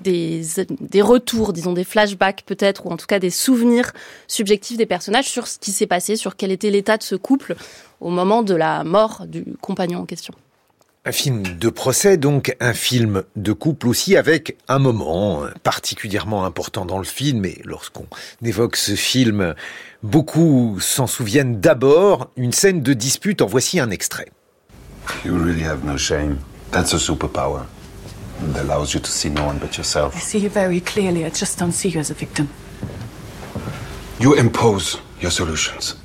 [0.01, 0.43] des,
[0.79, 3.91] des retours, disons des flashbacks peut-être, ou en tout cas des souvenirs
[4.27, 7.55] subjectifs des personnages sur ce qui s'est passé, sur quel était l'état de ce couple
[8.01, 10.33] au moment de la mort du compagnon en question.
[11.07, 16.83] Un film de procès, donc un film de couple aussi, avec un moment particulièrement important
[16.83, 17.45] dans le film.
[17.45, 18.07] Et lorsqu'on
[18.43, 19.53] évoque ce film,
[20.01, 22.31] beaucoup s'en souviennent d'abord.
[22.37, 24.31] Une scène de dispute, en voici un extrait.
[25.23, 26.39] You really have no shame.
[26.71, 27.67] That's a superpower.
[28.49, 30.15] It allows you to see no one but yourself.
[30.15, 31.23] I see you very clearly.
[31.23, 32.47] I just don't see you as a victim.
[34.19, 35.95] You impose your solutions.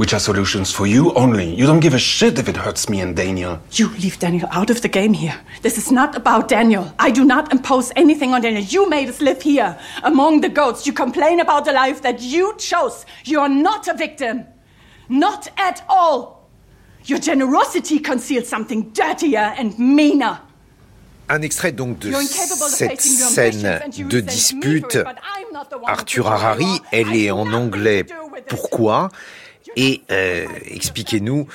[0.00, 1.54] which are solutions for you only.
[1.54, 3.60] You don't give a shit if it hurts me and Daniel.
[3.72, 5.38] You leave Daniel out of the game here.
[5.60, 6.90] This is not about Daniel.
[6.98, 8.62] I do not impose anything on Daniel.
[8.62, 10.86] You made us live here among the goats.
[10.86, 13.04] You complain about the life that you chose.
[13.26, 14.46] You are not a victim.
[15.10, 16.48] Not at all.
[17.04, 20.40] Your generosity conceals something dirtier and meaner.
[21.30, 22.12] Un extrait donc de
[22.68, 24.98] cette scène de dispute.
[25.86, 28.04] Arthur Harari, elle est en anglais.
[28.48, 29.10] Pourquoi
[29.76, 31.46] Et euh, expliquez-nous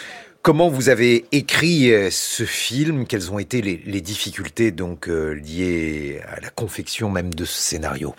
[0.41, 5.33] comment vous avez écrit euh, ce film, quelles ont été les, les difficultés donc euh,
[5.33, 8.15] liées à la confection même de ce scénario.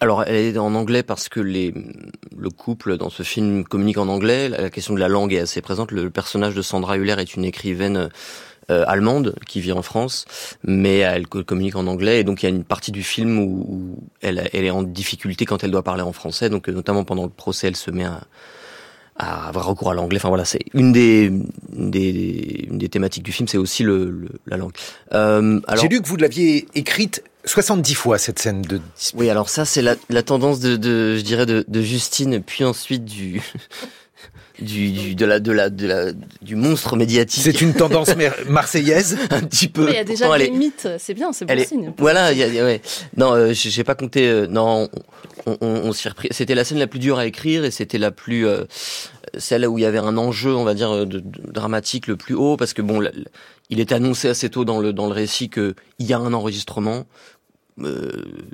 [0.00, 1.72] Alors, elle est en anglais parce que les,
[2.36, 4.48] le couple dans ce film communique en anglais.
[4.48, 5.92] La question de la langue est assez présente.
[5.92, 8.10] Le personnage de Sandra Hüller est une écrivaine
[8.70, 10.24] euh, allemande qui vit en France,
[10.62, 12.20] mais elle communique en anglais.
[12.20, 14.82] Et donc, il y a une partie du film où, où elle, elle, est en
[14.82, 16.48] difficulté quand elle doit parler en français.
[16.48, 18.20] Donc, notamment pendant le procès, elle se met à,
[19.16, 20.18] à avoir recours à l'anglais.
[20.18, 21.30] Enfin voilà, c'est une des,
[21.72, 24.72] des, une des thématiques du film, c'est aussi le, le, la langue.
[25.12, 25.82] Euh, alors...
[25.82, 28.80] J'ai lu que vous l'aviez écrite 70 fois cette scène de
[29.14, 32.64] Oui, alors ça c'est la, la tendance de, de, je dirais de, de Justine, puis
[32.64, 33.40] ensuite du
[34.60, 36.12] du, du, de la, de la, de la,
[36.42, 37.42] du monstre médiatique.
[37.42, 38.10] C'est une tendance
[38.48, 39.88] marseillaise un petit peu.
[39.88, 41.92] Il y a déjà des mythes, c'est bien, c'est bon signe.
[41.98, 42.80] Voilà, il y a, ouais.
[43.16, 44.28] Non, euh, j'ai pas compté.
[44.28, 44.88] Euh, non,
[45.46, 46.28] on, on, on s'y repris.
[46.30, 48.64] C'était la scène la plus dure à écrire et c'était la plus euh,
[49.36, 52.34] celle où il y avait un enjeu, on va dire, de, de, dramatique le plus
[52.34, 53.02] haut parce que bon,
[53.70, 56.32] il est annoncé assez tôt dans le dans le récit que il y a un
[56.32, 57.43] enregistrement euh,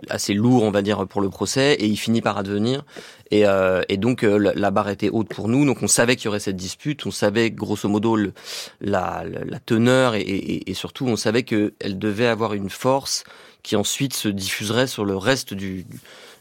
[0.09, 2.84] assez lourd, on va dire, pour le procès, et il finit par advenir.
[3.30, 6.26] Et, euh, et donc euh, la, barre était haute pour nous, donc on savait qu'il
[6.26, 11.06] y aurait cette dispute, on savait grosso modo la, la, teneur, et, et, et surtout
[11.06, 13.24] on savait qu'elle devait avoir une force
[13.62, 15.86] qui ensuite se diffuserait sur le reste du,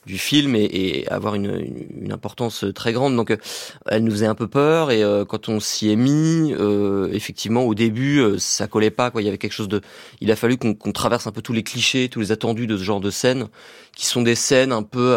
[0.10, 1.64] du film et, et avoir une,
[2.02, 3.16] une, importance très grande.
[3.16, 3.38] Donc, euh,
[3.86, 7.62] elle nous faisait un peu peur et euh, quand on s'y est mis, euh, effectivement,
[7.62, 9.12] au début, euh, ça collait pas.
[9.12, 9.22] Quoi.
[9.22, 9.82] Il y avait quelque chose de.
[10.20, 12.84] Il a fallu qu'on traverse un peu tous les clichés, tous les attendus de ce
[12.84, 13.48] genre de scènes,
[13.96, 15.16] qui sont des scènes un peu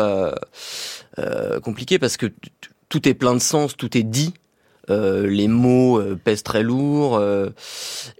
[1.62, 2.26] compliquées parce que
[2.88, 4.34] tout est plein de sens, tout est dit.
[4.90, 7.50] Euh, les mots euh, pèsent très lourd euh,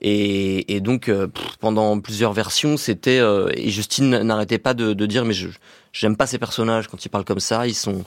[0.00, 1.10] et, et, donc
[1.58, 3.20] pendant plusieurs versions c'était
[3.56, 5.48] et Justine n'arrêtait pas de, de, dire mais je
[5.92, 8.04] j'aime pas ces personnages quand ils parlent comme ça ils sont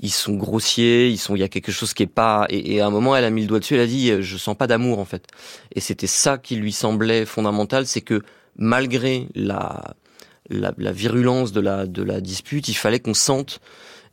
[0.00, 2.86] ils sont grossiers ils sont il y a quelque chose qui est pas et, à
[2.86, 4.98] un moment elle a mis le doigt dessus elle a dit je sens pas d'amour
[4.98, 5.26] en fait
[5.74, 8.22] et c'était ça qui lui semblait fondamental c'est que
[8.56, 9.94] malgré la
[10.50, 13.60] la, virulence de la, de la dispute, il fallait qu'on sente.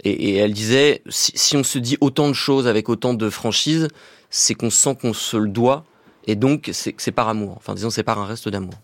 [0.04, 3.30] Et, et, elle disait, si, si, on se dit autant de choses avec autant de
[3.30, 3.88] franchise,
[4.30, 5.86] c'est qu'on sent qu'on se le doit.
[6.26, 7.56] Et donc, c'est par amour.
[7.58, 8.76] Enfin, disons, c'est par un reste d'amour.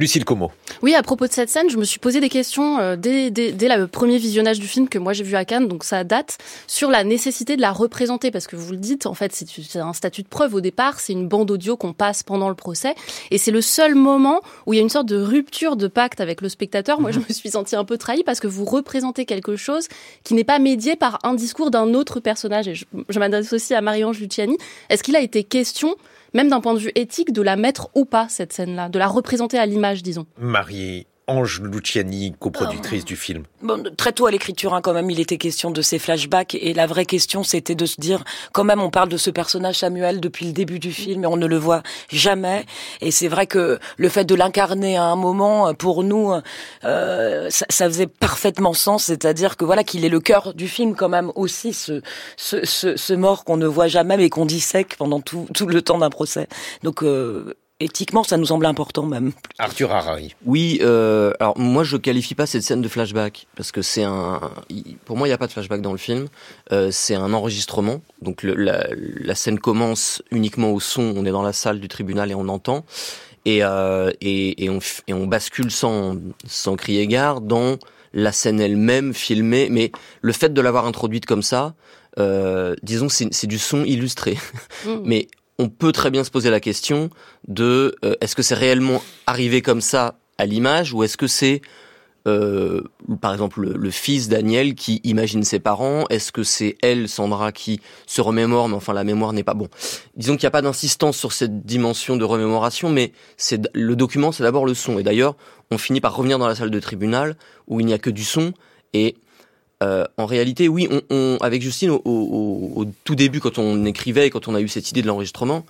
[0.00, 0.50] Lucille Como.
[0.82, 3.52] Oui, à propos de cette scène, je me suis posé des questions euh, dès, dès,
[3.52, 6.38] dès, le premier visionnage du film que moi j'ai vu à Cannes, donc ça date,
[6.66, 9.92] sur la nécessité de la représenter, parce que vous le dites, en fait, c'est un
[9.92, 12.94] statut de preuve au départ, c'est une bande audio qu'on passe pendant le procès,
[13.30, 16.20] et c'est le seul moment où il y a une sorte de rupture de pacte
[16.20, 17.00] avec le spectateur.
[17.00, 19.86] Moi, je me suis sentie un peu trahie parce que vous représentez quelque chose
[20.24, 22.68] qui n'est pas médié par un discours d'un autre personnage.
[22.68, 24.56] Et je, je m'adresse aussi à Marie-Ange Luciani.
[24.88, 25.94] Est-ce qu'il a été question
[26.34, 29.08] même d'un point de vue éthique, de la mettre ou pas, cette scène-là, de la
[29.08, 30.26] représenter à l'image, disons.
[31.30, 33.44] Ange Luciani, coproductrice du film.
[33.62, 36.56] Bon, très tôt à l'écriture, hein, quand même, il était question de ces flashbacks.
[36.56, 39.76] Et la vraie question, c'était de se dire, quand même, on parle de ce personnage
[39.76, 42.66] Samuel depuis le début du film, et on ne le voit jamais.
[43.00, 46.32] Et c'est vrai que le fait de l'incarner à un moment, pour nous,
[46.84, 49.04] euh, ça, ça, faisait parfaitement sens.
[49.04, 52.02] C'est-à-dire que voilà, qu'il est le cœur du film, quand même, aussi, ce,
[52.36, 55.80] ce, ce, ce mort qu'on ne voit jamais, mais qu'on dissèque pendant tout, tout le
[55.80, 56.48] temps d'un procès.
[56.82, 59.32] Donc, euh, éthiquement, ça nous semble important même.
[59.58, 60.36] Arthur Harari.
[60.44, 64.40] Oui, euh, alors moi je qualifie pas cette scène de flashback parce que c'est un,
[65.04, 66.28] pour moi il n'y a pas de flashback dans le film.
[66.72, 71.14] Euh, c'est un enregistrement, donc le, la, la, scène commence uniquement au son.
[71.16, 72.84] On est dans la salle du tribunal et on entend
[73.44, 76.16] et euh, et, et, on, et on bascule sans
[76.46, 77.78] sans crier gare dans
[78.12, 81.74] la scène elle-même filmée, mais le fait de l'avoir introduite comme ça,
[82.18, 84.36] euh, disons c'est du son illustré.
[84.84, 84.90] Mmh.
[85.04, 85.28] mais
[85.60, 87.10] on peut très bien se poser la question
[87.46, 91.60] de euh, est-ce que c'est réellement arrivé comme ça à l'image ou est-ce que c'est
[92.26, 92.82] euh,
[93.20, 97.52] par exemple le, le, fils Daniel qui imagine ses parents Est-ce que c'est elle, Sandra,
[97.52, 99.68] qui se remémore, mais enfin la mémoire n'est pas bon.
[100.16, 104.32] Disons qu'il n'y a pas d'insistance sur cette dimension de remémoration, mais c'est le document,
[104.32, 104.98] c'est d'abord le son.
[104.98, 105.36] Et d'ailleurs,
[105.70, 107.36] on finit par revenir dans la salle de tribunal
[107.68, 108.52] où il n'y a que du son
[108.94, 109.16] et
[109.82, 113.84] euh, en réalité, oui, on, on, avec Justine, au, au, au, tout début, quand on
[113.86, 115.64] écrivait et quand on a eu cette idée de l'enregistrement,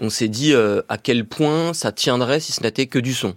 [0.00, 3.34] on s'est dit euh, à quel point ça tiendrait si ce n'était que du son.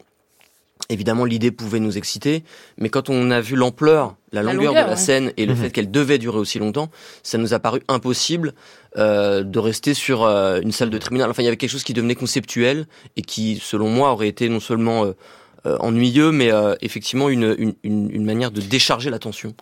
[0.89, 2.43] Évidemment, l'idée pouvait nous exciter,
[2.77, 4.95] mais quand on a vu l'ampleur, la, la, longueur, de la ouais.
[4.95, 5.57] scène et le mmh.
[5.57, 6.89] fait qu'elle devait durer aussi longtemps,
[7.21, 8.53] ça nous a paru impossible
[8.97, 11.29] euh, de rester sur euh, une salle de tribunal.
[11.29, 12.85] Enfin, il y avait quelque chose qui devenait conceptuel
[13.15, 15.05] et qui, selon moi, aurait été non seulement
[15.65, 16.51] euh, ennuyeux, mais
[16.81, 19.55] effectivement une, une, une manière de décharger l'attention.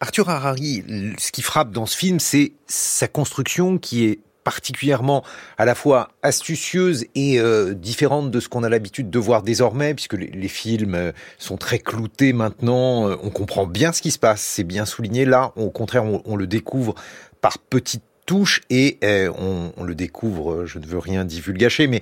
[0.00, 0.84] Arthur Harari,
[1.18, 5.24] ce qui frappe dans ce film, c'est sa construction qui est particulièrement
[5.58, 9.92] à la fois astucieuse et euh, différente de ce qu'on a l'habitude de voir désormais,
[9.92, 14.18] puisque les, films euh, sont très cloutés maintenant, euh, on comprend bien ce qui se
[14.18, 15.26] passe, c'est bien souligné.
[15.26, 16.94] Là, au contraire, on, le découvre
[17.42, 22.00] par petites touches et on, on, le découvre, je ne veux rien divulgacher, mais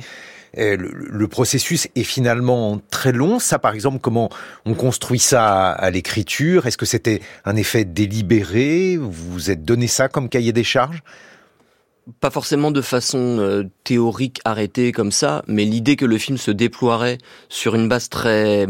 [0.57, 3.39] le, le, processus est finalement très long.
[3.39, 4.31] Ça, par exemple, comment
[4.65, 6.67] on construit ça à, à l'écriture?
[6.67, 8.97] Est-ce que c'était un effet délibéré?
[8.97, 11.03] Vous vous êtes donné ça comme cahier des charges?
[12.21, 16.53] Pas forcément de façon euh, théorique arrêtée comme ça, mais l'idée que le film se
[16.53, 17.19] déploierait
[17.49, 18.67] sur une base très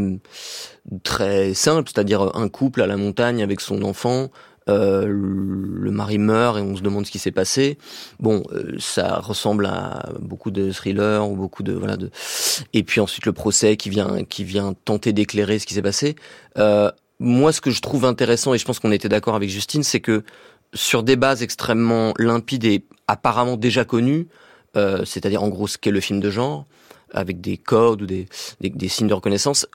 [1.02, 4.30] très simple, c'est-à-dire un couple à la montagne avec son enfant,
[4.68, 7.78] euh, le mari meurt et on se demande ce qui s'est passé.
[8.18, 12.10] Bon, euh, ça ressemble à beaucoup de thrillers ou beaucoup de voilà de.
[12.72, 16.16] Et puis ensuite le procès qui vient qui vient tenter d'éclairer ce qui s'est passé.
[16.58, 19.82] Euh, moi, ce que je trouve intéressant et je pense qu'on était d'accord avec Justine,
[19.82, 20.22] c'est que
[20.74, 24.28] sur des bases extrêmement limpides et apparemment déjà connues,
[24.76, 26.66] euh, c'est-à-dire en gros ce qu'est le film de genre,
[27.12, 28.26] avec des codes ou des,
[28.60, 29.66] des, des signes de reconnaissance,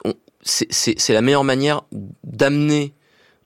[0.44, 1.82] c'est la meilleure manière
[2.24, 2.94] d'amener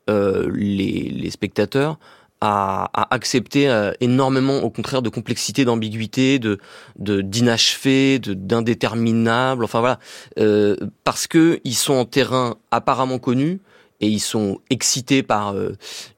[0.08, 1.98] euh, les, les, spectateurs
[2.40, 6.60] à, à accepter euh, énormément, au contraire, de complexité, d'ambiguïté, de
[6.96, 9.64] d'inachevé, de d'indéterminable.
[9.64, 9.98] Enfin voilà,
[10.38, 13.60] euh, parce que ils sont en terrain apparemment connu
[14.00, 15.72] et ils sont excités par euh,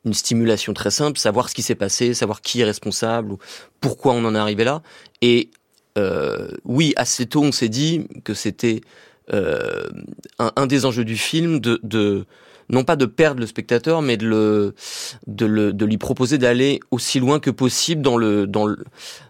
[0.05, 3.39] une stimulation très simple, savoir ce qui s'est passé, savoir qui est responsable ou
[3.81, 4.83] pourquoi on en est arrivé là.
[5.23, 5.51] Et
[5.97, 8.81] euh, oui, assez tôt, on s'est dit que c'était
[9.31, 12.25] un, un, des enjeux du film de, de,
[12.71, 14.75] non pas de perdre le spectateur, mais de, le,
[15.27, 18.85] de, le, de lui proposer d'aller aussi loin que possible dans, le, dans, le,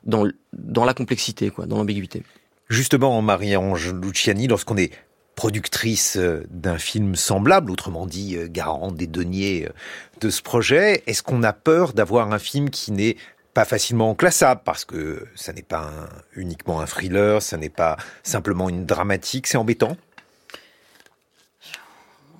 [0.05, 2.23] dans, dans la complexité, quoi, dans l'ambiguïté.
[2.69, 4.93] Justement, Marie-Ange Luciani, lorsqu'on est
[5.37, 9.73] productrice euh, d'un film semblable, autrement dit euh, garant des deniers euh,
[10.21, 13.17] de ce projet, est-ce qu'on a peur d'avoir un film qui n'est
[13.55, 14.63] pas facilement classable?
[14.65, 19.47] Parce que ça n'est pas un, uniquement un thriller, ça n'est pas simplement une dramatique,
[19.47, 19.97] c'est embêtant?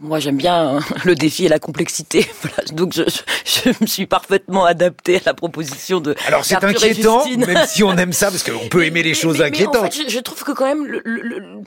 [0.01, 2.27] Moi j'aime bien hein, le défi et la complexité.
[2.73, 3.03] donc je,
[3.45, 6.15] je, me suis parfaitement adapté à la proposition de.
[6.27, 9.93] Alors c'est inquiétant, même si on aime ça, parce qu'on peut aimer les choses inquiétantes.
[10.09, 11.63] je, trouve que quand même, le, le,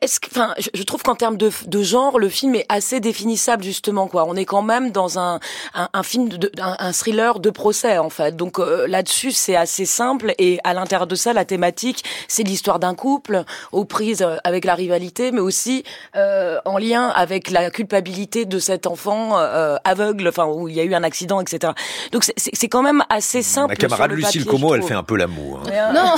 [0.00, 3.64] est-ce que, enfin, je, trouve qu'en termes de, de, genre, le film est assez définissable
[3.64, 4.06] justement.
[4.06, 5.40] Quoi, on est quand même dans un,
[5.74, 8.36] un, un film, de, un, thriller de procès en fait.
[8.36, 12.78] Donc euh, là-dessus, c'est assez simple et à l'intérieur de ça, la thématique, c'est l'histoire
[12.78, 15.84] d'un couple aux prises euh, avec la rivalité, mais aussi
[16.16, 20.74] euh, en lien avec la la culpabilité de cet enfant euh, aveugle, enfin où il
[20.74, 21.72] y a eu un accident, etc.
[22.12, 23.70] Donc c'est quand même assez simple.
[23.70, 25.62] Ma camarade Lucille Como, elle fait un peu l'amour.
[25.66, 25.92] Hein.
[25.94, 26.14] Non,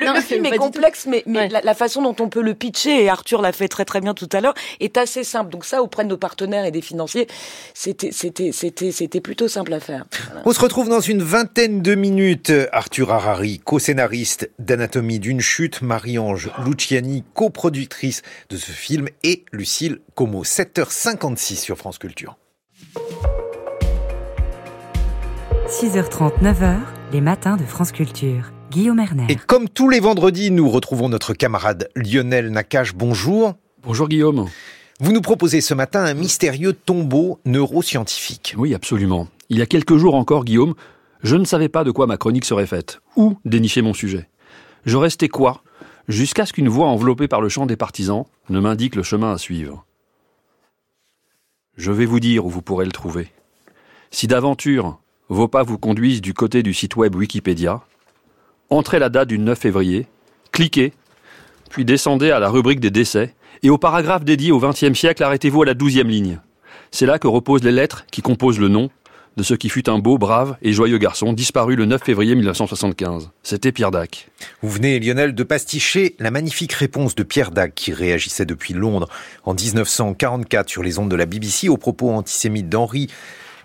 [0.14, 3.42] le, film est complexe, mais, mais la, façon dont on peut le pitcher, et Arthur
[3.42, 5.50] l'a fait très très bien tout à l'heure, est assez simple.
[5.50, 7.26] Donc ça, auprès de nos partenaires et des financiers,
[7.74, 10.04] c'était c'était c'était c'était plutôt simple à faire.
[10.44, 12.52] On se retrouve dans une vingtaine de minutes.
[12.70, 20.44] Arthur Harari, co-scénariste d'Anatomie d'une chute, Marie-Ange Luciani, coproductrice de ce film, et Lucille Como.
[20.68, 22.36] 7h56 sur France Culture.
[25.68, 26.76] 6h30, 9h,
[27.12, 28.52] les matins de France Culture.
[28.70, 29.26] Guillaume Erner.
[29.30, 32.94] Et comme tous les vendredis, nous retrouvons notre camarade Lionel Nakache.
[32.94, 33.54] Bonjour.
[33.82, 34.46] Bonjour Guillaume.
[35.00, 38.54] Vous nous proposez ce matin un mystérieux tombeau neuroscientifique.
[38.58, 39.28] Oui, absolument.
[39.48, 40.74] Il y a quelques jours encore, Guillaume,
[41.22, 44.28] je ne savais pas de quoi ma chronique serait faite, ou dénicher mon sujet.
[44.84, 45.62] Je restais quoi
[46.08, 49.38] Jusqu'à ce qu'une voix enveloppée par le chant des partisans ne m'indique le chemin à
[49.38, 49.86] suivre.
[51.78, 53.28] Je vais vous dire où vous pourrez le trouver.
[54.10, 54.98] Si d'aventure
[55.28, 57.82] vos pas vous conduisent du côté du site web Wikipédia,
[58.68, 60.08] entrez la date du 9 février,
[60.50, 60.92] cliquez,
[61.70, 63.32] puis descendez à la rubrique des décès,
[63.62, 66.40] et au paragraphe dédié au XXe siècle, arrêtez-vous à la douzième ligne.
[66.90, 68.90] C'est là que reposent les lettres qui composent le nom
[69.36, 73.30] de ce qui fut un beau, brave et joyeux garçon disparu le 9 février 1975.
[73.42, 74.28] C'était Pierre Dac.
[74.62, 79.08] Vous venez, Lionel, de pasticher la magnifique réponse de Pierre Dac qui réagissait depuis Londres
[79.44, 83.08] en 1944 sur les ondes de la BBC aux propos antisémites d'Henri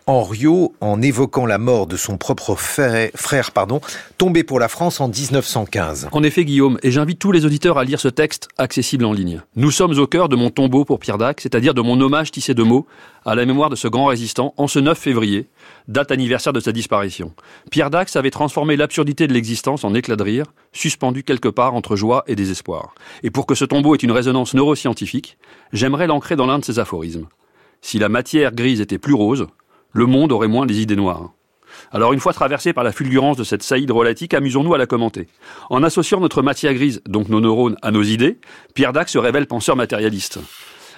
[0.05, 3.80] Henriot en évoquant la mort de son propre frère, pardon,
[4.17, 6.09] tombé pour la France en 1915.
[6.11, 9.41] En effet, Guillaume, et j'invite tous les auditeurs à lire ce texte accessible en ligne.
[9.55, 12.53] Nous sommes au cœur de mon tombeau pour Pierre Dac, c'est-à-dire de mon hommage tissé
[12.53, 12.85] de mots
[13.25, 15.47] à la mémoire de ce grand résistant en ce 9 février,
[15.88, 17.34] date anniversaire de sa disparition.
[17.71, 21.95] Pierre Dac avait transformé l'absurdité de l'existence en éclat de rire, suspendu quelque part entre
[21.95, 22.93] joie et désespoir.
[23.23, 25.38] Et pour que ce tombeau ait une résonance neuroscientifique,
[25.71, 27.27] j'aimerais l'ancrer dans l'un de ses aphorismes.
[27.81, 29.47] Si la matière grise était plus rose,
[29.93, 31.31] le monde aurait moins des idées noires.
[31.91, 35.27] Alors une fois traversé par la fulgurance de cette saillie drôlatique, amusons-nous à la commenter.
[35.69, 38.39] En associant notre matière grise, donc nos neurones, à nos idées,
[38.73, 40.39] Pierre Dac se révèle penseur matérialiste.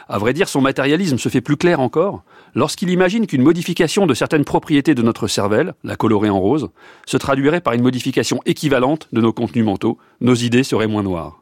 [0.07, 2.23] À vrai dire, son matérialisme se fait plus clair encore
[2.53, 6.69] lorsqu'il imagine qu'une modification de certaines propriétés de notre cervelle, la colorer en rose,
[7.05, 11.41] se traduirait par une modification équivalente de nos contenus mentaux, nos idées seraient moins noires.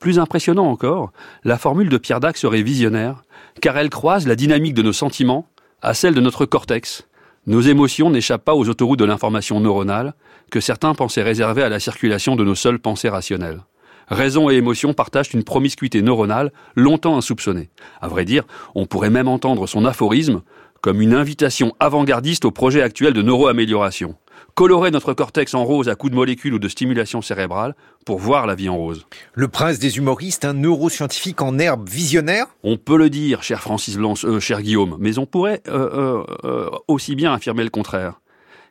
[0.00, 1.12] Plus impressionnant encore,
[1.44, 3.22] la formule de Pierre Dac serait visionnaire,
[3.60, 5.46] car elle croise la dynamique de nos sentiments
[5.82, 7.08] à celle de notre cortex.
[7.46, 10.14] Nos émotions n'échappent pas aux autoroutes de l'information neuronale
[10.50, 13.62] que certains pensaient réserver à la circulation de nos seules pensées rationnelles.
[14.08, 17.70] Raison et émotion partagent une promiscuité neuronale longtemps insoupçonnée.
[18.00, 18.44] À vrai dire,
[18.74, 20.42] on pourrait même entendre son aphorisme
[20.80, 24.16] comme une invitation avant-gardiste au projet actuel de neuroamélioration
[24.54, 27.74] colorer notre cortex en rose à coups de molécules ou de stimulation cérébrale
[28.04, 29.06] pour voir la vie en rose.
[29.34, 33.96] Le prince des humoristes, un neuroscientifique en herbe visionnaire On peut le dire, cher Francis
[33.96, 38.20] Blanche, euh, cher Guillaume, mais on pourrait euh, euh, aussi bien affirmer le contraire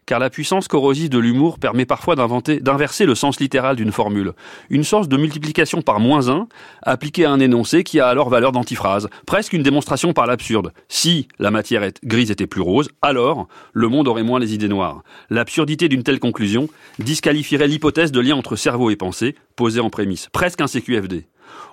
[0.05, 4.33] car la puissance corrosive de l'humour permet parfois d'inverser le sens littéral d'une formule.
[4.69, 6.47] Une sorte de multiplication par moins 1
[6.81, 10.73] appliquée à un énoncé qui a alors valeur d'antiphrase, presque une démonstration par l'absurde.
[10.89, 15.03] Si la matière grise était plus rose, alors le monde aurait moins les idées noires.
[15.29, 16.67] L'absurdité d'une telle conclusion
[16.99, 21.27] disqualifierait l'hypothèse de lien entre cerveau et pensée, posée en prémisse, presque un CQFD.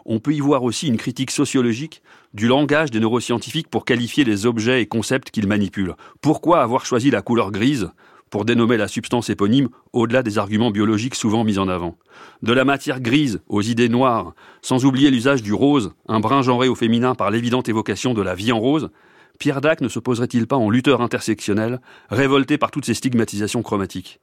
[0.04, 2.02] On peut y voir aussi une critique sociologique
[2.34, 5.94] du langage des neuroscientifiques pour qualifier les objets et concepts qu'ils manipulent.
[6.20, 7.90] Pourquoi avoir choisi la couleur grise
[8.30, 11.96] pour dénommer la substance éponyme au-delà des arguments biologiques souvent mis en avant.
[12.42, 16.68] De la matière grise aux idées noires, sans oublier l'usage du rose, un brin genré
[16.68, 18.90] au féminin par l'évidente évocation de la vie en rose,
[19.38, 21.80] Pierre Dac ne se poserait-il pas en lutteur intersectionnel,
[22.10, 24.20] révolté par toutes ces stigmatisations chromatiques?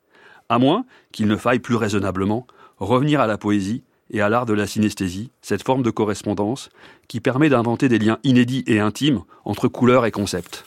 [0.49, 2.45] À moins qu'il ne faille plus raisonnablement
[2.77, 6.69] revenir à la poésie et à l'art de la synesthésie, cette forme de correspondance
[7.07, 10.65] qui permet d'inventer des liens inédits et intimes entre couleurs et concepts.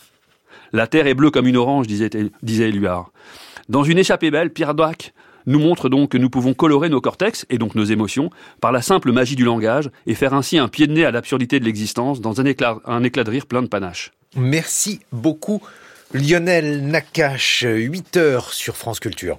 [0.72, 2.10] La terre est bleue comme une orange, disait,
[2.42, 3.10] disait Éluard.
[3.68, 5.12] Dans une échappée belle, Pierre Dac
[5.46, 8.30] nous montre donc que nous pouvons colorer nos cortex, et donc nos émotions,
[8.60, 11.58] par la simple magie du langage, et faire ainsi un pied de nez à l'absurdité
[11.58, 14.12] de l'existence dans un éclat, un éclat de rire plein de panache.
[14.36, 15.62] Merci beaucoup
[16.12, 19.38] Lionel Nakache, 8 heures sur France Culture.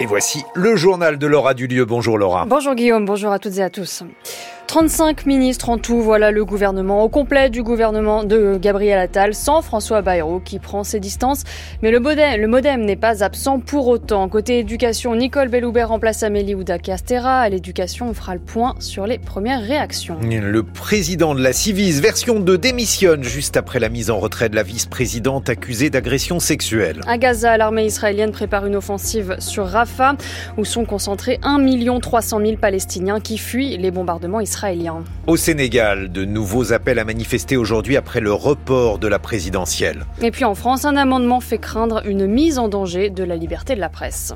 [0.00, 1.84] Et voici le journal de Laura Dulieu.
[1.84, 2.44] Bonjour Laura.
[2.46, 4.02] Bonjour Guillaume, bonjour à toutes et à tous.
[4.66, 9.60] 35 ministres en tout, voilà le gouvernement au complet du gouvernement de Gabriel Attal, sans
[9.60, 11.42] François Bayrou qui prend ses distances.
[11.82, 14.26] Mais le modem, le modem n'est pas absent pour autant.
[14.30, 17.40] Côté éducation, Nicole Belloubet remplace Amélie Ouda-Castera.
[17.40, 20.16] À l'éducation, on fera le point sur les premières réactions.
[20.22, 24.56] Le président de la Civis, version 2, démissionne juste après la mise en retrait de
[24.56, 27.00] la vice-présidente accusée d'agression sexuelle.
[27.06, 30.16] À Gaza, l'armée israélienne prépare une offensive sur Rafah,
[30.56, 31.58] où sont concentrés 1
[32.00, 34.51] 300 000 Palestiniens qui fuient les bombardements israéliens.
[35.26, 40.04] Au Sénégal, de nouveaux appels à manifester aujourd'hui après le report de la présidentielle.
[40.20, 43.74] Et puis en France, un amendement fait craindre une mise en danger de la liberté
[43.74, 44.34] de la presse.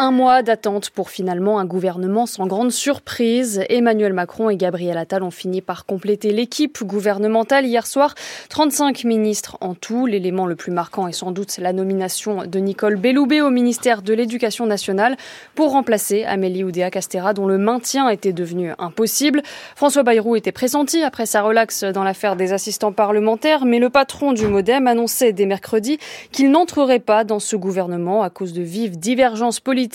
[0.00, 3.64] Un mois d'attente pour finalement un gouvernement sans grande surprise.
[3.68, 8.14] Emmanuel Macron et Gabriel Attal ont fini par compléter l'équipe gouvernementale hier soir.
[8.48, 10.06] 35 ministres en tout.
[10.06, 14.14] L'élément le plus marquant est sans doute la nomination de Nicole Belloubet au ministère de
[14.14, 15.16] l'Éducation nationale
[15.56, 19.42] pour remplacer Amélie Oudéa-Castera dont le maintien était devenu impossible.
[19.74, 24.32] François Bayrou était pressenti après sa relaxe dans l'affaire des assistants parlementaires, mais le patron
[24.32, 25.98] du Modem annonçait dès mercredi
[26.30, 29.87] qu'il n'entrerait pas dans ce gouvernement à cause de vives divergences politiques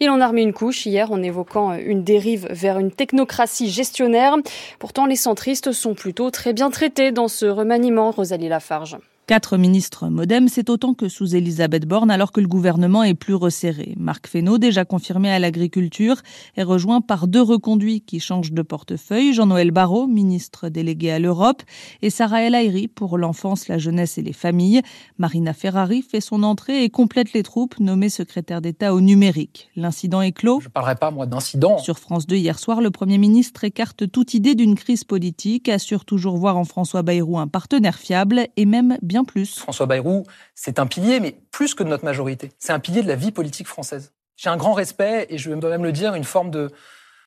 [0.00, 4.36] il en a remis une couche hier en évoquant une dérive vers une technocratie gestionnaire.
[4.78, 8.98] Pourtant, les centristes sont plutôt très bien traités dans ce remaniement, Rosalie Lafarge.
[9.28, 13.36] Quatre ministres modem, c'est autant que sous Elisabeth Borne, alors que le gouvernement est plus
[13.36, 13.94] resserré.
[13.96, 16.16] Marc Fesneau, déjà confirmé à l'agriculture,
[16.56, 19.32] est rejoint par deux reconduits qui changent de portefeuille.
[19.32, 21.62] Jean-Noël Barrot, ministre délégué à l'Europe,
[22.02, 24.82] et Sarah El Haïry pour l'enfance, la jeunesse et les familles.
[25.18, 29.70] Marina Ferrari fait son entrée et complète les troupes, nommée secrétaire d'État au numérique.
[29.76, 30.58] L'incident est clos.
[30.62, 31.78] Je ne parlerai pas, moi, d'incident.
[31.78, 36.04] Sur France 2, hier soir, le Premier ministre écarte toute idée d'une crise politique, assure
[36.04, 39.58] toujours voir en François Bayrou un partenaire fiable et même bien plus.
[39.58, 40.24] François Bayrou,
[40.54, 42.52] c'est un pilier, mais plus que de notre majorité.
[42.58, 44.12] C'est un pilier de la vie politique française.
[44.36, 46.70] J'ai un grand respect, et je dois même le dire, une forme de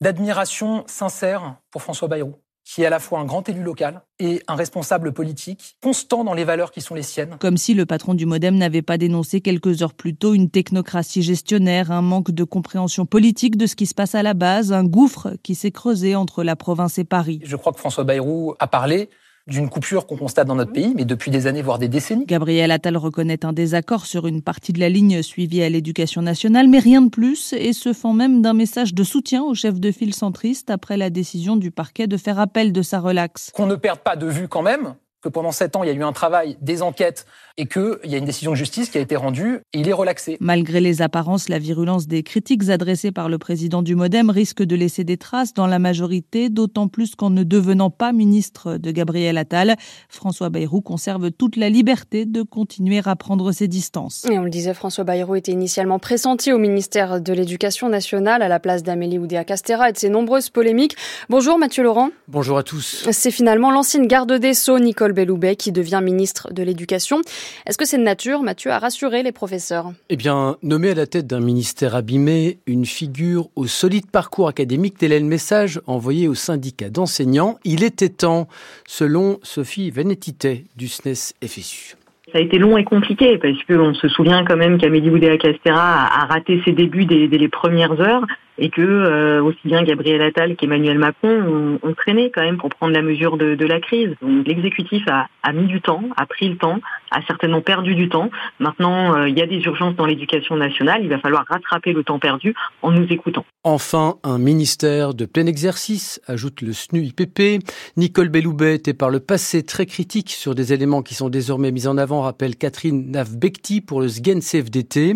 [0.01, 2.35] d'admiration sincère pour François Bayrou,
[2.65, 6.33] qui est à la fois un grand élu local et un responsable politique, constant dans
[6.33, 7.37] les valeurs qui sont les siennes.
[7.39, 11.21] Comme si le patron du Modem n'avait pas dénoncé quelques heures plus tôt une technocratie
[11.21, 14.83] gestionnaire, un manque de compréhension politique de ce qui se passe à la base, un
[14.83, 17.39] gouffre qui s'est creusé entre la province et Paris.
[17.43, 19.09] Je crois que François Bayrou a parlé
[19.47, 22.25] d'une coupure qu'on constate dans notre pays, mais depuis des années, voire des décennies.
[22.25, 26.67] Gabriel Attal reconnaît un désaccord sur une partie de la ligne suivie à l'éducation nationale,
[26.67, 29.91] mais rien de plus, et se fend même d'un message de soutien au chef de
[29.91, 33.51] file centriste après la décision du parquet de faire appel de sa relaxe.
[33.53, 34.95] Qu'on ne perde pas de vue quand même
[35.25, 37.25] que pendant sept ans, il y a eu un travail, des enquêtes,
[37.57, 39.93] et qu'il y a une décision de justice qui a été rendue, et il est
[39.93, 40.37] relaxé.
[40.39, 44.75] Malgré les apparences, la virulence des critiques adressées par le président du Modem risque de
[44.75, 49.39] laisser des traces dans la majorité, d'autant plus qu'en ne devenant pas ministre de Gabriel
[49.39, 49.77] Attal,
[50.09, 54.25] François Bayrou conserve toute la liberté de continuer à prendre ses distances.
[54.29, 58.47] Et on le disait, François Bayrou était initialement pressenti au ministère de l'Éducation nationale à
[58.47, 60.95] la place d'Amélie Oudéa-Castera et de ses nombreuses polémiques.
[61.29, 62.09] Bonjour Mathieu Laurent.
[62.27, 63.07] Bonjour à tous.
[63.09, 67.21] C'est finalement l'ancienne garde des Sceaux, Nicole Belloubet, qui devient ministre de l'Éducation.
[67.65, 69.91] Est-ce que c'est de nature, Mathieu, à rassurer les professeurs?
[70.09, 74.99] Eh bien, nommer à la tête d'un ministère abîmé une figure au solide parcours académique,
[74.99, 77.57] tel est le message envoyé au syndicat d'enseignants.
[77.63, 78.47] Il était temps,
[78.87, 81.95] selon Sophie Venetité du SNES FSU.
[82.31, 86.25] Ça a été long et compliqué parce qu'on se souvient quand même qu'Amélie Oudéa-Castéra a
[86.25, 88.25] raté ses débuts dès, dès les premières heures
[88.57, 92.69] et que euh, aussi bien Gabriel Attal qu'Emmanuel Macron ont, ont, traîné quand même pour
[92.69, 94.15] prendre la mesure de, de la crise.
[94.21, 96.79] Donc l'exécutif a, a, mis du temps, a pris le temps,
[97.11, 98.29] a certainement perdu du temps.
[98.59, 101.01] Maintenant, euh, il y a des urgences dans l'éducation nationale.
[101.03, 103.45] Il va falloir rattraper le temps perdu en nous écoutant.
[103.63, 107.63] Enfin, un ministère de plein exercice, ajoute le SNU-IPP.
[107.97, 111.87] Nicole Belloubet était par le passé très critique sur des éléments qui sont désormais mis
[111.87, 115.15] en avant, rappelle Catherine Navbekti pour le SGEN CFDT.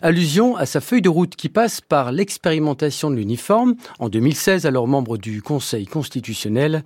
[0.00, 3.74] Allusion à sa feuille de route qui passe par l'expérimentation de l'uniforme.
[3.98, 6.84] En 2016, alors membre du Conseil constitutionnel,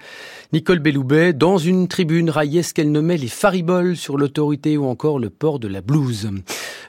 [0.52, 5.18] Nicole Belloubet, dans une tribune, raillait ce qu'elle nommait les fariboles sur l'autorité ou encore
[5.18, 6.30] le port de la blouse.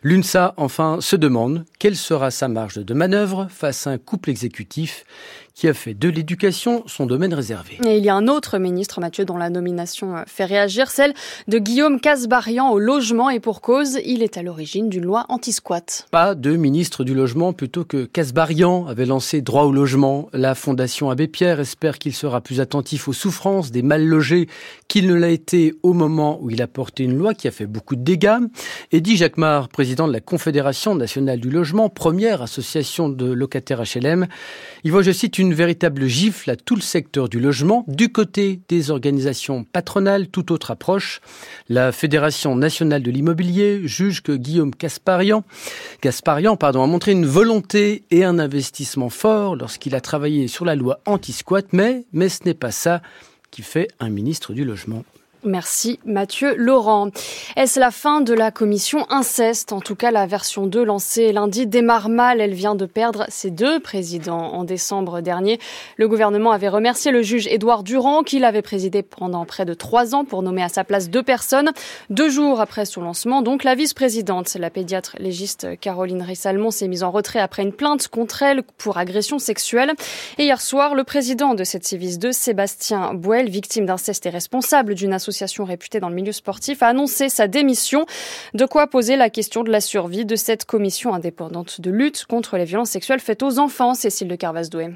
[0.03, 5.05] L'UNSA, enfin, se demande quelle sera sa marge de manœuvre face à un couple exécutif
[5.53, 7.77] qui a fait de l'éducation son domaine réservé.
[7.85, 11.13] Et il y a un autre ministre, Mathieu, dont la nomination fait réagir, celle
[11.47, 16.07] de Guillaume Casbarian au logement et pour cause, il est à l'origine d'une loi anti-squat.
[16.11, 20.29] Pas de ministre du logement plutôt que Casbarian avait lancé droit au logement.
[20.33, 24.47] La Fondation Abbé Pierre espère qu'il sera plus attentif aux souffrances des mal logés
[24.87, 27.65] qu'il ne l'a été au moment où il a porté une loi qui a fait
[27.67, 28.37] beaucoup de dégâts.
[28.91, 34.27] Eddie Jacquemart, président de la Confédération nationale du logement, première association de locataires HLM,
[34.83, 37.83] il voit, je cite, une véritable gifle à tout le secteur du logement.
[37.87, 41.21] Du côté des organisations patronales, toute autre approche.
[41.69, 45.43] La Fédération nationale de l'immobilier juge que Guillaume Casparian,
[46.03, 51.65] a montré une volonté et un investissement fort lorsqu'il a travaillé sur la loi anti-squat,
[51.71, 53.01] mais, mais ce n'est pas ça
[53.49, 55.03] qui fait un ministre du logement.
[55.45, 57.09] Merci Mathieu Laurent.
[57.57, 59.73] Est-ce la fin de la commission inceste?
[59.73, 62.39] En tout cas, la version 2 lancée lundi démarre mal.
[62.39, 65.59] Elle vient de perdre ses deux présidents en décembre dernier.
[65.97, 70.15] Le gouvernement avait remercié le juge Édouard Durand, qui l'avait présidé pendant près de trois
[70.15, 71.71] ans pour nommer à sa place deux personnes.
[72.09, 77.03] Deux jours après son lancement, donc, la vice-présidente, la pédiatre légiste Caroline Rissalmon, s'est mise
[77.03, 79.91] en retrait après une plainte contre elle pour agression sexuelle.
[80.37, 84.95] Et hier soir, le président de cette Civis 2, Sébastien Bouel, victime d'inceste et responsable
[84.95, 88.05] d'une association association réputée dans le milieu sportif, a annoncé sa démission.
[88.53, 92.57] De quoi poser la question de la survie de cette commission indépendante de lutte contre
[92.57, 94.91] les violences sexuelles faites aux enfants, Cécile de Carvasdoué.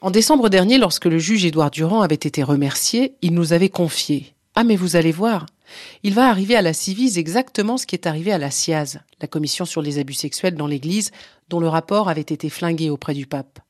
[0.00, 4.34] En décembre dernier, lorsque le juge Édouard Durand avait été remercié, il nous avait confié
[4.54, 5.46] Ah, mais vous allez voir,
[6.02, 9.28] il va arriver à la Civise exactement ce qui est arrivé à la SIAZ, la
[9.28, 11.10] commission sur les abus sexuels dans l'Église,
[11.48, 13.60] dont le rapport avait été flingué auprès du pape.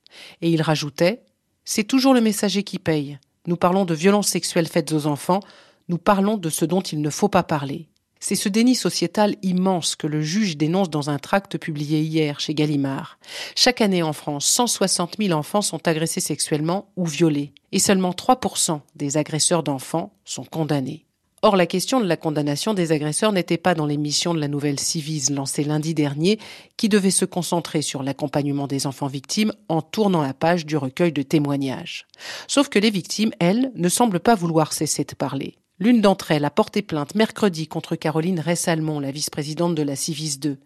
[0.41, 1.23] Et il rajoutait
[1.65, 3.19] C'est toujours le messager qui paye.
[3.47, 5.41] Nous parlons de violences sexuelles faites aux enfants,
[5.89, 7.89] nous parlons de ce dont il ne faut pas parler.
[8.25, 12.55] C'est ce déni sociétal immense que le juge dénonce dans un tract publié hier chez
[12.55, 13.19] Gallimard.
[13.57, 18.81] Chaque année en France, 160 000 enfants sont agressés sexuellement ou violés, et seulement 3%
[18.95, 21.05] des agresseurs d'enfants sont condamnés.
[21.45, 24.79] Or, la question de la condamnation des agresseurs n'était pas dans l'émission de la nouvelle
[24.79, 26.39] Civise lancée lundi dernier,
[26.77, 31.11] qui devait se concentrer sur l'accompagnement des enfants victimes en tournant la page du recueil
[31.11, 32.07] de témoignages.
[32.47, 35.57] Sauf que les victimes, elles, ne semblent pas vouloir cesser de parler.
[35.83, 40.39] L'une d'entre elles a porté plainte mercredi contre Caroline Ressalmon, la vice-présidente de la Civis
[40.39, 40.57] 2.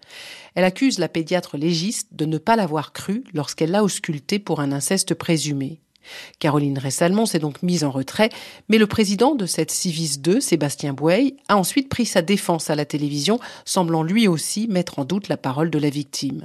[0.54, 4.72] Elle accuse la pédiatre légiste de ne pas l'avoir crue lorsqu'elle l'a auscultée pour un
[4.72, 5.80] inceste présumé.
[6.38, 8.28] Caroline Ressalmon s'est donc mise en retrait,
[8.68, 12.74] mais le président de cette Civis 2, Sébastien Bouey, a ensuite pris sa défense à
[12.74, 16.44] la télévision, semblant lui aussi mettre en doute la parole de la victime.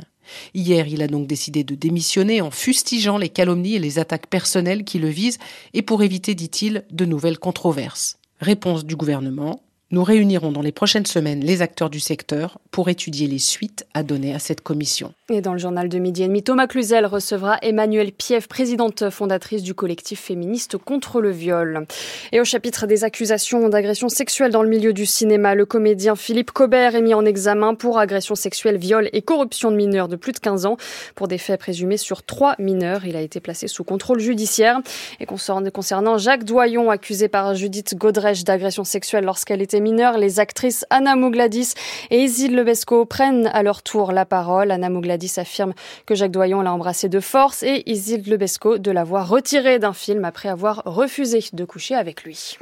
[0.53, 4.85] Hier, il a donc décidé de démissionner en fustigeant les calomnies et les attaques personnelles
[4.85, 5.39] qui le visent
[5.73, 8.20] et pour éviter, dit-il, de nouvelles controverses.
[8.41, 9.61] Réponse du gouvernement.
[9.91, 14.01] Nous réunirons dans les prochaines semaines les acteurs du secteur pour étudier les suites à
[14.01, 15.13] donner à cette commission.
[15.33, 19.73] Et dans le journal de midi et Thomas Cluzel recevra Emmanuelle Piève, présidente fondatrice du
[19.73, 21.85] collectif féministe contre le viol.
[22.33, 26.51] Et au chapitre des accusations d'agression sexuelle dans le milieu du cinéma, le comédien Philippe
[26.51, 30.33] Cobert est mis en examen pour agression sexuelle, viol et corruption de mineurs de plus
[30.33, 30.75] de 15 ans
[31.15, 33.05] pour des faits présumés sur trois mineurs.
[33.05, 34.81] Il a été placé sous contrôle judiciaire.
[35.21, 40.85] Et concernant Jacques Doyon, accusé par Judith Godrèche d'agression sexuelle lorsqu'elle était mineurs, les actrices
[40.89, 41.73] Anna Mougladis
[42.09, 44.71] et Isil Lebesco prennent à leur tour la parole.
[44.71, 45.73] Anna Mougladis affirme
[46.05, 50.25] que Jacques Doyon l'a embrassé de force et Isil Lebesco de l'avoir retiré d'un film
[50.25, 52.57] après avoir refusé de coucher avec lui.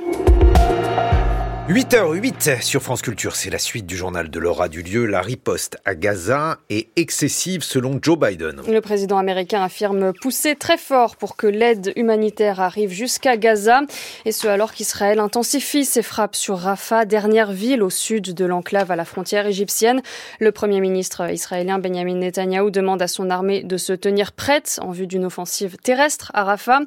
[1.70, 5.06] 8h08 sur France Culture, c'est la suite du journal de Laura Dulieu.
[5.06, 8.62] La riposte à Gaza est excessive selon Joe Biden.
[8.68, 13.82] Le président américain affirme pousser très fort pour que l'aide humanitaire arrive jusqu'à Gaza,
[14.26, 18.90] et ce alors qu'Israël intensifie ses frappes sur Rafah, dernière ville au sud de l'enclave
[18.90, 20.02] à la frontière égyptienne.
[20.40, 24.90] Le premier ministre israélien Benjamin Netanyahu demande à son armée de se tenir prête en
[24.90, 26.80] vue d'une offensive terrestre à Rafah.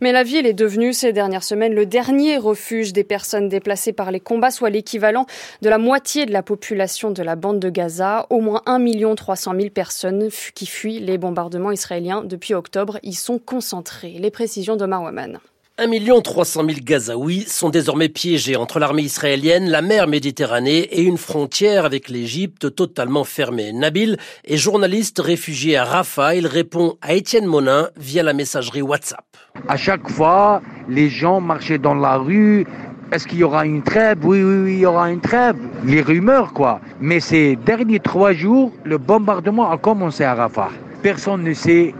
[0.00, 4.12] Mais la ville est devenue ces dernières semaines le dernier refuge des personnes déplacées par
[4.12, 5.24] les combat soit l'équivalent
[5.62, 8.26] de la moitié de la population de la bande de Gaza.
[8.28, 13.38] Au moins 1 300 000 personnes qui fuient les bombardements israéliens depuis octobre y sont
[13.38, 14.16] concentrées.
[14.18, 15.38] Les précisions de Marwaman.
[15.80, 21.16] 1 300 000 Gazaouis sont désormais piégés entre l'armée israélienne, la mer Méditerranée et une
[21.16, 23.72] frontière avec l'Égypte totalement fermée.
[23.72, 26.34] Nabil est journaliste réfugié à Rafah.
[26.34, 29.24] Il répond à Étienne Monin via la messagerie WhatsApp.
[29.68, 32.66] À chaque fois, les gens marchaient dans la rue,
[33.10, 34.18] est-ce qu'il y aura une trêve?
[34.22, 35.56] Oui, oui, oui, il y aura une trêve.
[35.84, 36.80] Les rumeurs, quoi.
[37.00, 40.70] Mais ces derniers trois jours, le bombardement a commencé à Rafah.
[41.02, 41.94] Personne ne sait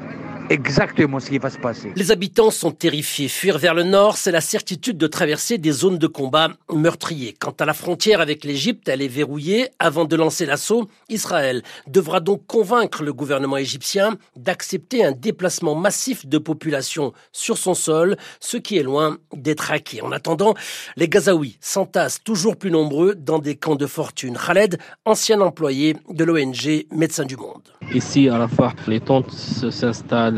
[0.50, 1.92] exactement ce qui va se passer.
[1.96, 3.28] Les habitants sont terrifiés.
[3.28, 7.34] Fuir vers le nord, c'est la certitude de traverser des zones de combat meurtriers.
[7.38, 9.68] Quant à la frontière avec l'Égypte, elle est verrouillée.
[9.78, 16.26] Avant de lancer l'assaut, Israël devra donc convaincre le gouvernement égyptien d'accepter un déplacement massif
[16.26, 20.02] de population sur son sol, ce qui est loin d'être acquis.
[20.02, 20.54] En attendant,
[20.96, 24.36] les Gazaouis s'entassent toujours plus nombreux dans des camps de fortune.
[24.36, 27.62] Khaled, ancien employé de l'ONG Médecins du Monde.
[27.94, 30.37] Ici, à Rafah, les tentes s'installent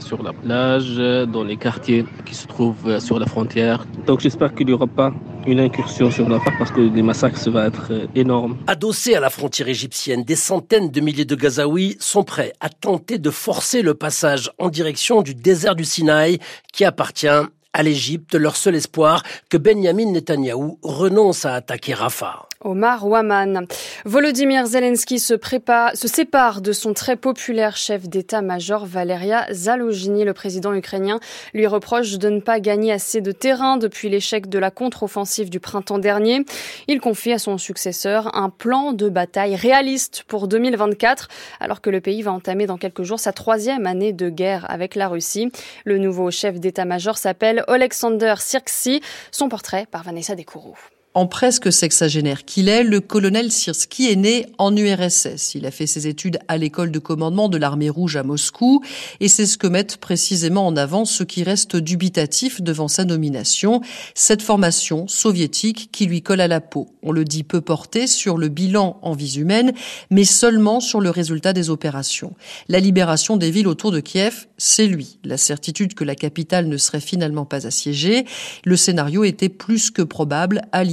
[0.00, 0.96] sur la plage,
[1.26, 3.84] dans les quartiers qui se trouvent euh, sur la frontière.
[4.06, 5.12] Donc j'espère qu'il n'y aura pas
[5.46, 8.58] une incursion sur Rafah parce que les massacres, ça va être euh, énorme.
[8.66, 13.18] Adossés à la frontière égyptienne, des centaines de milliers de Gazaouis sont prêts à tenter
[13.18, 16.38] de forcer le passage en direction du désert du Sinaï
[16.72, 17.28] qui appartient
[17.72, 22.49] à l'Égypte, leur seul espoir que Benjamin Netanyahou renonce à attaquer Rafah.
[22.62, 23.66] Omar Waman.
[24.04, 30.24] Volodymyr Zelensky se, prépare, se sépare de son très populaire chef d'état-major Valeria Zalogini.
[30.24, 31.20] Le président ukrainien
[31.54, 35.58] lui reproche de ne pas gagner assez de terrain depuis l'échec de la contre-offensive du
[35.58, 36.44] printemps dernier.
[36.86, 41.28] Il confie à son successeur un plan de bataille réaliste pour 2024,
[41.60, 44.96] alors que le pays va entamer dans quelques jours sa troisième année de guerre avec
[44.96, 45.50] la Russie.
[45.86, 49.00] Le nouveau chef d'état-major s'appelle Alexander Sirksi.
[49.30, 50.76] Son portrait par Vanessa Descouroux.
[51.12, 55.56] En presque sexagénaire qu'il est, le colonel Sirski est né en URSS.
[55.56, 58.80] Il a fait ses études à l'école de commandement de l'armée rouge à Moscou
[59.18, 63.80] et c'est ce que mettent précisément en avant ceux qui restent dubitatifs devant sa nomination,
[64.14, 66.86] cette formation soviétique qui lui colle à la peau.
[67.02, 69.72] On le dit peu porté sur le bilan en vie humaine,
[70.10, 72.34] mais seulement sur le résultat des opérations.
[72.68, 75.18] La libération des villes autour de Kiev, c'est lui.
[75.24, 78.26] La certitude que la capitale ne serait finalement pas assiégée,
[78.64, 80.84] le scénario était plus que probable à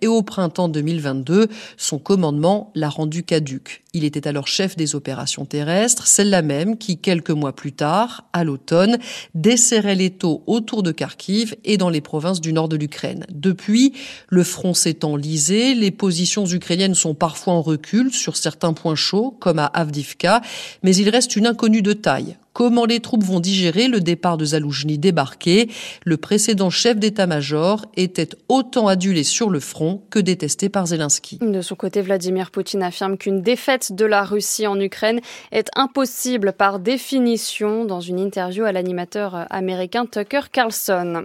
[0.00, 3.82] et au printemps 2022, son commandement l'a rendu caduque.
[3.92, 8.42] Il était alors chef des opérations terrestres, celle-là même qui, quelques mois plus tard, à
[8.42, 8.98] l'automne,
[9.34, 13.26] desserrait les taux autour de Kharkiv et dans les provinces du nord de l'Ukraine.
[13.30, 13.92] Depuis,
[14.28, 19.36] le front s'est enlisé, les positions ukrainiennes sont parfois en recul sur certains points chauds,
[19.40, 20.40] comme à Avdivka,
[20.82, 22.36] mais il reste une inconnue de taille.
[22.54, 25.68] Comment les troupes vont digérer le départ de Zaloujny débarqué
[26.04, 31.38] Le précédent chef d'état-major était autant adulé sur le front que détesté par Zelensky.
[31.42, 35.20] De son côté, Vladimir Poutine affirme qu'une défaite de la Russie en Ukraine
[35.50, 41.24] est impossible par définition dans une interview à l'animateur américain Tucker Carlson.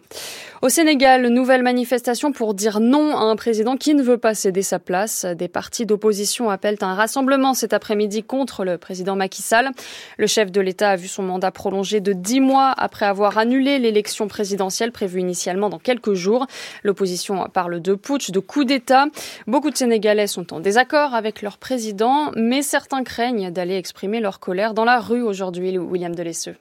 [0.63, 4.63] Au Sénégal, nouvelle manifestation pour dire non à un président qui ne veut pas céder
[4.63, 5.25] sa place.
[5.25, 9.69] Des partis d'opposition appellent un rassemblement cet après-midi contre le président Macky Sall.
[10.17, 13.79] Le chef de l'État a vu son mandat prolongé de dix mois après avoir annulé
[13.79, 16.47] l'élection présidentielle prévue initialement dans quelques jours.
[16.83, 19.05] L'opposition parle de putsch, de coup d'État.
[19.47, 24.39] Beaucoup de Sénégalais sont en désaccord avec leur président, mais certains craignent d'aller exprimer leur
[24.39, 26.55] colère dans la rue aujourd'hui, William Delesseux.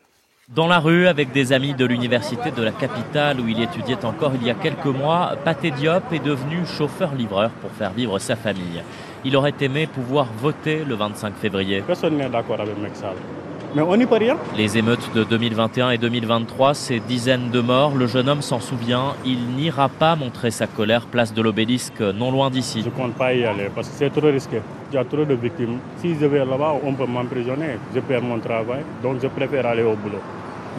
[0.49, 4.33] Dans la rue, avec des amis de l'université de la capitale où il étudiait encore
[4.35, 8.83] il y a quelques mois, Paté Diop est devenu chauffeur-livreur pour faire vivre sa famille.
[9.27, 11.83] Il aurait aimé pouvoir voter le 25 février.
[11.87, 13.13] Personne n'est d'accord avec Mexal.
[13.75, 14.37] Mais on n'y peut rien.
[14.57, 19.15] Les émeutes de 2021 et 2023, ces dizaines de morts, le jeune homme s'en souvient.
[19.27, 22.81] Il n'ira pas montrer sa colère place de l'obélisque, non loin d'ici.
[22.81, 24.63] Je ne compte pas y aller parce que c'est trop risqué.
[24.91, 25.79] Il y a trop de victimes.
[25.99, 27.79] Si je vais là-bas, on peut m'emprisonner.
[27.95, 28.85] Je perds mon travail.
[29.03, 30.23] Donc je préfère aller au boulot.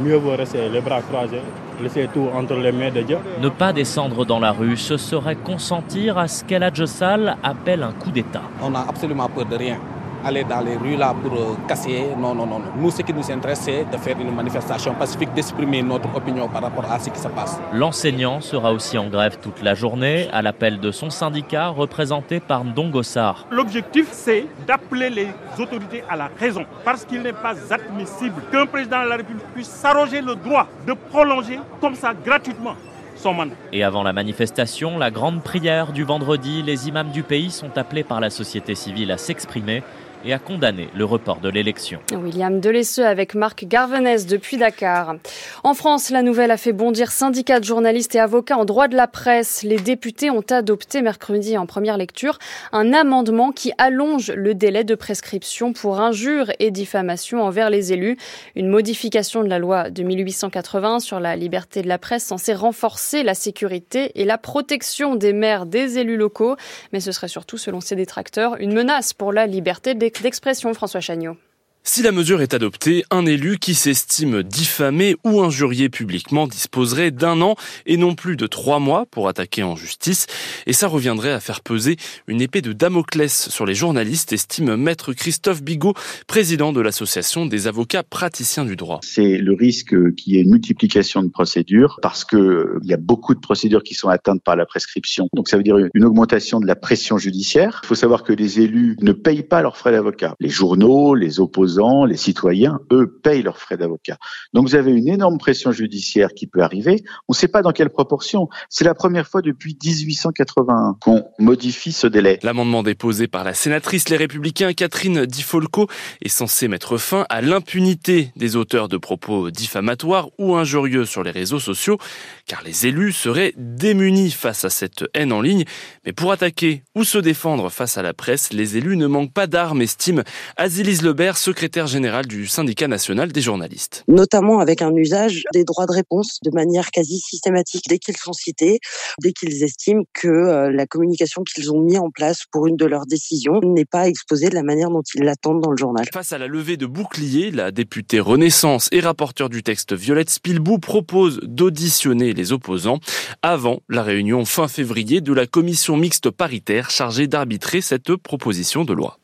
[0.01, 1.41] Mieux vaut rester les bras croisés,
[1.83, 3.17] laisser tout entre les mains de Dieu.
[3.41, 7.91] Ne pas descendre dans la rue, ce serait consentir à ce qu'El Sall appelle un
[7.91, 8.43] coup d'État.
[8.63, 9.77] On n'a absolument peur de rien
[10.23, 12.07] aller dans les rues là pour euh, casser.
[12.17, 12.61] Non, non, non.
[12.77, 16.61] Nous, ce qui nous intéresse, c'est de faire une manifestation pacifique, d'exprimer notre opinion par
[16.61, 17.59] rapport à ce qui se passe.
[17.73, 22.63] L'enseignant sera aussi en grève toute la journée à l'appel de son syndicat représenté par
[22.63, 23.45] Ndongossar.
[23.51, 25.27] L'objectif, c'est d'appeler les
[25.57, 29.69] autorités à la raison parce qu'il n'est pas admissible qu'un président de la République puisse
[29.69, 32.75] s'arroger le droit de prolonger comme ça gratuitement
[33.19, 33.55] son mandat.
[33.73, 38.03] Et avant la manifestation, la grande prière du vendredi, les imams du pays sont appelés
[38.03, 39.83] par la société civile à s'exprimer
[40.25, 41.99] et a condamné le report de l'élection.
[42.11, 45.15] William Delesseux avec Marc Garvenès depuis Dakar.
[45.63, 48.95] En France, la nouvelle a fait bondir syndicats de journalistes et avocats en droit de
[48.95, 49.63] la presse.
[49.63, 52.37] Les députés ont adopté mercredi en première lecture
[52.71, 58.17] un amendement qui allonge le délai de prescription pour injures et diffamation envers les élus.
[58.55, 63.23] Une modification de la loi de 1880 sur la liberté de la presse censée renforcer
[63.23, 66.55] la sécurité et la protection des maires des élus locaux.
[66.93, 71.01] Mais ce serait surtout, selon ses détracteurs, une menace pour la liberté des d'expression, François
[71.01, 71.37] Chagnot.
[71.83, 77.41] Si la mesure est adoptée, un élu qui s'estime diffamé ou injurié publiquement disposerait d'un
[77.41, 80.27] an et non plus de trois mois pour attaquer en justice.
[80.67, 81.95] Et ça reviendrait à faire peser
[82.27, 85.93] une épée de Damoclès sur les journalistes, estime maître Christophe Bigot,
[86.27, 88.99] président de l'association des avocats praticiens du droit.
[89.01, 92.97] C'est le risque qu'il y ait une multiplication de procédures parce que il y a
[92.97, 95.27] beaucoup de procédures qui sont atteintes par la prescription.
[95.33, 97.79] Donc ça veut dire une augmentation de la pression judiciaire.
[97.85, 100.35] Il faut savoir que les élus ne payent pas leurs frais d'avocat.
[100.39, 104.17] Les journaux, les opposants opposants, les citoyens, eux, payent leurs frais d'avocat.
[104.53, 107.03] Donc vous avez une énorme pression judiciaire qui peut arriver.
[107.27, 108.49] On ne sait pas dans quelle proportion.
[108.69, 112.39] C'est la première fois depuis 1881 qu'on modifie ce délai.
[112.43, 115.87] L'amendement déposé par la sénatrice Les Républicains Catherine Di Folco
[116.21, 121.31] est censé mettre fin à l'impunité des auteurs de propos diffamatoires ou injurieux sur les
[121.31, 121.97] réseaux sociaux,
[122.45, 125.65] car les élus seraient démunis face à cette haine en ligne.
[126.05, 129.47] Mais pour attaquer ou se défendre face à la presse, les élus ne manquent pas
[129.47, 130.23] d'armes, estime
[130.57, 134.03] Azilise Lebert, secrétaire générale du syndicat national des journalistes.
[134.07, 138.33] Notamment avec un usage des droits de réponse de manière quasi systématique dès qu'ils sont
[138.33, 138.79] cités,
[139.21, 142.85] dès qu'ils estiment que euh, la communication qu'ils ont mis en place pour une de
[142.85, 146.05] leurs décisions n'est pas exposée de la manière dont ils l'attendent dans le journal.
[146.13, 150.79] Face à la levée de boucliers, la députée Renaissance et rapporteur du texte Violette Spilbou
[150.79, 152.99] propose d'auditionner les opposants
[153.41, 158.93] avant la réunion fin février de la commission mixte paritaire chargée d'arbitrer cette proposition de
[158.93, 159.17] loi.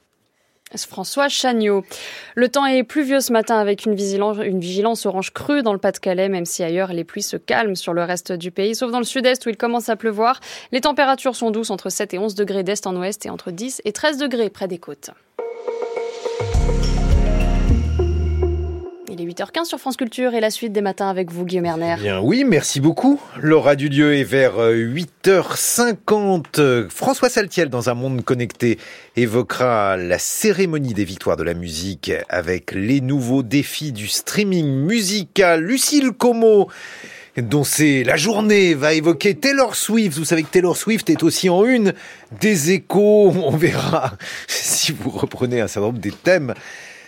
[0.83, 1.85] François Chagnot.
[2.35, 6.45] Le temps est pluvieux ce matin avec une vigilance, orange crue dans le Pas-de-Calais, même
[6.45, 9.45] si ailleurs les pluies se calment sur le reste du pays, sauf dans le sud-est
[9.45, 10.39] où il commence à pleuvoir.
[10.71, 13.81] Les températures sont douces entre 7 et 11 degrés d'est en ouest et entre 10
[13.85, 15.11] et 13 degrés près des côtes.
[19.17, 21.95] Il est 8h15 sur France Culture et la suite des matins avec vous, Guillaume Erner.
[22.01, 23.17] Bien oui, merci beaucoup.
[23.39, 26.89] L'aura du lieu est vers 8h50.
[26.89, 28.77] François Saltiel, dans un monde connecté,
[29.15, 35.63] évoquera la cérémonie des victoires de la musique avec les nouveaux défis du streaming musical.
[35.63, 36.67] Lucille Como
[37.37, 40.17] dont c'est la journée, va évoquer Taylor Swift.
[40.17, 41.93] Vous savez que Taylor Swift est aussi en une
[42.39, 43.29] des échos.
[43.29, 44.13] On verra
[44.47, 46.53] si vous reprenez un certain nombre des thèmes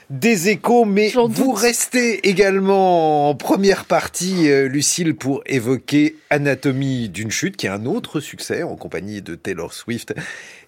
[0.10, 7.32] des échos, mais vous restez également en première partie, euh, Lucille, pour évoquer Anatomie d'une
[7.32, 10.14] chute, qui est un autre succès en compagnie de Taylor Swift.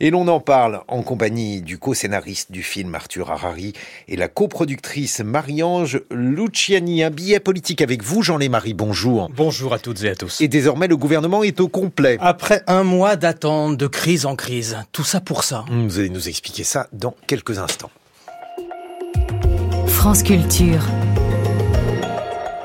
[0.01, 3.73] Et l'on en parle en compagnie du co-scénariste du film Arthur Harari
[4.07, 7.03] et la coproductrice Marie-Ange Luciani.
[7.03, 9.29] Un billet politique avec vous, Jean-Lémarie, bonjour.
[9.33, 10.41] Bonjour à toutes et à tous.
[10.41, 12.17] Et désormais, le gouvernement est au complet.
[12.19, 15.65] Après un mois d'attente, de crise en crise, tout ça pour ça.
[15.71, 17.91] Vous allez nous expliquer ça dans quelques instants.
[20.09, 20.81] France Culture.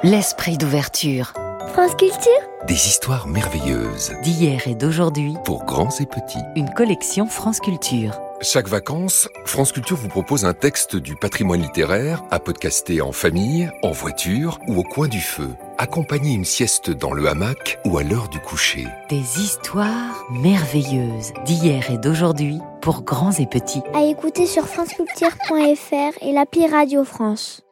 [0.03, 1.35] L'esprit d'ouverture.
[1.75, 2.33] France Culture
[2.67, 4.15] Des histoires merveilleuses.
[4.23, 5.35] D'hier et d'aujourd'hui.
[5.45, 6.39] Pour grands et petits.
[6.57, 8.19] Une collection France Culture.
[8.45, 13.71] Chaque vacances, France Culture vous propose un texte du patrimoine littéraire à podcaster en famille,
[13.83, 15.49] en voiture ou au coin du feu.
[15.79, 18.87] Accompagner une sieste dans le hamac ou à l'heure du coucher.
[19.09, 23.83] Des histoires merveilleuses d'hier et d'aujourd'hui pour grands et petits.
[23.95, 27.63] À écouter sur franceculture.fr et l'appli Radio France.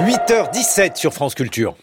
[0.00, 1.76] 8h17 sur France Culture.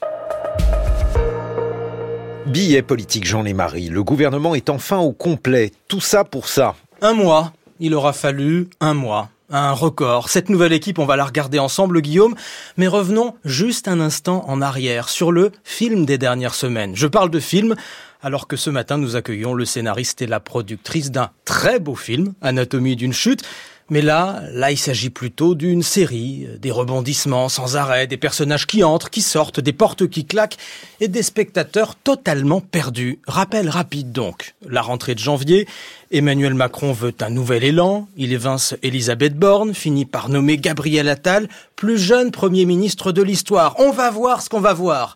[2.56, 3.90] Billet politique Jean Lémarie.
[3.90, 5.74] Le gouvernement est enfin au complet.
[5.90, 6.74] Tout ça pour ça.
[7.02, 7.52] Un mois.
[7.82, 9.28] Il aura fallu un mois.
[9.50, 10.30] Un record.
[10.30, 12.34] Cette nouvelle équipe, on va la regarder ensemble, Guillaume.
[12.78, 16.96] Mais revenons juste un instant en arrière sur le film des dernières semaines.
[16.96, 17.76] Je parle de film
[18.22, 22.36] alors que ce matin nous accueillons le scénariste et la productrice d'un très beau film,
[22.42, 23.44] Anatomie d'une chute.
[23.90, 28.84] Mais là, là, il s'agit plutôt d'une série, des rebondissements sans arrêt, des personnages qui
[28.84, 30.58] entrent, qui sortent, des portes qui claquent
[31.00, 33.20] et des spectateurs totalement perdus.
[33.28, 34.56] Rappel rapide donc.
[34.68, 35.68] La rentrée de janvier,
[36.10, 41.48] Emmanuel Macron veut un nouvel élan, il évince Elisabeth Borne, finit par nommer Gabriel Attal,
[41.76, 43.76] plus jeune Premier ministre de l'histoire.
[43.80, 45.16] On va voir ce qu'on va voir.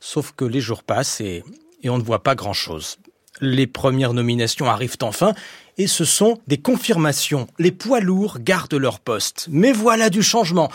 [0.00, 1.44] Sauf que les jours passent et,
[1.82, 2.98] et on ne voit pas grand-chose.
[3.40, 5.32] Les premières nominations arrivent enfin
[5.78, 7.46] et ce sont des confirmations.
[7.58, 9.48] Les poids lourds gardent leur poste.
[9.50, 10.70] Mais voilà du changement.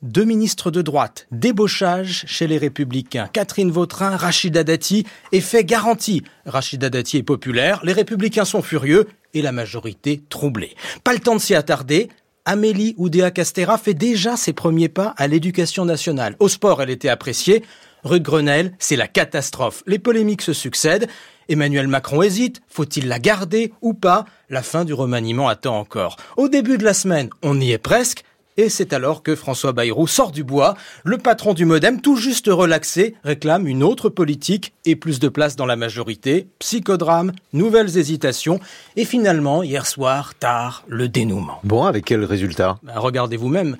[0.00, 3.28] Deux ministres de droite, débauchage chez les Républicains.
[3.32, 6.22] Catherine Vautrin, Rachida Dati, effet garanti.
[6.46, 10.76] Rachida Dati est populaire, les Républicains sont furieux et la majorité troublée.
[11.02, 12.08] Pas le temps de s'y attarder.
[12.44, 16.36] Amélie Oudéa-Castera fait déjà ses premiers pas à l'éducation nationale.
[16.38, 17.64] Au sport, elle était appréciée.
[18.04, 19.82] Rue Grenelle, c'est la catastrophe.
[19.86, 21.08] Les polémiques se succèdent.
[21.48, 24.26] Emmanuel Macron hésite, faut-il la garder ou pas?
[24.50, 26.16] La fin du remaniement attend encore.
[26.36, 28.24] Au début de la semaine, on y est presque.
[28.58, 30.74] Et c'est alors que François Bayrou sort du bois.
[31.04, 35.54] Le patron du Modem, tout juste relaxé, réclame une autre politique et plus de place
[35.54, 36.48] dans la majorité.
[36.58, 38.58] Psychodrame, nouvelles hésitations.
[38.96, 41.60] Et finalement, hier soir, tard, le dénouement.
[41.62, 42.78] Bon, avec quel résultat?
[42.82, 43.76] Ben, Regardez vous-même.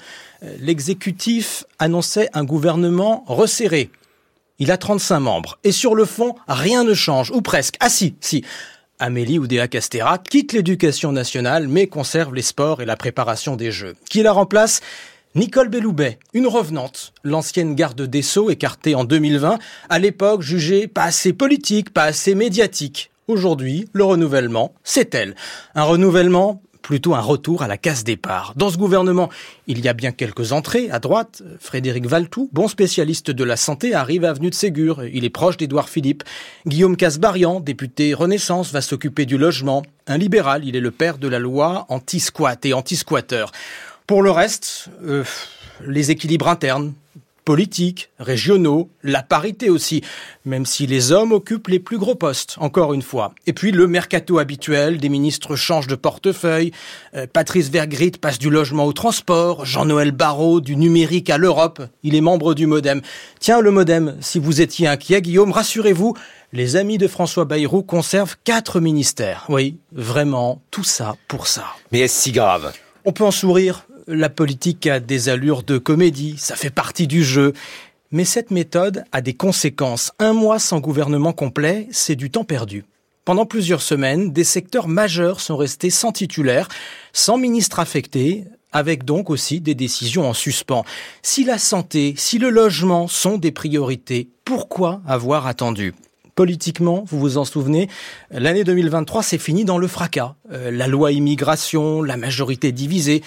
[0.60, 3.90] L'exécutif annonçait un gouvernement resserré.
[4.60, 5.58] Il a 35 membres.
[5.62, 7.76] Et sur le fond, rien ne change, ou presque.
[7.80, 8.44] Ah si, si.
[8.98, 13.94] Amélie Oudéa Castera quitte l'éducation nationale, mais conserve les sports et la préparation des Jeux.
[14.10, 14.80] Qui la remplace?
[15.36, 19.58] Nicole Belloubet, une revenante, l'ancienne garde des Sceaux écartée en 2020,
[19.88, 23.10] à l'époque jugée pas assez politique, pas assez médiatique.
[23.28, 25.36] Aujourd'hui, le renouvellement, c'est elle.
[25.76, 28.54] Un renouvellement plutôt un retour à la case départ.
[28.56, 29.28] Dans ce gouvernement,
[29.66, 30.90] il y a bien quelques entrées.
[30.90, 35.04] À droite, Frédéric Valtou, bon spécialiste de la santé, arrive à Avenue de Ségur.
[35.04, 36.24] Il est proche d'Édouard Philippe.
[36.66, 39.82] Guillaume Casbarian, député Renaissance, va s'occuper du logement.
[40.06, 43.52] Un libéral, il est le père de la loi anti-squat et anti-squatteur.
[44.06, 45.24] Pour le reste, euh,
[45.86, 46.94] les équilibres internes,
[47.48, 50.02] politiques, régionaux, la parité aussi,
[50.44, 53.32] même si les hommes occupent les plus gros postes, encore une fois.
[53.46, 56.72] Et puis le mercato habituel, des ministres changent de portefeuille,
[57.14, 62.14] euh, Patrice Vergrit passe du logement au transport, Jean-Noël Barrot du numérique à l'Europe, il
[62.14, 63.00] est membre du Modem.
[63.40, 66.12] Tiens, le Modem, si vous étiez inquiet, Guillaume, rassurez-vous,
[66.52, 69.46] les amis de François Bayrou conservent quatre ministères.
[69.48, 71.64] Oui, vraiment, tout ça pour ça.
[71.92, 72.74] Mais est-ce si grave?
[73.06, 77.22] On peut en sourire, la politique a des allures de comédie, ça fait partie du
[77.22, 77.52] jeu.
[78.10, 80.12] Mais cette méthode a des conséquences.
[80.18, 82.84] Un mois sans gouvernement complet, c'est du temps perdu.
[83.26, 86.68] Pendant plusieurs semaines, des secteurs majeurs sont restés sans titulaire,
[87.12, 90.84] sans ministre affecté, avec donc aussi des décisions en suspens.
[91.22, 95.92] Si la santé, si le logement sont des priorités, pourquoi avoir attendu?
[96.34, 97.88] Politiquement, vous vous en souvenez,
[98.30, 100.36] l'année 2023 s'est finie dans le fracas.
[100.52, 103.22] Euh, la loi immigration, la majorité divisée.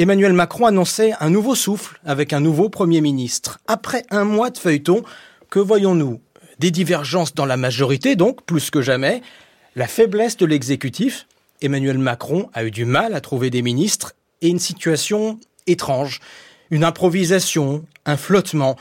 [0.00, 3.58] Emmanuel Macron annonçait un nouveau souffle avec un nouveau Premier ministre.
[3.66, 5.02] Après un mois de feuilleton,
[5.50, 6.20] que voyons-nous?
[6.60, 9.22] Des divergences dans la majorité, donc, plus que jamais.
[9.74, 11.26] La faiblesse de l'exécutif.
[11.62, 16.20] Emmanuel Macron a eu du mal à trouver des ministres et une situation étrange.
[16.70, 18.76] Une improvisation, un flottement.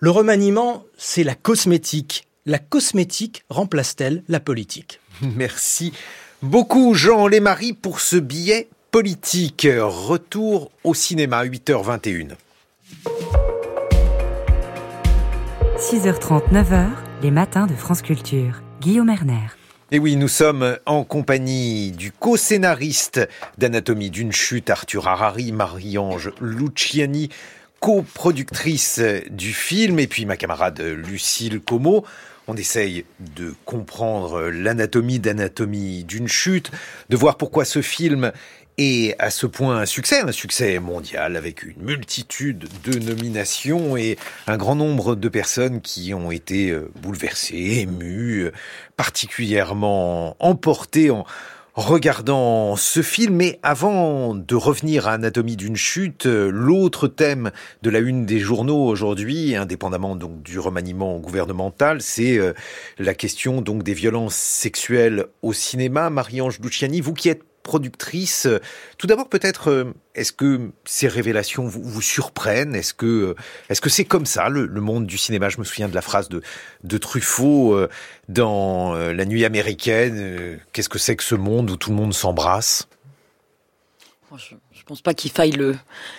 [0.00, 2.26] Le remaniement, c'est la cosmétique.
[2.44, 4.98] La cosmétique remplace-t-elle la politique?
[5.22, 5.92] Merci
[6.42, 9.68] beaucoup Jean Lémarie pour ce billet politique.
[9.78, 12.28] Retour au cinéma, 8h21.
[15.76, 16.86] 6h30, 9h,
[17.22, 18.62] les matins de France Culture.
[18.80, 19.48] Guillaume Erner.
[19.90, 23.28] Et oui, nous sommes en compagnie du co-scénariste
[23.58, 27.28] d'Anatomie d'une chute, Arthur Harari, Marie-Ange Luciani,
[27.80, 32.06] coproductrice du film, et puis ma camarade Lucille Como.
[32.48, 36.70] On essaye de comprendre l'anatomie d'anatomie d'une chute,
[37.10, 38.32] de voir pourquoi ce film
[38.78, 44.18] et à ce point un succès, un succès mondial avec une multitude de nominations et
[44.46, 48.50] un grand nombre de personnes qui ont été euh, bouleversées, émues,
[48.96, 51.24] particulièrement emportées en
[51.76, 53.36] regardant ce film.
[53.36, 58.40] Mais avant de revenir à Anatomie d'une chute, euh, l'autre thème de la une des
[58.40, 62.54] journaux aujourd'hui, indépendamment donc du remaniement gouvernemental, c'est euh,
[62.98, 66.10] la question donc des violences sexuelles au cinéma.
[66.10, 68.46] Marie-Ange Luciani, vous qui êtes productrice.
[68.96, 72.76] Tout d'abord, peut-être, euh, est-ce que ces révélations vous, vous surprennent?
[72.76, 73.34] Est-ce que euh,
[73.68, 75.48] est-ce c'est comme ça le, monde du cinéma?
[75.48, 76.42] Je me souviens de la phrase de,
[76.84, 77.88] de Truffaut euh,
[78.28, 80.60] dans La Nuit américaine.
[80.72, 82.88] Qu'est-ce que c'est que ce monde où tout le monde s'embrasse?
[84.86, 85.74] Pense pas qu'il faille le,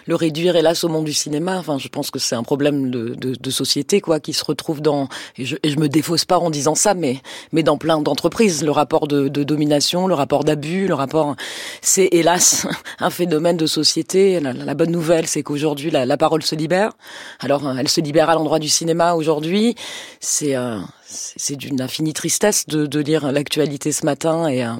[0.08, 1.58] le réduire, hélas, au monde du cinéma.
[1.58, 4.82] Enfin, je pense que c'est un problème de, de, de, société, quoi, qui se retrouve
[4.82, 5.08] dans,
[5.38, 7.22] et je, et je me défausse pas en disant ça, mais,
[7.54, 8.66] mais dans plein d'entreprises.
[8.66, 11.38] Le rapport de, de, domination, le rapport d'abus, le rapport,
[11.82, 12.68] c'est hélas
[13.00, 14.42] un phénomène de société.
[14.42, 16.92] La, la bonne nouvelle, c'est qu'aujourd'hui, la, la, parole se libère.
[17.40, 19.76] Alors, elle se libère à l'endroit du cinéma aujourd'hui.
[20.20, 24.74] C'est, euh, c'est d'une infinie tristesse de, de lire l'actualité ce matin et, euh,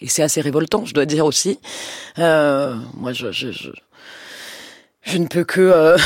[0.00, 1.58] et c'est assez révoltant, je dois dire aussi.
[2.18, 3.26] Euh, moi, je,
[5.16, 5.96] ne peux que euh,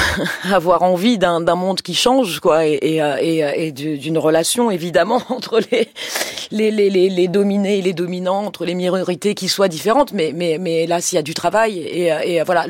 [0.44, 7.78] avoir envie d'un monde qui change, quoi, et, euh, d'une relation évidemment entre les, dominés
[7.78, 10.12] et les dominants, entre les minorités qui soient différentes.
[10.12, 12.66] Mais, là, s'il y a du travail, et, voilà,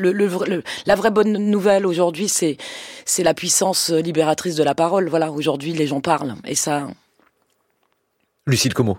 [0.85, 2.57] la vraie bonne nouvelle aujourd'hui, c'est
[3.05, 5.09] c'est la puissance libératrice de la parole.
[5.09, 6.87] Voilà, aujourd'hui, les gens parlent, et ça,
[8.45, 8.97] Lucille Como.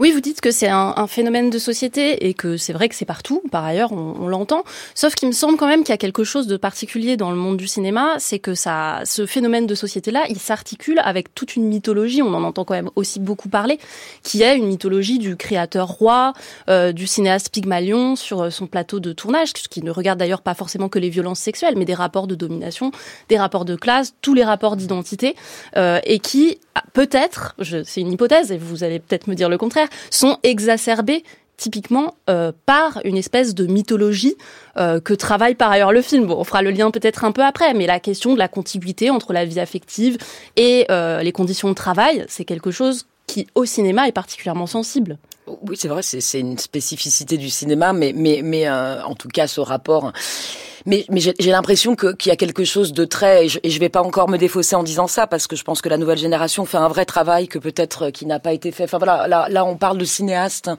[0.00, 3.04] Oui, vous dites que c'est un, phénomène de société et que c'est vrai que c'est
[3.04, 4.64] partout, par ailleurs, on, on l'entend.
[4.94, 7.36] Sauf qu'il me semble quand même qu'il y a quelque chose de particulier dans le
[7.36, 11.64] monde du cinéma, c'est que ça, ce phénomène de société-là, il s'articule avec toute une
[11.64, 13.78] mythologie, on en entend quand même aussi beaucoup parler,
[14.22, 16.32] qui est une mythologie du créateur roi,
[16.68, 20.54] euh, du cinéaste Pygmalion sur euh, son plateau de tournage, qui ne regarde d'ailleurs pas
[20.54, 22.90] forcément que les violences sexuelles, mais des rapports de domination,
[23.28, 25.36] des rapports de classe, tous les rapports d'identité,
[25.76, 26.58] euh, et qui,
[26.92, 27.54] peut-être,
[27.84, 31.24] c'est une hypothèse, et vous allez peut-être me dire le contraire, sont exacerbés
[31.56, 34.36] typiquement euh, par une espèce de mythologie
[34.76, 36.26] euh, que travaille par ailleurs le film.
[36.26, 39.10] Bon, on fera le lien peut-être un peu après, mais la question de la contiguïté
[39.10, 40.18] entre la vie affective
[40.56, 45.18] et euh, les conditions de travail, c'est quelque chose qui, au cinéma, est particulièrement sensible.
[45.46, 49.60] Oui, c'est vrai, c'est une spécificité du cinéma, mais, mais, mais en tout cas, ce
[49.60, 50.12] rapport
[50.86, 53.70] mais, mais j'ai l'impression que qu'il y a quelque chose de très et je, et
[53.70, 55.96] je vais pas encore me défausser en disant ça parce que je pense que la
[55.96, 58.84] nouvelle génération fait un vrai travail que peut-être qui n'a pas été fait.
[58.84, 60.70] Enfin voilà, là, là on parle de cinéastes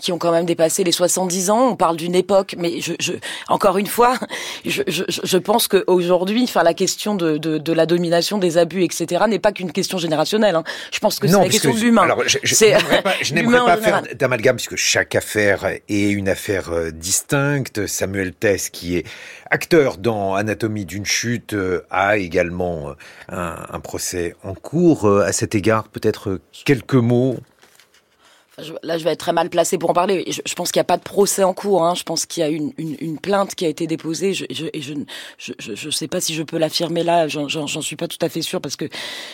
[0.00, 1.68] qui ont quand même dépassé les 70 ans.
[1.70, 3.12] On parle d'une époque, mais je, je
[3.48, 4.18] encore une fois,
[4.66, 8.84] je, je, je pense qu'aujourd'hui, enfin la question de, de, de, la domination, des abus,
[8.84, 9.24] etc.
[9.28, 10.56] n'est pas qu'une question générationnelle.
[10.56, 10.64] Hein.
[10.92, 12.06] Je pense que c'est la question de l'humain.
[12.26, 17.86] Je, je n'aimerais pas, faire d'amalgame puisque chaque affaire est une affaire euh, distincte.
[17.86, 19.06] Samuel Tess, qui est
[19.54, 22.94] acteur dans Anatomie d'une chute, euh, a également euh,
[23.28, 25.08] un, un procès en cours.
[25.08, 27.36] À cet égard, peut-être quelques mots
[28.82, 30.24] là, je vais être très mal placé pour en parler.
[30.28, 31.84] Je, je pense qu'il n'y a pas de procès en cours.
[31.84, 31.94] Hein.
[31.94, 34.34] Je pense qu'il y a une, une, une, plainte qui a été déposée.
[34.34, 35.04] Je, je, et je ne
[35.38, 37.28] je, sais pas si je peux l'affirmer là.
[37.28, 38.86] J'en suis pas tout à fait sûr parce que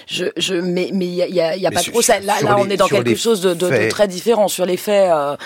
[0.06, 2.20] je, je mais mais il y a, y a, y a pas de procès.
[2.20, 5.10] Là, là, on est dans quelque chose de, de, de, très différent sur les faits.
[5.10, 5.36] Euh,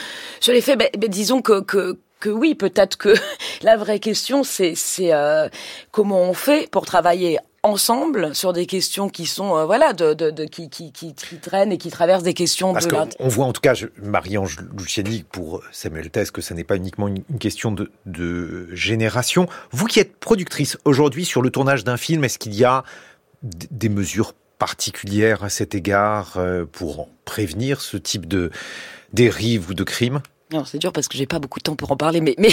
[0.41, 3.15] sur les faits, ben, ben, disons que, que que oui, peut-être que
[3.63, 5.49] la vraie question, c'est euh,
[5.91, 10.31] comment on fait pour travailler ensemble sur des questions qui sont euh, voilà de, de,
[10.31, 13.53] de qui, qui, qui, traînent et qui traversent des questions Parce de on voit en
[13.53, 17.91] tout cas Marie-Ange Luciani pour Samuel Tess que ce n'est pas uniquement une, question de,
[18.07, 19.47] de génération.
[19.73, 22.85] Vous qui êtes productrice aujourd'hui sur le tournage d'un film, est-ce qu'il y a
[23.43, 28.51] des mesures particulières à cet égard euh, pour prévenir ce type de
[29.13, 30.21] dérive ou de crime?
[30.55, 32.51] Non, c'est dur parce que j'ai pas beaucoup de temps pour en parler, mais mais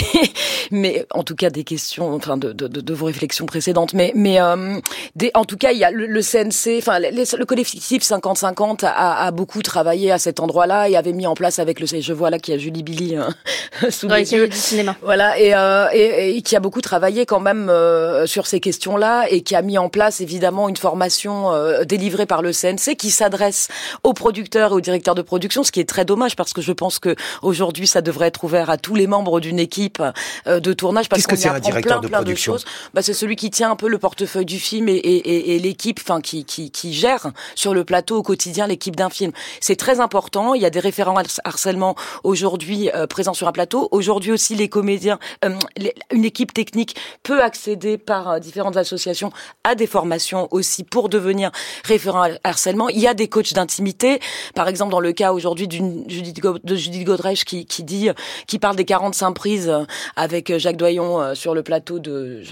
[0.72, 4.40] mais en tout cas des questions, enfin de, de, de vos réflexions précédentes, mais mais
[4.40, 4.80] euh,
[5.14, 9.30] des, en tout cas il y a le, CNC, enfin le collectif 50-50 a, a,
[9.30, 12.38] beaucoup travaillé à cet endroit-là et avait mis en place avec le je vois là
[12.38, 13.28] qu'il y a Julie Billy hein,
[13.90, 14.96] sous les yeux, cinéma.
[15.02, 19.26] voilà et, euh, et, et, qui a beaucoup travaillé quand même euh, sur ces questions-là
[19.30, 23.10] et qui a mis en place évidemment une formation euh, délivrée par le CNC qui
[23.10, 23.68] s'adresse
[24.04, 26.72] aux producteurs et aux directeurs de production, ce qui est très dommage parce que je
[26.72, 30.02] pense que aujourd'hui ça devrait être ouvert à tous les membres d'une équipe
[30.46, 32.64] euh, de tournage parce qu'on y apprend plein, de plein de choses.
[32.94, 36.00] Bah, c'est celui qui tient un peu le portefeuille du film et, et, et l'équipe,
[36.02, 39.32] enfin qui, qui, qui gère sur le plateau au quotidien l'équipe d'un film.
[39.60, 40.54] C'est très important.
[40.54, 41.14] Il y a des référents
[41.44, 41.94] harcèlement
[42.24, 43.88] aujourd'hui euh, présents sur un plateau.
[43.90, 45.54] Aujourd'hui aussi, les comédiens, euh,
[46.12, 49.32] une équipe technique peut accéder par différentes associations
[49.64, 51.50] à des formations aussi pour devenir
[51.84, 52.88] référent harcèlement.
[52.88, 54.18] Il y a des coachs d'intimité,
[54.54, 55.76] par exemple dans le cas aujourd'hui de
[56.08, 58.10] Judith Godrèche qui, qui dit,
[58.46, 59.72] qui parle des 45 prises
[60.16, 62.42] avec Jacques Doyon euh, sur le plateau de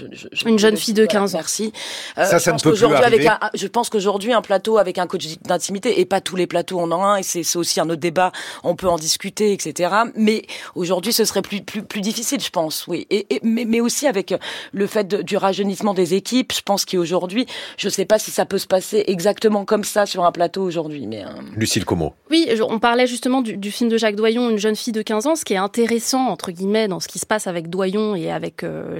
[0.45, 1.39] une jeune fille de 15 ans.
[1.39, 1.73] Merci.
[2.17, 5.07] Euh, ça, ça ne peut plus avec un, je pense qu'aujourd'hui un plateau avec un
[5.07, 8.01] coach d'intimité et pas tous les plateaux en ont un et c'est aussi un autre
[8.01, 8.31] débat.
[8.63, 9.91] On peut en discuter, etc.
[10.15, 10.43] Mais
[10.75, 12.85] aujourd'hui, ce serait plus plus plus difficile, je pense.
[12.87, 13.07] Oui.
[13.09, 14.33] Et, mais, mais aussi avec
[14.71, 17.47] le fait du rajeunissement des équipes, je pense qu'aujourd'hui,
[17.77, 21.07] je sais pas si ça peut se passer exactement comme ça sur un plateau aujourd'hui.
[21.07, 22.13] Mais euh, Lucille Como.
[22.29, 25.10] Oui, on parlait justement du, du film de Jacques Doyon, une jeune fille de 15
[25.13, 28.31] ans, ce qui est intéressant, entre guillemets, dans ce qui se passe avec Doyon et
[28.31, 28.99] avec euh,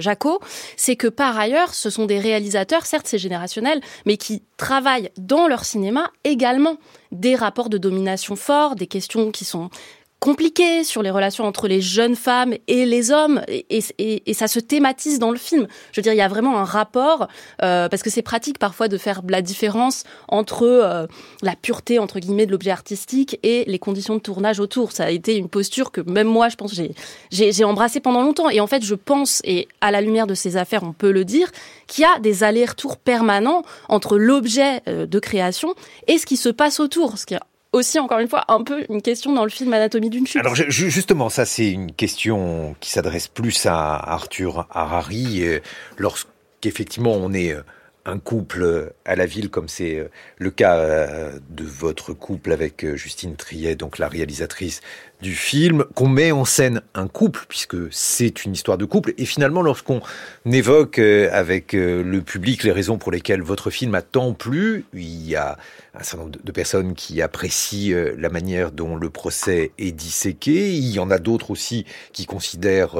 [0.76, 5.48] c'est que par ailleurs, ce sont des réalisateurs, certes c'est générationnel, mais qui travaillent dans
[5.48, 6.76] leur cinéma également.
[7.10, 9.68] Des rapports de domination forts, des questions qui sont
[10.22, 13.66] compliqué sur les relations entre les jeunes femmes et les hommes et,
[13.98, 15.66] et, et, ça se thématise dans le film.
[15.90, 17.26] Je veux dire, il y a vraiment un rapport
[17.64, 21.08] euh, parce que c'est pratique parfois de faire la différence entre euh,
[21.42, 24.92] la pureté entre guillemets de l'objet artistique et les conditions de tournage autour.
[24.92, 26.94] Ça a été une posture que même moi, je pense, j'ai
[27.32, 28.48] j'ai embrassé pendant longtemps.
[28.48, 31.24] Et en fait, je pense et à la lumière de ces affaires, on peut le
[31.24, 31.50] dire,
[31.88, 35.74] qu'il y a des allers-retours permanents entre l'objet euh, de création
[36.06, 37.18] et ce qui se passe autour,
[37.72, 40.40] aussi, encore une fois, un peu une question dans le film Anatomie d'une chute.
[40.40, 45.42] Alors justement, ça c'est une question qui s'adresse plus à Arthur Harari,
[45.96, 47.62] lorsqu'effectivement on est euh,
[48.04, 50.08] un couple à la ville, comme c'est euh,
[50.38, 54.80] le cas euh, de votre couple avec Justine Triet, donc la réalisatrice
[55.22, 59.14] du film, qu'on met en scène un couple, puisque c'est une histoire de couple.
[59.16, 60.02] Et finalement, lorsqu'on
[60.44, 64.84] évoque euh, avec euh, le public les raisons pour lesquelles votre film a tant plu,
[64.92, 65.56] il y a
[65.94, 70.74] un certain nombre de personnes qui apprécient euh, la manière dont le procès est disséqué.
[70.74, 72.96] Il y en a d'autres aussi qui considèrent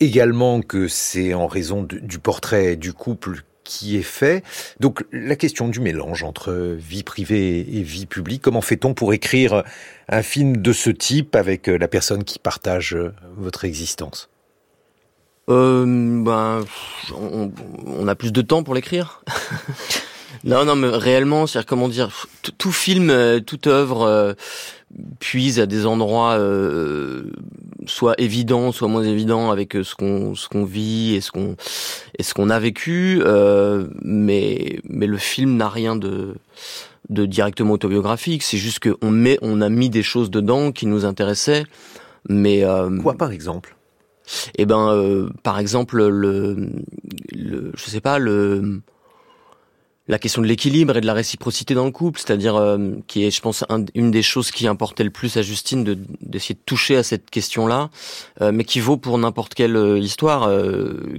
[0.00, 4.42] également que c'est en raison du portrait du couple qui est fait.
[4.80, 9.64] Donc la question du mélange entre vie privée et vie publique, comment fait-on pour écrire
[10.08, 14.30] un film de ce type avec euh, la personne qui partage euh, votre existence?
[15.48, 16.64] Euh, ben,
[17.14, 19.22] on, a plus de temps pour l'écrire.
[20.44, 22.26] non, non, mais réellement, c'est comment dire,
[22.58, 24.34] tout film, euh, toute œuvre
[25.18, 26.38] puise à des endroits
[27.86, 31.56] soit évidents, soit moins évidents avec ce qu'on ce qu'on vit et ce qu'on
[32.18, 33.22] et ce qu'on a vécu.
[34.02, 36.34] mais mais le film n'a rien de
[37.08, 38.42] de directement autobiographique.
[38.42, 41.64] C'est juste qu'on met, on a mis des choses dedans qui nous intéressaient.
[42.28, 43.76] Mais euh, quoi, par exemple?
[44.58, 46.70] Eh ben, euh, par exemple, le,
[47.32, 48.80] le, je sais pas, le
[50.08, 53.30] la question de l'équilibre et de la réciprocité dans le couple, c'est-à-dire euh, qui est,
[53.30, 53.64] je pense,
[53.94, 57.28] une des choses qui importait le plus à Justine de d'essayer de toucher à cette
[57.30, 57.90] question-là,
[58.40, 60.50] euh, mais qui vaut pour n'importe quelle euh, histoire.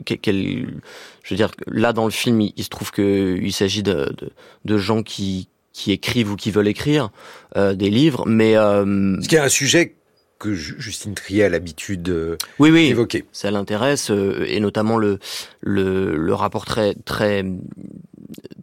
[0.05, 0.79] Quelle,
[1.23, 4.31] je veux dire, là dans le film, il, se trouve que il s'agit de, de,
[4.63, 7.09] de, gens qui qui écrivent ou qui veulent écrire
[7.55, 9.95] des livres, mais ce qui est un sujet
[10.39, 13.25] que Justine Trier a l'habitude oui, oui, d'évoquer.
[13.31, 15.19] Ça l'intéresse, et notamment le,
[15.61, 17.43] le, le rapport très, très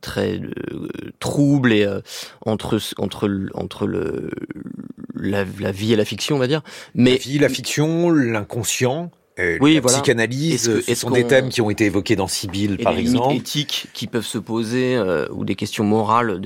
[0.05, 2.01] très euh, trouble et euh,
[2.45, 4.31] entre entre entre le
[5.15, 6.63] la, vie et la fiction, on va dire.
[6.95, 9.11] Mais la vie, la fiction, l'inconscient.
[9.41, 9.99] Euh, oui, la voilà.
[9.99, 13.35] psychanalyse, -ce, ce sont des thèmes qui ont été évoqués dans Sibylle, par des exemple.
[13.35, 16.41] éthiques qui peuvent se poser, euh, ou des questions morales,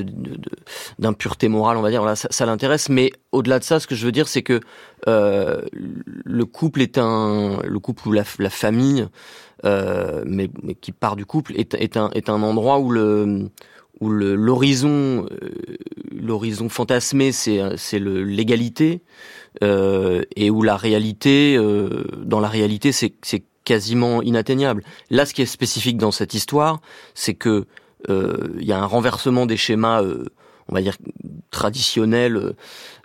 [0.99, 2.01] d'impureté de, de, morale, on va dire.
[2.01, 2.89] Voilà, ça, ça l'intéresse.
[2.89, 4.61] Mais au-delà de ça, ce que je veux dire, c'est que
[5.07, 9.07] euh, le couple est un, le couple ou la, la famille
[9.65, 13.49] euh, mais, mais, qui part du couple, est, est, un, est un endroit où le
[14.01, 15.51] où l'horizon euh,
[16.13, 19.03] l'horizon fantasmé c'est c'est l'égalité
[19.63, 24.83] euh, et où la réalité euh, dans la réalité c'est c'est quasiment inatteignable.
[25.11, 26.81] Là, ce qui est spécifique dans cette histoire,
[27.15, 27.67] c'est que
[28.09, 30.03] euh, il y a un renversement des schémas,
[30.69, 30.97] on va dire
[31.51, 32.55] traditionnels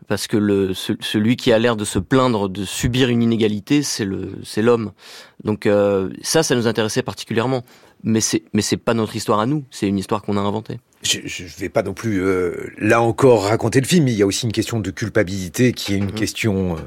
[0.07, 4.05] parce que le, celui qui a l'air de se plaindre de subir une inégalité, c'est
[4.05, 4.91] le, c'est l'homme.
[5.43, 7.63] Donc euh, ça, ça nous intéressait particulièrement.
[8.05, 9.63] Mais c'est, mais c'est pas notre histoire à nous.
[9.71, 10.79] C'est une histoire qu'on a inventée.
[11.03, 14.07] Je, je vais pas non plus euh, là encore raconter le film.
[14.09, 16.13] Il y a aussi une question de culpabilité qui est une mmh.
[16.13, 16.79] question euh,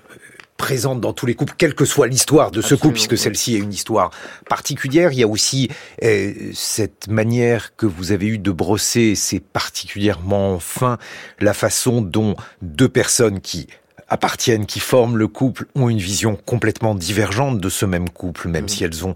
[0.56, 3.58] présente dans tous les couples, quelle que soit l'histoire de ce couple, puisque celle-ci est
[3.58, 4.10] une histoire
[4.48, 5.12] particulière.
[5.12, 5.68] Il y a aussi
[6.02, 10.98] euh, cette manière que vous avez eue de brosser, c'est particulièrement fin,
[11.40, 13.66] la façon dont deux personnes qui
[14.08, 18.64] appartiennent, qui forment le couple, ont une vision complètement divergente de ce même couple, même
[18.64, 18.68] mmh.
[18.68, 19.14] si elles ont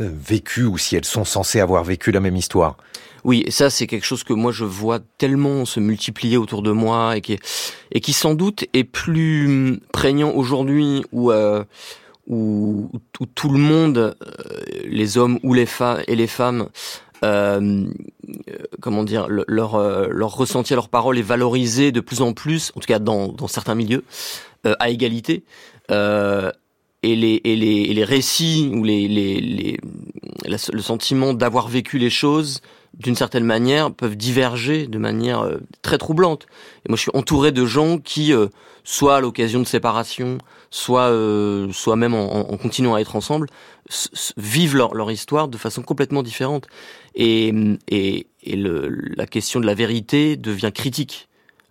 [0.00, 2.76] euh, vécu ou si elles sont censées avoir vécu la même histoire.
[3.24, 7.16] Oui, ça c'est quelque chose que moi je vois tellement se multiplier autour de moi
[7.16, 7.38] et qui,
[7.92, 11.62] et qui sans doute est plus hum, prégnant aujourd'hui où, euh,
[12.26, 12.90] où,
[13.20, 14.14] où, tout le monde, euh,
[14.84, 16.68] les hommes ou les femmes et les femmes,
[17.24, 17.86] euh,
[18.80, 22.80] comment dire, leur, euh, leur ressenti, leur parole est valorisé de plus en plus, en
[22.80, 24.04] tout cas dans, dans certains milieux,
[24.66, 25.44] euh, à égalité.
[25.90, 26.50] Euh,
[27.02, 29.80] et les, et les, et les récits ou les, les, les
[30.44, 32.60] le sentiment d'avoir vécu les choses
[32.94, 36.46] d'une certaine manière peuvent diverger de manière euh, très troublante.
[36.84, 38.48] Et moi je suis entouré de gens qui euh,
[38.84, 40.38] soit à l'occasion de séparation,
[40.70, 43.46] soit euh, soit même en, en, continuant à être ensemble,
[44.36, 46.66] vivent leur, leur, histoire de façon complètement différente.
[47.14, 47.52] Et,
[47.88, 51.28] et, et le, la question de la vérité devient critique.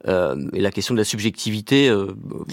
[0.07, 2.07] Euh, et la question de la subjectivité euh,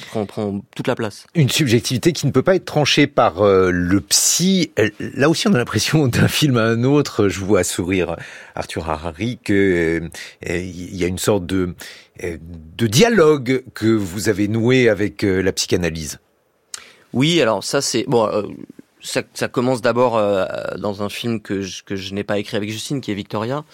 [0.09, 1.27] prend, prend, toute la place.
[1.35, 4.71] Une subjectivité qui ne peut pas être tranchée par euh, le psy.
[4.99, 7.29] Là aussi, on a l'impression d'un film à un autre.
[7.29, 8.17] Je vois sourire
[8.55, 10.03] Arthur Harari que
[10.47, 11.75] il y a une sorte de
[12.21, 16.19] de dialogue que vous avez noué avec la psychanalyse.
[17.13, 18.29] Oui, alors ça c'est bon.
[19.01, 20.45] Ça, commence d'abord euh,
[20.77, 23.65] dans un film que je, que je n'ai pas écrit avec Justine, qui est Victoria,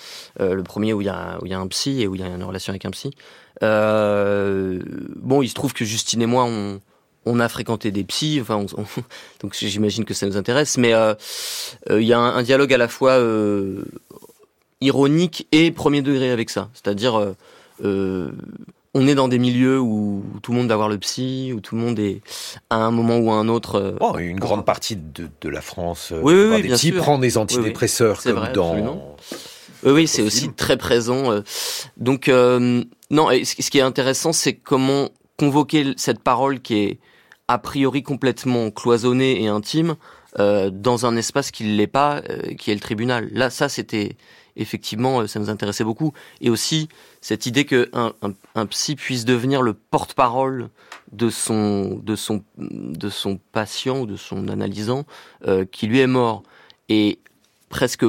[0.41, 2.15] euh, le premier où il y a où il y a un psy et où
[2.15, 3.11] il y a une relation avec un psy.
[3.63, 4.81] Euh,
[5.17, 8.85] bon, il se trouve que Justine et moi, on, a fréquenté des psys, enfin, on,
[9.41, 10.93] donc j'imagine que ça nous intéresse, mais
[11.91, 13.19] il y a un, un, dialogue à la fois
[14.81, 17.35] ironique et premier degré avec ça, c'est-à-dire
[18.95, 21.75] on est dans des milieux où tout le monde doit voir le psy, où tout
[21.75, 22.21] le monde est
[22.71, 23.97] à un moment ou à un autre.
[24.01, 26.97] Oh, une grande partie de, de la France, oui, oui, oui bien sûr.
[27.03, 28.71] prend des antidépresseurs oui, comme vrai, dans.
[28.71, 29.17] Absolument.
[29.85, 31.43] Oui, oui, c'est aussi très présent.
[31.99, 36.99] Donc, euh, non, et ce qui est intéressant, c'est comment convoquer cette parole qui est
[37.49, 39.97] a priori complètement cloisonnée et intime
[40.39, 43.29] euh, dans un espace qui ne l'est pas, euh, qui est le tribunal.
[43.33, 44.17] Là, ça, c'était
[44.57, 46.13] effectivement, euh, ça nous intéressait beaucoup.
[46.41, 46.89] Et aussi
[47.21, 50.71] cette idée que un, un, un psy puisse devenir le porte-parole
[51.13, 55.05] de son, de son, de son patient ou de son analysant
[55.47, 56.43] euh, qui lui est mort.
[56.89, 57.19] Et
[57.69, 58.05] presque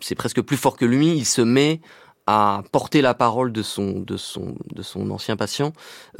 [0.00, 1.80] c'est presque plus fort que lui, il se met
[2.26, 5.72] à porter la parole de son de son de son ancien patient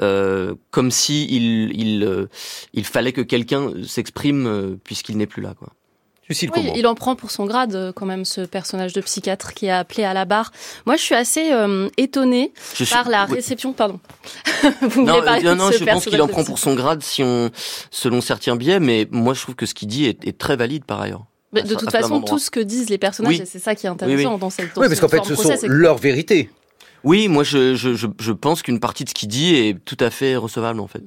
[0.02, 2.26] euh, comme si il il euh,
[2.74, 5.70] il fallait que quelqu'un s'exprime euh, puisqu'il n'est plus là quoi.
[6.30, 9.66] Oui, il en prend pour son grade euh, quand même ce personnage de psychiatre qui
[9.66, 10.52] est appelé à la barre.
[10.86, 13.10] Moi, je suis assez euh, étonnée je par suis...
[13.10, 13.34] la oui.
[13.34, 13.72] réception.
[13.72, 14.00] Pardon.
[14.80, 17.02] Vous non, voulez non, non de ce je pense qu'il en prend pour son grade
[17.02, 17.50] si on
[17.90, 20.84] selon certains biais, mais moi je trouve que ce qu'il dit est, est très valide
[20.84, 21.24] par ailleurs.
[21.52, 23.46] Mais de toute façon, tout ce que disent les personnages, Oui.
[23.46, 24.40] c'est ça qui est intéressant Oui, oui.
[24.40, 24.74] dans cette.
[24.74, 26.50] dans Oui, parce qu'en fait, ce sont leurs vérités.
[27.04, 29.96] Oui, moi je, je, je, je pense qu'une partie de ce qu'il dit est tout
[30.00, 31.02] à fait recevable en fait.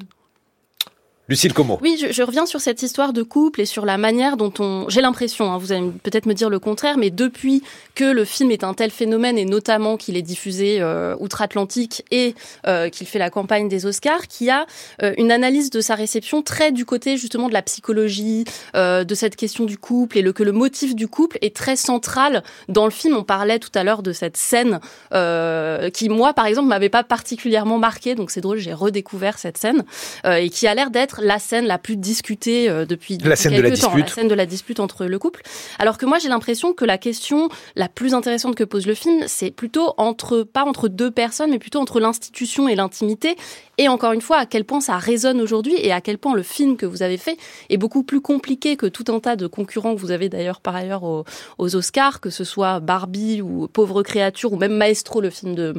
[1.29, 4.37] Lucille comment Oui, je, je, reviens sur cette histoire de couple et sur la manière
[4.37, 4.85] dont on...
[4.87, 7.63] J'ai l'impression, hein, vous allez peut-être me dire le contraire, mais depuis
[7.95, 12.33] que le film est un tel phénomène, et notamment qu'il est diffusé euh, outre-Atlantique et
[12.65, 14.65] euh, qu'il fait la campagne des Oscars, qu'il y a
[15.03, 18.45] euh, une analyse de sa réception très du côté justement de la psychologie,
[18.77, 21.75] euh, de cette question du couple, et le, que le motif du couple est très
[21.75, 23.17] central dans le film.
[23.17, 24.79] On parlait tout à l'heure de cette scène
[25.13, 29.57] euh, qui, moi, par exemple, m'avait pas particulièrement marqué, donc c'est drôle, j'ai redécouvert cette
[29.57, 29.83] scène,
[30.25, 33.61] et qui a l'air d'être la scène la plus discutée euh, depuis, la scène de
[33.61, 34.07] la temps, dispute.
[34.09, 35.41] la scène de la dispute entre le couple.
[35.79, 39.23] Alors que moi, j'ai l'impression que la question la plus intéressante que pose le film,
[39.27, 43.35] c'est plutôt entre, pas entre deux personnes, mais plutôt entre l'institution et l'intimité.
[43.77, 46.41] Et encore une fois, à quel point ça résonne aujourd'hui et à quel point le
[46.41, 47.37] film que vous avez fait
[47.69, 50.75] est beaucoup plus compliqué que tout un tas de concurrents que vous avez d'ailleurs par
[50.75, 51.25] ailleurs aux,
[51.59, 55.75] aux Oscars, que ce soit Barbie ou Pauvre créature ou même Maestro, le film de,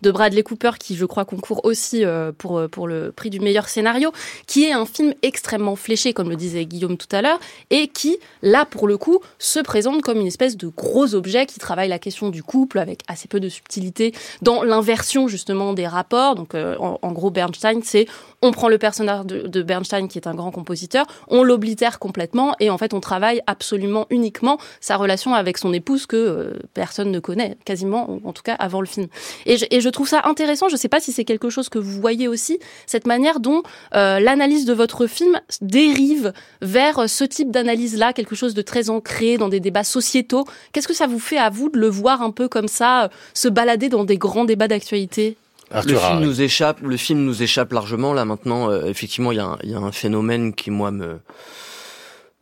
[0.00, 3.68] de Bradley Cooper, qui je crois concourt aussi euh, pour, pour le prix du meilleur
[3.68, 4.12] scénario,
[4.46, 7.38] qui est un film extrêmement fléché, comme le disait Guillaume tout à l'heure,
[7.70, 11.58] et qui, là, pour le coup, se présente comme une espèce de gros objet qui
[11.58, 16.34] travaille la question du couple avec assez peu de subtilité dans l'inversion, justement, des rapports.
[16.34, 18.06] Donc, euh, en, en, gros, Bernstein, c'est
[18.42, 22.70] on prend le personnage de, Bernstein, qui est un grand compositeur, on l'oblitère complètement, et
[22.70, 27.20] en fait, on travaille absolument uniquement sa relation avec son épouse que euh, personne ne
[27.20, 29.06] connaît, quasiment, en tout cas, avant le film.
[29.46, 32.26] Et je, trouve ça intéressant, je sais pas si c'est quelque chose que vous voyez
[32.26, 33.62] aussi, cette manière dont
[33.94, 39.38] euh, l'analyse de votre film dérive vers ce type d'analyse-là, quelque chose de très ancré
[39.38, 40.44] dans des débats sociétaux.
[40.72, 43.48] Qu'est-ce que ça vous fait à vous de le voir un peu comme ça, se
[43.48, 45.36] balader dans des grands débats d'actualité?
[45.74, 48.12] Le film nous échappe, le film nous échappe largement.
[48.12, 48.70] Là maintenant.
[48.70, 51.18] Euh, effectivement, il y, a un, y a un phénomène qui moi me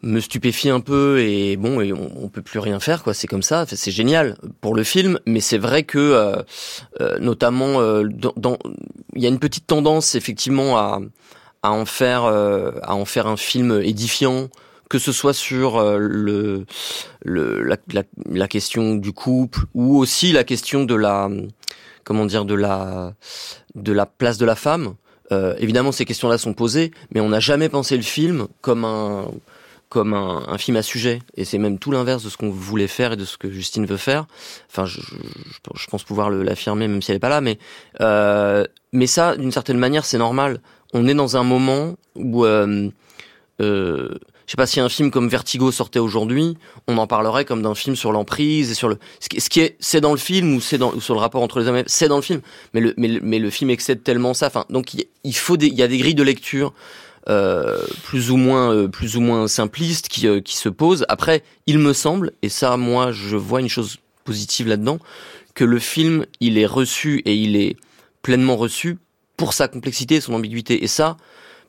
[0.03, 3.15] me stupéfie un peu et bon et on, on peut plus rien faire quoi.
[3.15, 3.65] C'est comme ça.
[3.69, 6.43] C'est génial pour le film mais c'est vrai que euh,
[7.01, 8.05] euh, notamment euh,
[8.37, 8.59] dans
[9.15, 11.01] il y a une petite tendance effectivement à
[11.63, 14.49] à en faire à en faire un film édifiant
[14.89, 16.65] que ce soit sur le,
[17.23, 21.29] le la, la, la question du couple ou aussi la question de la
[22.05, 23.15] comment dire de la
[23.75, 24.95] de la place de la femme.
[25.33, 29.27] Euh, évidemment, ces questions-là sont posées, mais on n'a jamais pensé le film comme un
[29.91, 31.21] comme un, un film à sujet.
[31.37, 33.87] Et c'est même tout l'inverse de ce qu'on voulait faire et de ce que Justine
[33.87, 34.27] veut faire.
[34.71, 37.59] Enfin, je, je, pense pouvoir l'affirmer même si elle est pas là, mais
[38.01, 40.61] euh, mais ça, d'une certaine manière, c'est normal.
[40.93, 42.89] On est dans un moment où euh,
[43.61, 44.19] euh,
[44.51, 46.57] je sais pas si un film comme Vertigo sortait aujourd'hui,
[46.89, 50.01] on en parlerait comme d'un film sur l'emprise et sur le ce qui est c'est
[50.01, 52.17] dans le film ou c'est dans ou sur le rapport entre les hommes c'est dans
[52.17, 52.41] le film.
[52.75, 54.49] Mais le mais le, mais le film excède tellement ça.
[54.49, 56.75] Enfin donc il, faut des il y a des grilles de lecture
[57.29, 61.07] euh, plus ou moins euh, plus ou moins simplistes qui euh, qui se posent.
[61.09, 64.99] Après il me semble et ça moi je vois une chose positive là-dedans
[65.55, 67.77] que le film il est reçu et il est
[68.23, 68.99] pleinement reçu
[69.37, 70.83] pour sa complexité et son ambiguïté.
[70.83, 71.19] Et ça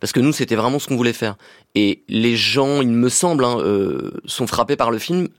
[0.02, 1.38] parce que nous c'était vraiment ce qu'on voulait faire
[1.76, 5.30] et les gens il me semble hein, euh, sont frappés par le film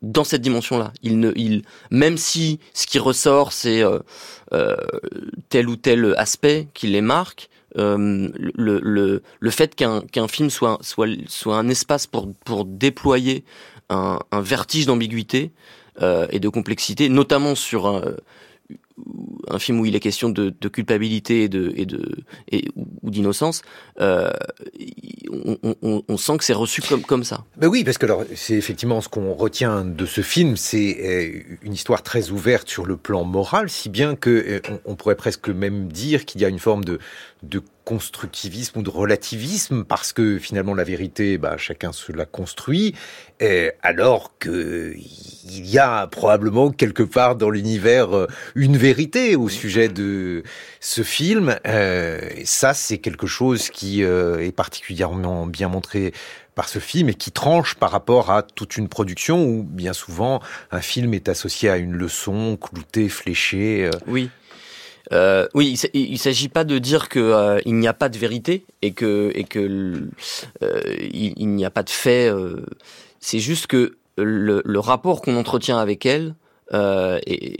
[0.00, 0.92] dans cette dimension-là.
[1.02, 4.00] Il ne, il, même si ce qui ressort c'est euh,
[4.52, 4.76] euh,
[5.50, 11.06] tel ou tel aspect qui les marque, le, le, le fait qu'un film soit, soit,
[11.28, 13.44] soit un espace pour, pour déployer
[13.88, 15.52] un, un vertige d'ambiguïté
[16.00, 18.02] et de complexité, notamment sur
[19.48, 22.02] un, film où il est question de, culpabilité et de et de
[23.02, 23.62] ou d'innocence,
[24.00, 24.30] euh,
[25.82, 27.44] on, sent que c'est reçu comme comme ça.
[27.56, 31.56] Ben oui, parce que alors c'est effectivement ce qu'on retient de ce film, c'est euh,
[31.62, 35.16] une histoire très ouverte sur le plan moral, si bien que euh, on, on pourrait
[35.16, 36.98] presque même dire qu'il y a une forme de
[37.42, 42.94] de constructivisme ou de relativisme parce que finalement la vérité, bah, chacun se la construit,
[43.40, 49.48] et alors que il y a probablement quelque part dans l'univers euh, une vérité au
[49.48, 50.42] sujet de
[50.80, 51.56] ce film.
[51.66, 56.12] Euh, et ça, c'est quelque chose qui euh, est particulièrement bien montré
[56.58, 60.40] par ce film et qui tranche par rapport à toute une production où bien souvent
[60.72, 63.86] un film est associé à une leçon cloutée, fléchée.
[63.86, 63.96] Euh.
[64.08, 64.28] Oui.
[65.12, 68.64] Euh, oui, il, il s'agit pas de dire que euh, n'y a pas de vérité
[68.82, 70.08] et que euh,
[71.12, 72.30] il, n'y a pas de fait.
[73.20, 76.34] C'est juste que le, rapport qu'on entretient avec elle
[76.72, 77.56] et,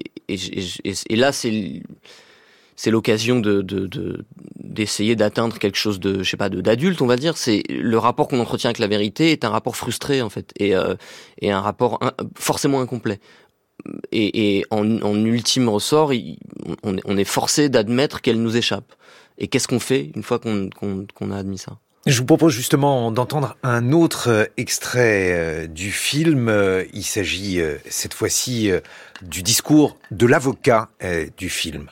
[1.11, 3.63] là c'est l'occasion de
[4.57, 7.99] d'essayer de, d'atteindre quelque chose de je sais pas d'adulte on va dire c'est le
[7.99, 11.99] rapport qu'on entretient avec la vérité est un rapport frustré en fait et un rapport
[12.37, 13.19] forcément incomplet
[14.13, 16.13] et, et en, en, ultime ressort,
[16.83, 18.93] on, on est forcé d'admettre qu'elle nous échappe.
[19.39, 21.79] Et qu'est-ce qu'on fait une fois qu'on qu qu a admis ça?
[22.07, 26.51] Je vous propose justement d'entendre un autre extrait du film.
[26.95, 28.71] Il s'agit cette fois-ci
[29.21, 30.89] du discours de l'avocat
[31.37, 31.89] du film.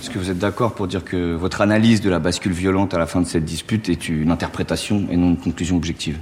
[0.00, 2.98] Est-ce que vous êtes d'accord pour dire que votre analyse de la bascule violente à
[2.98, 6.18] la fin de cette dispute est une interprétation et non une conclusion objective?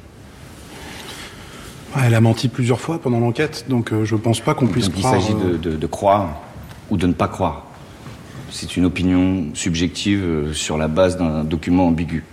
[2.01, 5.01] Elle a menti plusieurs fois pendant l'enquête, donc euh, je pense pas qu'on puisse donc
[5.01, 5.17] croire...
[5.17, 6.41] Il s'agit euh, de, de, de, croire
[6.91, 7.67] ou de ne pas croire.
[8.51, 12.25] C'est une opinion subjective euh, sur la base d'un document ambigu.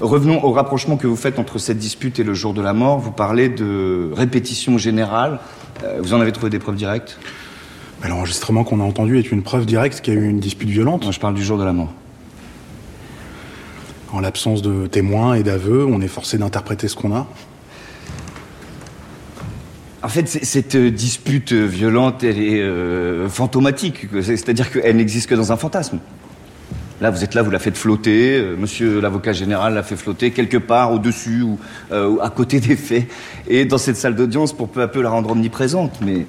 [0.00, 2.98] Revenons au rapprochement que vous faites entre cette dispute et le jour de la mort.
[2.98, 5.40] Vous parlez de répétition générale.
[5.98, 7.18] Vous en avez trouvé des preuves directes?
[8.06, 11.02] L'enregistrement qu'on a entendu est une preuve directe qu'il y a eu une dispute violente.
[11.02, 11.92] Moi, je parle du jour de la mort.
[14.12, 17.26] En l'absence de témoins et d'aveux, on est forcé d'interpréter ce qu'on a.
[20.02, 24.06] En fait, cette dispute violente, elle est euh, fantomatique.
[24.22, 25.98] C'est-à-dire qu'elle n'existe que dans un fantasme.
[27.00, 28.36] Là, vous êtes là, vous la faites flotter.
[28.36, 31.58] Euh, monsieur l'avocat général l'a fait flotter quelque part au-dessus ou,
[31.90, 33.08] euh, à côté des faits.
[33.48, 36.00] Et dans cette salle d'audience pour peu à peu la rendre omniprésente.
[36.00, 36.26] Mais.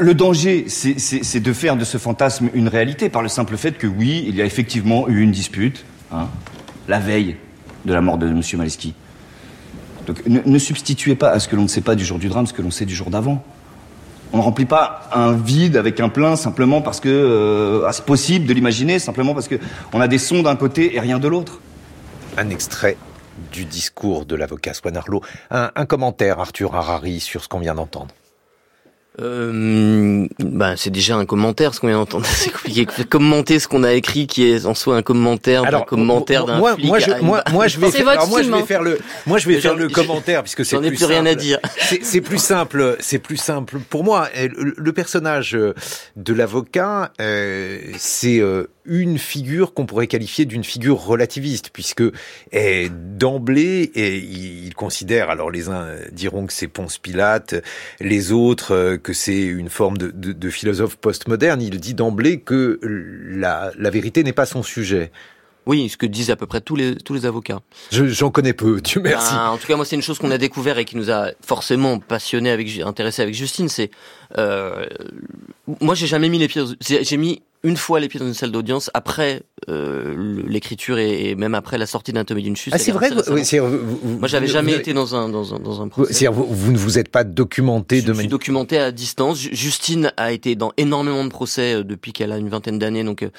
[0.00, 3.86] Le danger, c'est de faire de ce fantasme une réalité par le simple fait que
[3.86, 6.26] oui, il y a effectivement eu une dispute, hein,
[6.88, 7.36] la veille
[7.84, 8.94] de la mort de monsieur Maleski.
[10.08, 12.46] Donc ne, substituez pas à ce que l'on ne sait pas du jour du drame
[12.46, 13.44] ce que l'on sait du jour d'avant.
[14.32, 18.04] On ne remplit pas un vide avec un plein simplement parce que euh, ah, c'est
[18.04, 19.56] possible de l'imaginer, simplement parce que
[19.92, 21.60] on a des sons d'un côté et rien de l'autre.
[22.38, 22.96] Un extrait
[23.52, 25.22] du discours de l'avocat Swan Arlo.
[25.50, 28.14] Un, commentaire, Arthur Harari, sur ce qu'on vient d'entendre.
[29.20, 32.24] Euh, bah, c'est déjà un commentaire ce qu'on vient d'entendre.
[32.28, 32.86] C'est compliqué.
[33.08, 36.74] Commenter ce qu'on a écrit, qui est en soi un commentaire, d'un commentaire d'un moi,
[36.74, 36.86] flic.
[36.86, 38.64] moi, je, moi, moi, je vais, faire, alors, moi, je vais hein.
[38.66, 41.18] faire le, moi, je vais faire le commentaire puisque c'est J'en ai plus, plus rien
[41.18, 41.28] simple.
[41.28, 41.58] à dire.
[42.02, 42.96] C'est plus simple.
[43.00, 44.28] C'est plus simple pour moi.
[44.36, 45.58] Le, le personnage
[46.16, 52.02] de l'avocat, euh, c'est euh, une figure qu'on pourrait qualifier d'une figure relativiste, puisque
[52.52, 57.56] eh, d'emblée, eh, il, il, considère, alors les uns diront que c'est Ponce Pilate,
[58.00, 62.40] les autres euh, que c'est une forme de, de, de philosophe postmoderne, il dit d'emblée
[62.40, 65.10] que la, la vérité n'est pas son sujet.
[65.64, 67.60] Oui, ce que disent à peu près tous les tous les avocats.
[67.90, 69.32] J'en connais peu, Dieu merci.
[69.32, 71.30] Ben, en tout cas, moi, c'est une chose qu'on a découvert et qui nous a
[71.42, 73.70] forcément passionné avec intéressé avec Justine.
[73.70, 73.90] C'est
[74.36, 74.84] euh,
[75.80, 76.64] moi, j'ai jamais mis les pieds.
[76.82, 80.14] J'ai mis une fois les pieds dans une salle d'audience après euh,
[80.46, 82.72] l'écriture et, et, même après la sortie d'Anatomie d'une chute.
[82.74, 83.10] Ah, c'est vrai.
[83.10, 86.28] Vous, vous, vous, moi, j'avais jamais été dans un dans un dans un procès.
[86.28, 89.38] Vous, vous, ne vous êtes pas documenté je de me suis documenté à distance.
[89.38, 93.22] Justine a été dans énormément de procès euh, depuis qu'elle a une vingtaine d'années, donc
[93.22, 93.30] euh,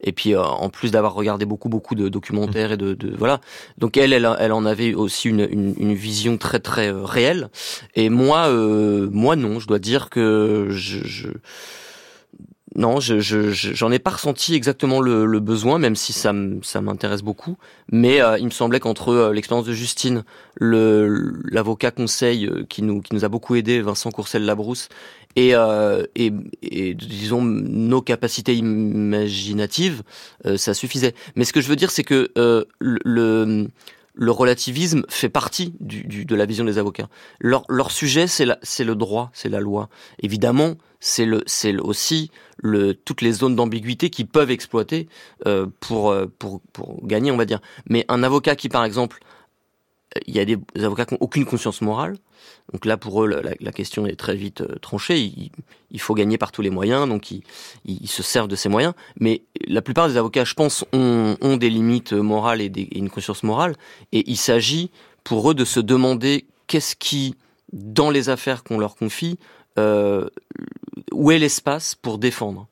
[0.00, 2.74] et puis euh, en plus d'avoir regardé beaucoup beaucoup de documentaires mmh.
[2.74, 3.40] et de, de, voilà.
[3.76, 7.50] Donc elle, elle, elle en avait aussi une, une, une vision très très réelle.
[7.94, 11.28] Et moi, euh, moi non, je dois dire que je, je
[12.76, 16.32] non, je, je, j'en ai pas ressenti exactement le, le besoin, même si ça,
[16.62, 17.56] ça m'intéresse beaucoup.
[17.90, 20.24] Mais euh, il me semblait qu'entre euh, l'expérience de Justine,
[20.60, 24.88] l'avocat conseil euh, qui nous, qui nous a beaucoup aidé, Vincent Courcel-Labrousse,
[25.36, 26.32] et, euh, et,
[26.62, 30.02] et, disons nos capacités imaginatives,
[30.46, 31.14] euh, ça suffisait.
[31.36, 32.30] Mais ce que je veux dire, c'est que
[32.80, 33.68] le,
[34.18, 37.08] le relativisme fait partie du, du, de la vision des avocats.
[37.40, 38.44] Leur, leur sujet, c'est
[38.84, 39.88] le droit, c'est la loi.
[40.20, 45.08] Évidemment, c'est, le, c'est aussi le, toutes les zones d'ambiguïté qu'ils peuvent exploiter
[45.46, 47.60] euh, pour, pour, pour gagner, on va dire.
[47.88, 49.20] Mais un avocat qui, par exemple,
[50.26, 52.16] il y a des avocats qui n'ont aucune conscience morale.
[52.72, 55.18] Donc là, pour eux, la, la question est très vite euh, tranchée.
[55.20, 55.50] Il,
[55.90, 57.42] il, faut gagner par tous les moyens, donc ils,
[57.84, 58.94] ils, se servent de ces moyens.
[59.18, 62.98] Mais la plupart des avocats, je pense, ont, ont des limites morales et, des, et
[62.98, 63.74] une conscience morale.
[64.12, 64.90] Et il s'agit
[65.24, 67.34] pour eux de se demander qu'est-ce qui,
[67.72, 69.38] dans les affaires qu'on leur confie,
[69.78, 70.28] euh,
[71.12, 72.66] où est l'espace pour défendre?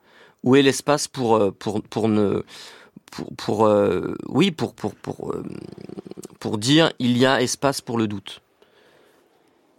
[0.44, 2.42] Où est l'espace pour, euh, pour, pour ne
[3.36, 4.74] pour, euh, oui pour
[6.40, 8.42] pour dire il y a espace pour le doute?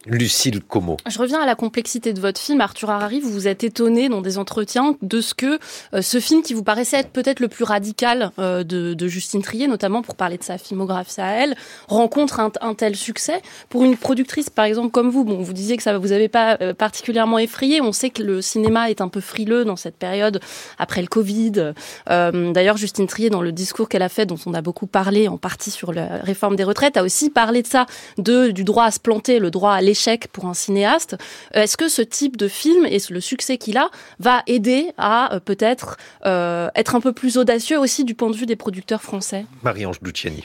[0.06, 0.96] Lucille Como.
[1.08, 3.18] Je reviens à la complexité de votre film, Arthur Harari.
[3.18, 5.58] Vous vous êtes étonné dans des entretiens de ce que
[5.92, 9.66] euh, ce film, qui vous paraissait être peut-être le plus radical euh, de, Justine Trier,
[9.66, 11.56] notamment pour parler de sa filmographie à elle,
[11.88, 15.24] rencontre un, tel succès pour une productrice, par exemple comme vous.
[15.24, 17.80] Bon, vous disiez que ça vous avez pas euh, particulièrement effrayé.
[17.80, 20.40] On sait que le cinéma est un peu frileux dans cette période
[20.78, 21.72] après le Covid.
[22.06, 25.38] D'ailleurs, Justine Trier, dans le discours qu'elle a fait, dont on a beaucoup parlé, en
[25.38, 28.90] partie sur la réforme des retraites, a aussi parlé de ça, de du droit à
[28.90, 31.16] se planter, le droit à l'échec pour un cinéaste.
[31.52, 33.88] Est-ce que ce type de film et le succès qu'il a
[34.18, 35.96] va aider à euh, peut-être
[36.26, 39.46] euh, être un peu plus audacieux aussi du point de vue des producteurs français?
[39.62, 40.44] Marie-Ange Luciani.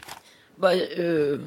[0.58, 1.40] Bah, euh,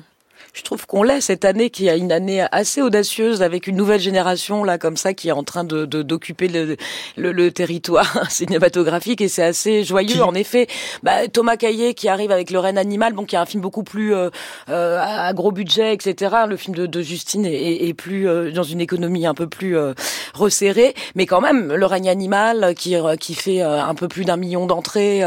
[0.57, 4.01] je trouve qu'on l'est cette année, qui a une année assez audacieuse avec une nouvelle
[4.01, 6.77] génération là comme ça qui est en train de d'occuper le,
[7.17, 10.67] le, le, territoire cinématographique et c'est assez joyeux en effet.
[11.03, 13.83] Bah, Thomas Caillet qui arrive avec Le Reine animal, bon qui a un film beaucoup
[13.83, 14.31] plus euh,
[14.71, 16.35] euh, à gros budget, etc.
[16.49, 19.77] Le film de, de Justine est, est, plus euh, dans une économie un peu plus
[19.77, 19.93] euh,
[20.33, 24.67] resserrée, mais quand même Le Règne animal qui qui fait un peu plus d'un million
[24.67, 25.23] d'entrées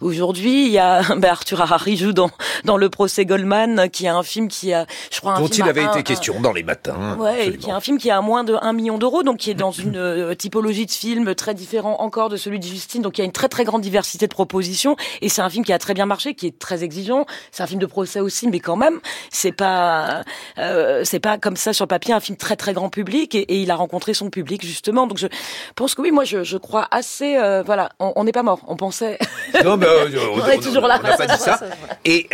[0.00, 0.66] aujourd'hui.
[0.66, 2.30] Il y a bah, Arthur Harari joue dans
[2.64, 4.67] dans le procès Goldman qui a un film qui
[5.10, 7.16] je crois, un dont il avait été question dans les matins.
[7.18, 9.54] Ouais, qui est un film qui a moins de 1 million d'euros, donc qui est
[9.54, 13.02] dans une euh, typologie de film très différent encore de celui de Justine.
[13.02, 15.64] Donc il y a une très très grande diversité de propositions, et c'est un film
[15.64, 17.26] qui a très bien marché, qui est très exigeant.
[17.50, 19.00] C'est un film de procès aussi, mais quand même,
[19.30, 20.22] c'est pas
[20.58, 23.40] euh, c'est pas comme ça sur le papier un film très très grand public, et,
[23.40, 25.06] et, il a rencontré son public justement.
[25.06, 25.26] Donc je
[25.74, 27.36] pense que oui, moi je, je crois assez.
[27.36, 28.60] Euh, voilà, on n'est pas mort.
[28.66, 29.18] On pensait.
[29.64, 31.00] Non, mais euh, on, on, est toujours là.
[31.02, 31.60] On n'a pas dit ça.
[32.04, 32.28] Et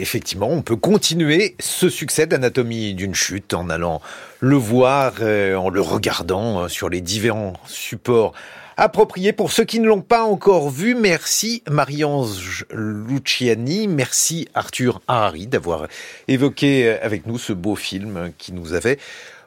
[0.00, 4.00] effectivement, on peut continuer ce succès d'Anatomie d'une chute en allant
[4.40, 8.32] le voir, euh, en le regardant euh, sur les différents supports
[8.76, 9.32] appropriés.
[9.32, 15.86] Pour ceux qui ne l'ont pas encore vu, merci Marie-Ange Luciani, merci Arthur Harari d'avoir
[16.28, 18.98] évoqué euh, avec nous ce beau film qui nous avait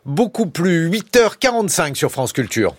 [0.05, 0.89] beaucoup plu.
[0.89, 2.75] 8h45 sur France Culture.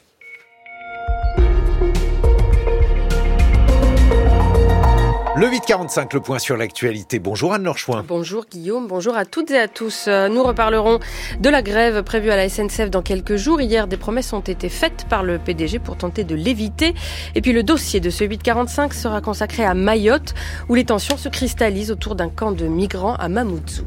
[5.45, 7.19] Le 845, le point sur l'actualité.
[7.19, 8.03] Bonjour Anne Lorchouin.
[8.09, 10.07] Bonjour Guillaume, bonjour à toutes et à tous.
[10.09, 11.01] Euh, nous reparlerons
[11.39, 13.61] de la grève prévue à la SNCF dans quelques jours.
[13.61, 16.95] Hier, des promesses ont été faites par le PDG pour tenter de l'éviter.
[17.35, 20.33] Et puis le dossier de ce 845 sera consacré à Mayotte,
[20.71, 23.85] où les tensions se cristallisent autour d'un camp de migrants à Mamoudzou.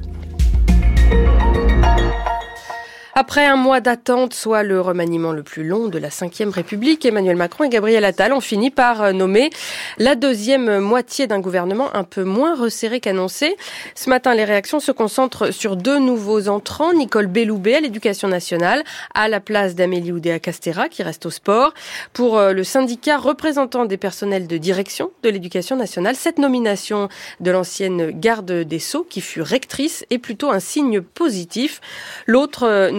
[3.19, 7.35] Après un mois d'attente, soit le remaniement le plus long de la Ve République, Emmanuel
[7.35, 9.49] Macron et Gabriel Attal ont fini par euh, nommer
[9.97, 13.57] la deuxième moitié d'un gouvernement un peu moins resserré qu'annoncé.
[13.95, 18.83] Ce matin, les réactions se concentrent sur deux nouveaux entrants, Nicole Belloubet à l'éducation nationale,
[19.15, 21.73] à la place d'Amélie Oudéa-Castera, qui reste au sport.
[22.13, 27.49] Pour euh, le syndicat représentant des personnels de direction de l'éducation nationale, cette nomination de
[27.49, 31.81] l'ancienne garde des Sceaux, qui fut rectrice, est plutôt un signe positif.
[32.27, 32.91] L'autre euh,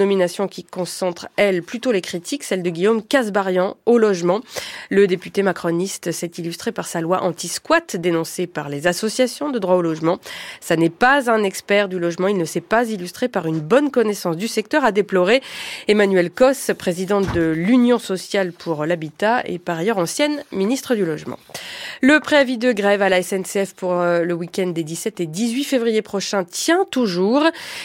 [0.50, 4.40] qui concentre, elle, plutôt les critiques, celle de Guillaume Casbarian au logement.
[4.90, 9.74] Le député macroniste s'est illustré par sa loi anti-squat dénoncée par les associations de droit
[9.74, 10.18] au logement.
[10.60, 13.90] Ça n'est pas un expert du logement, il ne s'est pas illustré par une bonne
[13.90, 15.42] connaissance du secteur, a déploré
[15.88, 21.38] Emmanuel Cos, présidente de l'Union sociale pour l'habitat et par ailleurs ancienne ministre du logement.
[22.00, 25.64] Le préavis de grève à la SNCF pour euh, le week-end des 17 et 18
[25.64, 27.42] février prochains tient toujours,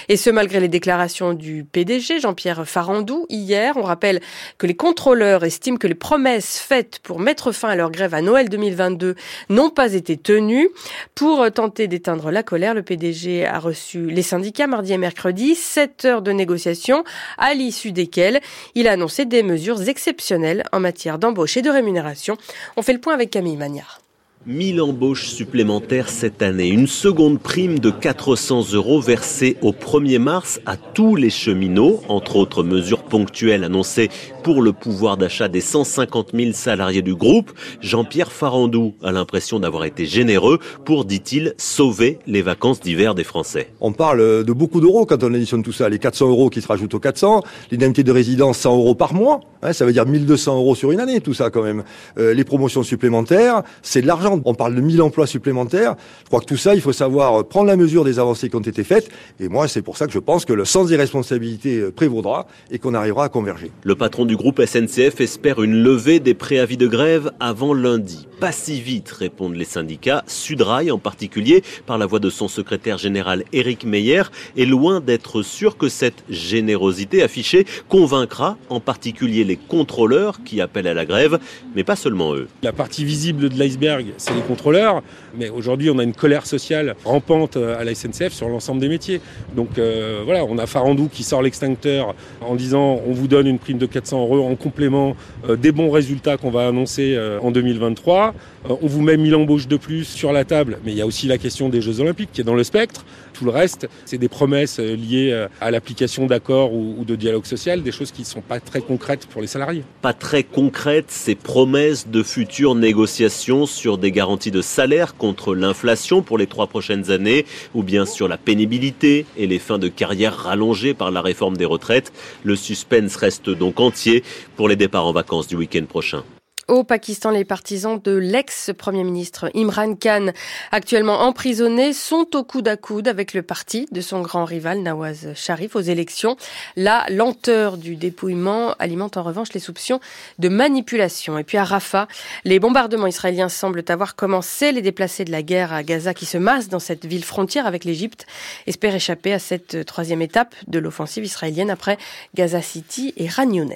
[0.10, 3.78] et ce malgré les déclarations du PDG Jean-Pierre Farandou hier.
[3.78, 4.22] On rappelle
[4.58, 8.22] que les contrôleurs estiment que les promesses faites pour mettre fin à leur grève à
[8.22, 9.16] Noël 2022
[9.50, 10.70] n'ont pas été tenues.
[11.16, 16.06] Pour tenter d'éteindre la colère, le PDG a reçu les syndicats mardi et mercredi, 7
[16.06, 17.04] heures de négociation,
[17.38, 18.42] à l'issue desquelles
[18.76, 22.38] il a annoncé des mesures exceptionnelles en matière d'embauche et de rémunération.
[22.78, 24.03] On fait le point avec Camille Magnard.
[24.46, 26.68] 1000 embauches supplémentaires cette année.
[26.68, 32.36] Une seconde prime de 400 euros versée au 1er mars à tous les cheminots, entre
[32.36, 34.10] autres mesures ponctuelles annoncées
[34.44, 37.54] pour le pouvoir d'achat des 150 000 salariés du groupe.
[37.80, 43.70] Jean-Pierre Farandou a l'impression d'avoir été généreux pour, dit-il, sauver les vacances d'hiver des Français.
[43.80, 45.88] On parle de beaucoup d'euros quand on additionne tout ça.
[45.88, 49.40] Les 400 euros qui se rajoutent aux 400, l'indemnité de résidence 100 euros par mois,
[49.62, 51.84] hein, ça veut dire 1200 euros sur une année, tout ça quand même.
[52.18, 55.96] Euh, les promotions supplémentaires, c'est de l'argent on parle de 1000 emplois supplémentaires.
[56.24, 58.62] Je crois que tout ça, il faut savoir prendre la mesure des avancées qui ont
[58.62, 59.10] été faites.
[59.40, 62.48] Et moi, c'est pour ça que je pense que le sens des responsabilités euh, prévaudra
[62.72, 63.72] et qu'on arrivera à converger.
[63.84, 68.28] Le patron du groupe SNCF espère une levée des préavis de grève avant lundi.
[68.40, 70.24] Pas si vite, répondent les syndicats.
[70.28, 74.24] Sudrail, en particulier, par la voix de son secrétaire général Éric Meyer,
[74.58, 80.88] est loin d'être sûr que cette générosité affichée convaincra en particulier les contrôleurs qui appellent
[80.88, 81.40] à la grève,
[81.76, 82.48] mais pas seulement eux.
[82.64, 85.04] La partie visible de l'iceberg, c'est les contrôleurs,
[85.38, 88.88] mais aujourd'hui on a une colère sociale rampante euh, à la SNCF sur l'ensemble des
[88.88, 89.20] métiers.
[89.56, 93.60] Donc euh, voilà, on a Farandou qui sort l'extincteur en disant on vous donne une
[93.60, 95.18] prime de 400 euros en complément
[95.50, 98.34] euh, des bons résultats qu'on va annoncer en 2023.
[98.70, 101.28] on vous met 1000 embauches de plus sur la table, mais il y a aussi
[101.28, 103.06] la question des Jeux Olympiques qui est dans le spectre.
[103.34, 107.92] Tout le reste, c'est des promesses liées à l'application d'accords ou de dialogue social, des
[107.92, 109.84] choses qui ne sont pas très concrètes pour les salariés.
[110.02, 116.22] Pas très concrètes, ces promesses de futures négociations sur des garanties de salaire contre l'inflation
[116.22, 120.36] pour les trois prochaines années, ou bien sur la pénibilité et les fins de carrière
[120.36, 122.12] rallongées par la réforme des retraites.
[122.44, 124.24] Le suspense reste donc entier
[124.56, 126.24] pour les départs en vacances du week-end prochain.
[126.70, 130.28] Au Pakistan, les partisans de l'ex-premier ministre Imran Khan,
[130.72, 135.34] actuellement emprisonné, sont au coude à coude avec le parti de son grand rival Nawaz
[135.36, 136.38] Sharif aux élections.
[136.78, 140.00] La lenteur du dépouillement alimente en revanche les soupçons
[140.40, 141.38] de manipulation.
[141.38, 142.08] Et puis à Rafah,
[142.46, 144.72] les bombardements israéliens semblent avoir commencé.
[144.72, 147.84] Les déplacés de la guerre à Gaza qui se massent dans cette ville frontière avec
[147.84, 148.26] l'Égypte
[148.68, 151.98] espèrent échapper à cette troisième étape de l'offensive israélienne après
[152.36, 153.74] Gaza City et Ragnones.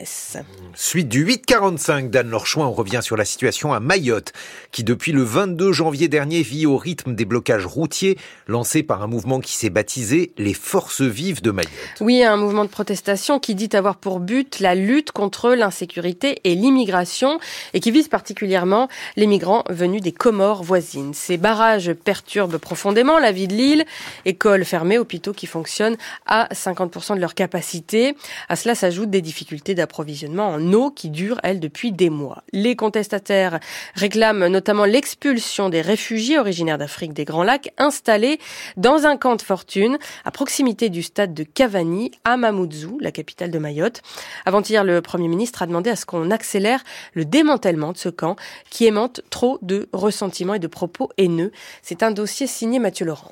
[0.74, 4.32] Suite du 845 d'Anne Lorchouin revient sur la situation à Mayotte,
[4.72, 9.08] qui depuis le 22 janvier dernier vit au rythme des blocages routiers lancés par un
[9.08, 11.72] mouvement qui s'est baptisé les Forces vives de Mayotte.
[12.00, 16.56] Oui, un mouvement de protestation qui dit avoir pour but la lutte contre l'insécurité et
[16.56, 17.40] l'immigration
[17.74, 21.14] et qui vise particulièrement les migrants venus des Comores voisines.
[21.14, 23.86] Ces barrages perturbent profondément la vie de l'île,
[24.26, 28.16] écoles fermées, hôpitaux qui fonctionnent à 50% de leur capacité.
[28.50, 32.44] À cela s'ajoutent des difficultés d'approvisionnement en eau qui durent, elles, depuis des mois.
[32.76, 33.60] Contestataires
[33.96, 38.40] réclament notamment l'expulsion des réfugiés originaires d'Afrique des Grands Lacs installés
[38.76, 43.52] dans un camp de fortune à proximité du stade de Cavani à Mamoudzou, la capitale
[43.52, 44.02] de Mayotte.
[44.46, 48.36] Avant-hier, le Premier ministre a demandé à ce qu'on accélère le démantèlement de ce camp
[48.70, 51.52] qui aimante trop de ressentiments et de propos haineux.
[51.82, 53.32] C'est un dossier signé Mathieu Laurent.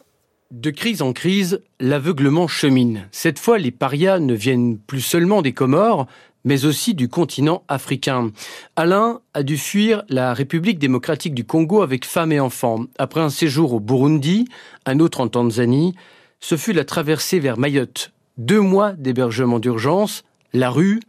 [0.52, 3.08] De crise en crise, l'aveuglement chemine.
[3.12, 6.06] Cette fois, les parias ne viennent plus seulement des Comores,
[6.46, 8.32] mais aussi du continent africain.
[8.78, 12.86] Alain a dû fuir la République démocratique du Congo avec femme et enfants.
[12.98, 14.48] Après un séjour au Burundi,
[14.86, 15.96] un autre en Tanzanie,
[16.40, 18.14] ce fut la traversée vers Mayotte.
[18.38, 21.00] Deux mois d'hébergement d'urgence, la rue,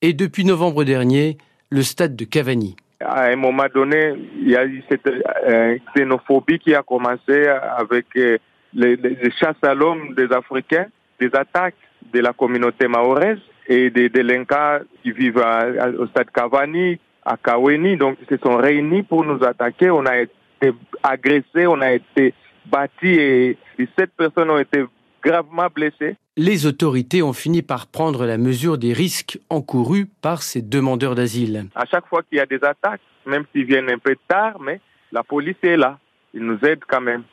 [0.00, 1.38] et depuis novembre dernier,
[1.70, 2.76] le stade de Cavani.
[3.00, 8.06] À un moment donné, il y a eu cette euh, xénophobie qui a commencé avec
[8.16, 8.38] euh,
[8.74, 8.98] les,
[9.38, 10.86] chasses à l'homme des Africains,
[11.20, 11.76] des attaques
[12.12, 17.36] de la communauté mahoraise et des délinquants qui vivent à, à, au stade Cavani, à
[17.36, 17.96] Kaweni.
[17.96, 19.90] Donc, ils se sont réunis pour nous attaquer.
[19.90, 20.72] On a été
[21.02, 22.34] agressés, on a été
[22.66, 24.84] battus et 17 personnes ont été
[25.22, 26.16] gravement blessées.
[26.36, 31.66] Les autorités ont fini par prendre la mesure des risques encourus par ces demandeurs d'asile.
[31.74, 34.80] À chaque fois qu'il y a des attaques, même s'ils viennent un peu tard, mais
[35.12, 35.98] la police est là.
[36.34, 37.24] Ils nous aident quand même.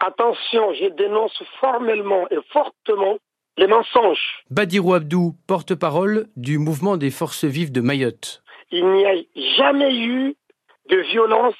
[0.00, 3.18] Attention, je dénonce formellement et fortement
[3.56, 4.44] les mensonges.
[4.50, 8.42] Badirou Abdou, porte-parole du mouvement des forces vives de Mayotte.
[8.70, 9.14] Il n'y a
[9.56, 10.34] jamais eu
[10.90, 11.54] de violence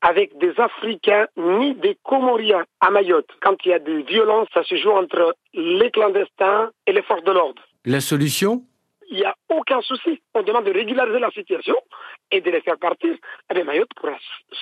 [0.00, 3.30] avec des Africains ni des Comoriens à Mayotte.
[3.40, 7.24] Quand il y a des violences, ça se joue entre les clandestins et les forces
[7.24, 7.62] de l'ordre.
[7.86, 8.62] La solution?
[9.10, 10.20] Il n'y a aucun souci.
[10.34, 11.76] On demande de régulariser la situation
[12.30, 13.14] et de les faire partir.
[13.50, 14.16] Eh bien, Mayotte pourra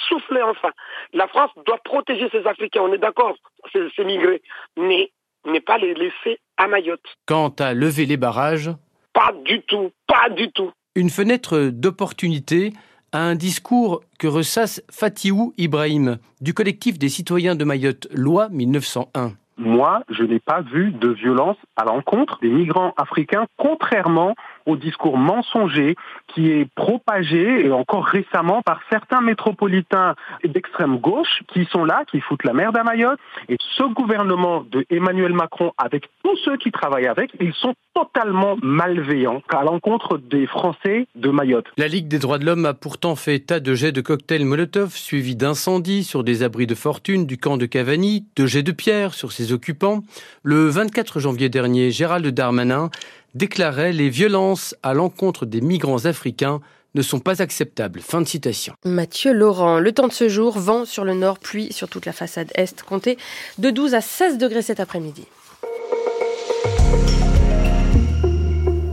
[0.09, 0.71] souffler enfin.
[1.13, 3.37] La France doit protéger ses Africains, on est d'accord,
[3.73, 4.43] ces, migrés,
[4.77, 5.11] mais
[5.47, 7.01] ne pas les laisser à Mayotte.
[7.27, 8.71] Quant à lever les barrages
[9.13, 10.71] Pas du tout, pas du tout.
[10.95, 12.73] Une fenêtre d'opportunité
[13.13, 19.33] à un discours que ressasse Fatiou Ibrahim du collectif des citoyens de Mayotte, loi 1901.
[19.59, 24.35] Moi, je n'ai pas vu de violence à l'encontre des migrants africains, contrairement
[24.67, 25.97] au discours mensonger
[26.29, 32.21] qui est propagé, et encore récemment, par certains métropolitains d'extrême gauche qui sont là, qui
[32.21, 33.19] foutent la merde à Mayotte.
[33.49, 38.57] Et ce gouvernement de Emmanuel Macron, avec tous ceux qui travaillent avec, ils sont totalement
[38.63, 41.67] malveillants à l'encontre des Français de Mayotte.
[41.77, 44.95] La Ligue des droits de l'homme a pourtant fait état de jets de cocktails Molotov
[44.95, 49.15] suivis d'incendies sur des abris de fortune du camp de Cavani, de jets de pierre
[49.15, 50.03] sur ses occupants.
[50.43, 52.91] Le 24 janvier dernier, Gérald Darmanin
[53.35, 56.61] déclarait les violences à l'encontre des migrants africains
[56.95, 58.01] ne sont pas acceptables.
[58.01, 58.75] Fin de citation.
[58.85, 62.13] Mathieu Laurent, le temps de ce jour, vent sur le nord, pluie sur toute la
[62.13, 63.17] façade est, comptez
[63.59, 65.27] de 12 à 16 degrés cet après-midi.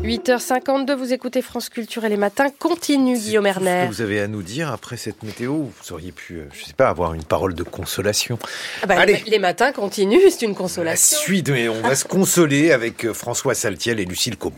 [0.09, 3.83] 8h52, vous écoutez France Culture et les matins continuent, Guillaume Erner.
[3.83, 6.73] Ce que vous avez à nous dire après cette météo, vous auriez pu, je sais
[6.73, 8.39] pas, avoir une parole de consolation.
[8.81, 9.23] Ah bah, Allez.
[9.27, 11.15] Les matins continuent, c'est une consolation.
[11.15, 14.55] La suite, mais on va se consoler avec François Saltiel et Lucille Como.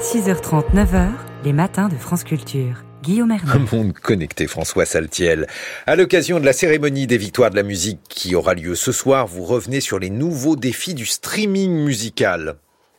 [0.00, 1.10] 6h30, 9h,
[1.44, 2.85] les matins de France Culture.
[3.02, 3.30] Guillaume.
[3.32, 5.46] Un monde connecté, François Saltiel.
[5.86, 9.26] À l'occasion de la cérémonie des victoires de la musique qui aura lieu ce soir,
[9.26, 12.56] vous revenez sur les nouveaux défis du streaming musical.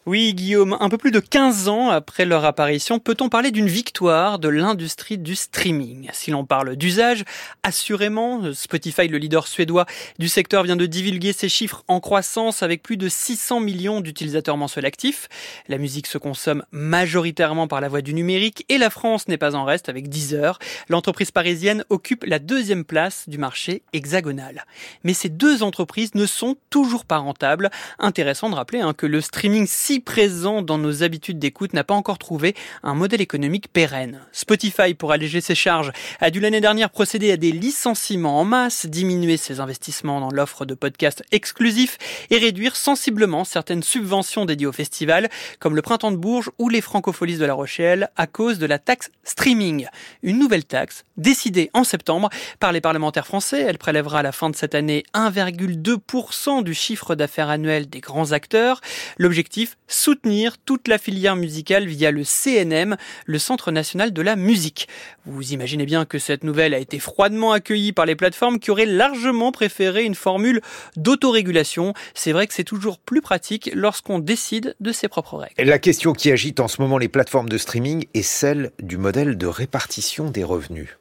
[0.08, 4.40] Oui, Guillaume, un peu plus de 15 ans après leur apparition, peut-on parler d'une victoire
[4.40, 6.08] de l'industrie du streaming?
[6.14, 7.26] Si l'on parle d'usage,
[7.62, 9.86] assurément, Spotify, le leader suédois
[10.18, 14.56] du secteur, vient de divulguer ses chiffres en croissance avec plus de 600 millions d'utilisateurs
[14.56, 15.28] mensuels actifs.
[15.68, 19.56] La musique se consomme majoritairement par la voie du numérique et la France n'est pas
[19.56, 20.58] en reste avec Deezer.
[20.88, 24.64] L'entreprise parisienne occupe la deuxième place du marché hexagonal.
[25.04, 27.72] Mais ces deux entreprises ne sont toujours pas rentables.
[28.00, 31.94] Intéressant de rappeler hein, que le streaming si présent dans nos habitudes d'écoute, n'a pas
[31.94, 34.22] encore trouvé un modèle économique pérenne.
[34.32, 38.86] Spotify, pour alléger ses charges, a dû l'année dernière procéder à des licenciements en masse,
[38.86, 41.98] diminuer ses investissements dans l'offre de podcasts exclusifs
[42.30, 46.82] et réduire sensiblement certaines subventions dédiées au festival, comme le Printemps de Bourges ou les
[46.82, 49.88] Francopholies de La Rochelle, à cause de la taxe streaming.
[50.24, 53.62] Une nouvelle taxe décidée en septembre par les parlementaires français.
[53.62, 58.32] Elle prélèvera à la fin de cette année 1,2% du chiffre d'affaires annuel des grands
[58.32, 58.82] acteurs.
[59.18, 64.88] L'objectif, soutenir toute la filière musicale via le CNM, le Centre national de la musique.
[65.26, 68.86] Vous imaginez bien que cette nouvelle a été froidement accueillie par les plateformes qui auraient
[68.86, 70.62] largement préféré une formule
[70.96, 71.94] d'autorégulation.
[72.14, 75.70] C'est vrai que c'est toujours plus pratique lorsqu'on décide de ses propres règles.
[75.70, 79.38] La question qui agite en ce moment les plateformes de streaming est celle du modèle
[79.38, 80.98] de répartition des revenus.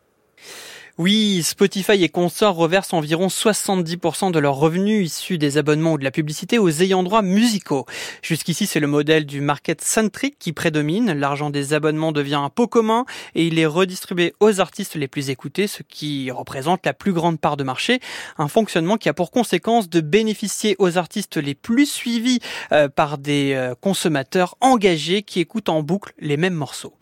[0.98, 6.04] Oui, Spotify et consorts reversent environ 70% de leurs revenus issus des abonnements ou de
[6.04, 7.84] la publicité aux ayants droit musicaux.
[8.22, 11.12] Jusqu'ici, c'est le modèle du market centric qui prédomine.
[11.12, 15.28] L'argent des abonnements devient un pot commun et il est redistribué aux artistes les plus
[15.28, 18.00] écoutés, ce qui représente la plus grande part de marché.
[18.38, 22.38] Un fonctionnement qui a pour conséquence de bénéficier aux artistes les plus suivis
[22.72, 26.94] euh, par des euh, consommateurs engagés qui écoutent en boucle les mêmes morceaux.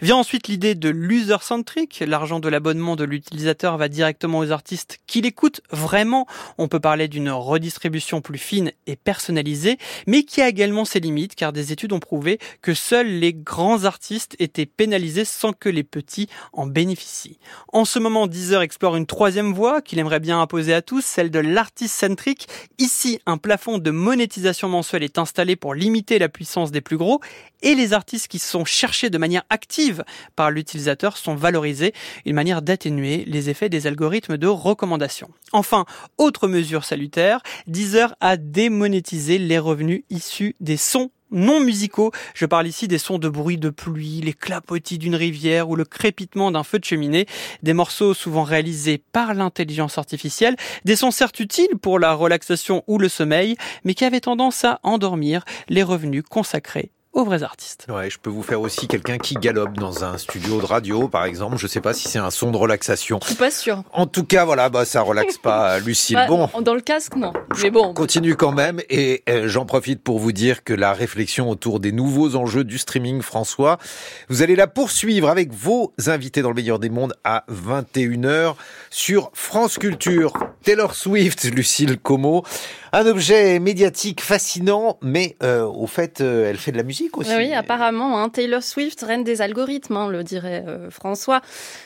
[0.00, 4.98] Vient ensuite l'idée de l'user centric, l'argent de l'abonnement de l'utilisateur va directement aux artistes
[5.06, 6.26] qui l'écoutent vraiment.
[6.58, 11.34] On peut parler d'une redistribution plus fine et personnalisée, mais qui a également ses limites
[11.34, 15.84] car des études ont prouvé que seuls les grands artistes étaient pénalisés sans que les
[15.84, 17.38] petits en bénéficient.
[17.72, 21.30] En ce moment, Deezer explore une troisième voie qu'il aimerait bien imposer à tous, celle
[21.30, 22.48] de l'artiste centric.
[22.78, 27.20] Ici, un plafond de monétisation mensuelle est installé pour limiter la puissance des plus gros
[27.62, 30.04] et les artistes qui sont cherchés de manière active
[30.36, 31.94] par l'utilisateur sont valorisés,
[32.26, 35.30] une manière d'atténuer les effets des algorithmes de recommandation.
[35.52, 35.84] Enfin,
[36.18, 42.12] autre mesure salutaire, Deezer a démonétisé les revenus issus des sons non musicaux.
[42.34, 45.84] Je parle ici des sons de bruit de pluie, les clapotis d'une rivière ou le
[45.84, 47.26] crépitement d'un feu de cheminée,
[47.62, 52.98] des morceaux souvent réalisés par l'intelligence artificielle, des sons certes utiles pour la relaxation ou
[52.98, 57.86] le sommeil, mais qui avaient tendance à endormir les revenus consacrés aux vrais artistes.
[57.88, 61.24] Ouais, je peux vous faire aussi quelqu'un qui galope dans un studio de radio, par
[61.24, 61.56] exemple.
[61.58, 63.18] Je sais pas si c'est un son de relaxation.
[63.22, 63.82] Je suis pas sûr.
[63.92, 66.16] En tout cas, voilà, bah ça relaxe pas Lucille.
[66.16, 67.32] Bah, bon, Dans le casque, non.
[67.62, 67.92] Mais bon.
[67.92, 71.92] continue quand même et euh, j'en profite pour vous dire que la réflexion autour des
[71.92, 73.78] nouveaux enjeux du streaming, François,
[74.28, 78.54] vous allez la poursuivre avec vos invités dans le meilleur des mondes à 21h
[78.90, 80.32] sur France Culture.
[80.62, 82.44] Taylor Swift, Lucille Como,
[82.94, 87.34] un objet médiatique fascinant, mais euh, au fait, euh, elle fait de la musique aussi.
[87.34, 91.40] Oui, apparemment, hein, Taylor Swift, reine des algorithmes, hein, le dirait euh, François.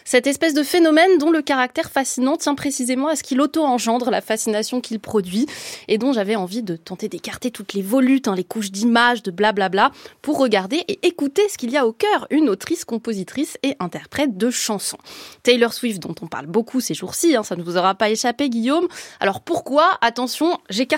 [0.05, 4.21] Cette espèce de phénomène dont le caractère fascinant tient précisément à ce qu'il auto-engendre la
[4.21, 5.47] fascination qu'il produit
[5.87, 9.31] et dont j'avais envie de tenter d'écarter toutes les volutes, hein, les couches d'images, de
[9.31, 13.77] blablabla, pour regarder et écouter ce qu'il y a au cœur, une autrice, compositrice et
[13.79, 14.99] interprète de chansons.
[15.45, 18.49] Taylor Swift, dont on parle beaucoup ces jours-ci, hein, ça ne vous aura pas échappé,
[18.49, 18.89] Guillaume.
[19.21, 20.96] Alors pourquoi Attention, j'écarte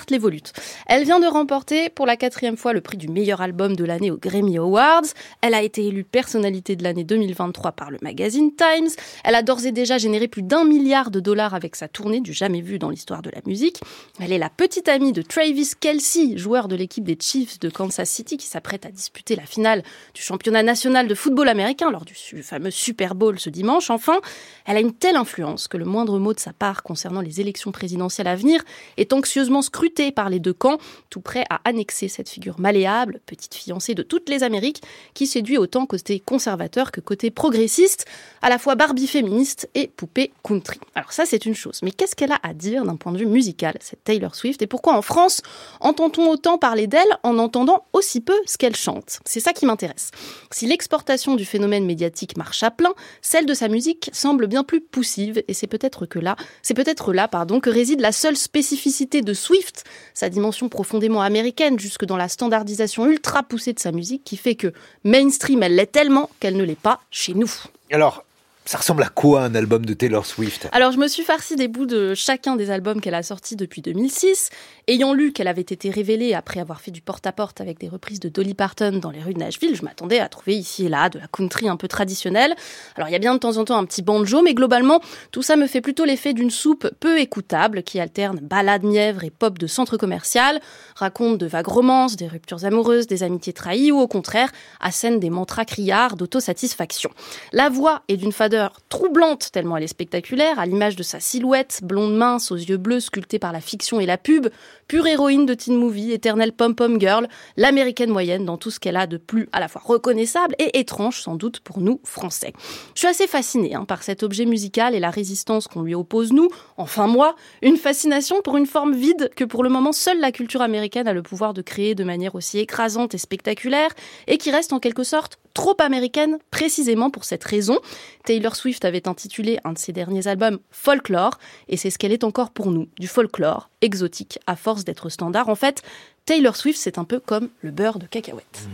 [0.86, 4.10] Elle vient de remporter pour la quatrième fois le prix du meilleur album de l'année
[4.10, 5.02] au Grammy Awards.
[5.40, 8.88] Elle a été élue personnalité de l'année 2023 par le magazine Times.
[9.24, 12.32] Elle a d'ores et déjà généré plus d'un milliard de dollars avec sa tournée du
[12.32, 13.80] jamais vu dans l'histoire de la musique.
[14.20, 18.08] Elle est la petite amie de Travis Kelsey, joueur de l'équipe des Chiefs de Kansas
[18.08, 19.82] City qui s'apprête à disputer la finale
[20.14, 23.90] du championnat national de football américain lors du fameux Super Bowl ce dimanche.
[23.90, 24.20] Enfin,
[24.64, 27.72] elle a une telle influence que le moindre mot de sa part concernant les élections
[27.72, 28.62] présidentielles à venir
[28.96, 30.78] est anxieusement scruté par les deux camps,
[31.10, 34.82] tout prêt à annexer cette figure malléable, petite fiancée de toutes les Amériques,
[35.14, 38.04] qui séduit autant côté conservateur que côté progressiste,
[38.42, 40.78] à la fois Barbie féministe et poupée country.
[40.94, 43.26] Alors ça c'est une chose, mais qu'est-ce qu'elle a à dire d'un point de vue
[43.26, 45.42] musical, cette Taylor Swift, et pourquoi en France
[45.80, 49.20] entend-on autant parler d'elle en entendant aussi peu ce qu'elle chante?
[49.24, 50.10] C'est ça qui m'intéresse.
[50.50, 52.92] Si l'exportation du phénomène médiatique marche à plein,
[53.22, 57.12] celle de sa musique semble bien plus poussive, et c'est peut-être que là, c'est peut-être
[57.12, 59.77] là, pardon, que réside la seule spécificité de Swift,
[60.14, 64.54] sa dimension profondément américaine, jusque dans la standardisation ultra poussée de sa musique, qui fait
[64.54, 64.72] que
[65.04, 67.50] mainstream, elle l'est tellement qu'elle ne l'est pas chez nous.
[67.90, 68.24] Alors,
[68.68, 70.68] ça ressemble à quoi un album de Taylor Swift?
[70.72, 73.80] Alors je me suis farci des bouts de chacun des albums qu'elle a sortis depuis
[73.80, 74.50] 2006.
[74.88, 78.28] Ayant lu qu'elle avait été révélée après avoir fait du porte-à-porte avec des reprises de
[78.28, 81.18] Dolly Parton dans les rues de Nashville, je m'attendais à trouver ici et là de
[81.18, 82.54] la country un peu traditionnelle.
[82.96, 85.00] Alors il y a bien de temps en temps un petit banjo, mais globalement
[85.32, 89.30] tout ça me fait plutôt l'effet d'une soupe peu écoutable qui alterne balade mièvre et
[89.30, 90.60] pop de centre commercial,
[90.94, 95.30] raconte de vagues romances, des ruptures amoureuses, des amitiés trahies ou au contraire assène des
[95.30, 97.08] mantras criards d'autosatisfaction.
[97.52, 98.57] La voix est d'une fadeur
[98.88, 103.00] troublante tellement elle est spectaculaire, à l'image de sa silhouette, blonde mince aux yeux bleus
[103.00, 104.48] sculptés par la fiction et la pub,
[104.86, 109.06] pure héroïne de teen movie, éternelle pom-pom girl, l'américaine moyenne dans tout ce qu'elle a
[109.06, 112.52] de plus à la fois reconnaissable et étrange sans doute pour nous français.
[112.94, 116.32] Je suis assez fascinée hein, par cet objet musical et la résistance qu'on lui oppose
[116.32, 120.32] nous, enfin moi, une fascination pour une forme vide que pour le moment seule la
[120.32, 123.90] culture américaine a le pouvoir de créer de manière aussi écrasante et spectaculaire
[124.26, 127.78] et qui reste en quelque sorte trop américaine précisément pour cette raison.
[128.24, 132.24] Taylor Swift avait intitulé un de ses derniers albums Folklore et c'est ce qu'elle est
[132.24, 135.48] encore pour nous, du folklore exotique à force d'être standard.
[135.48, 135.82] En fait,
[136.26, 138.68] Taylor Swift c'est un peu comme le beurre de cacahuète.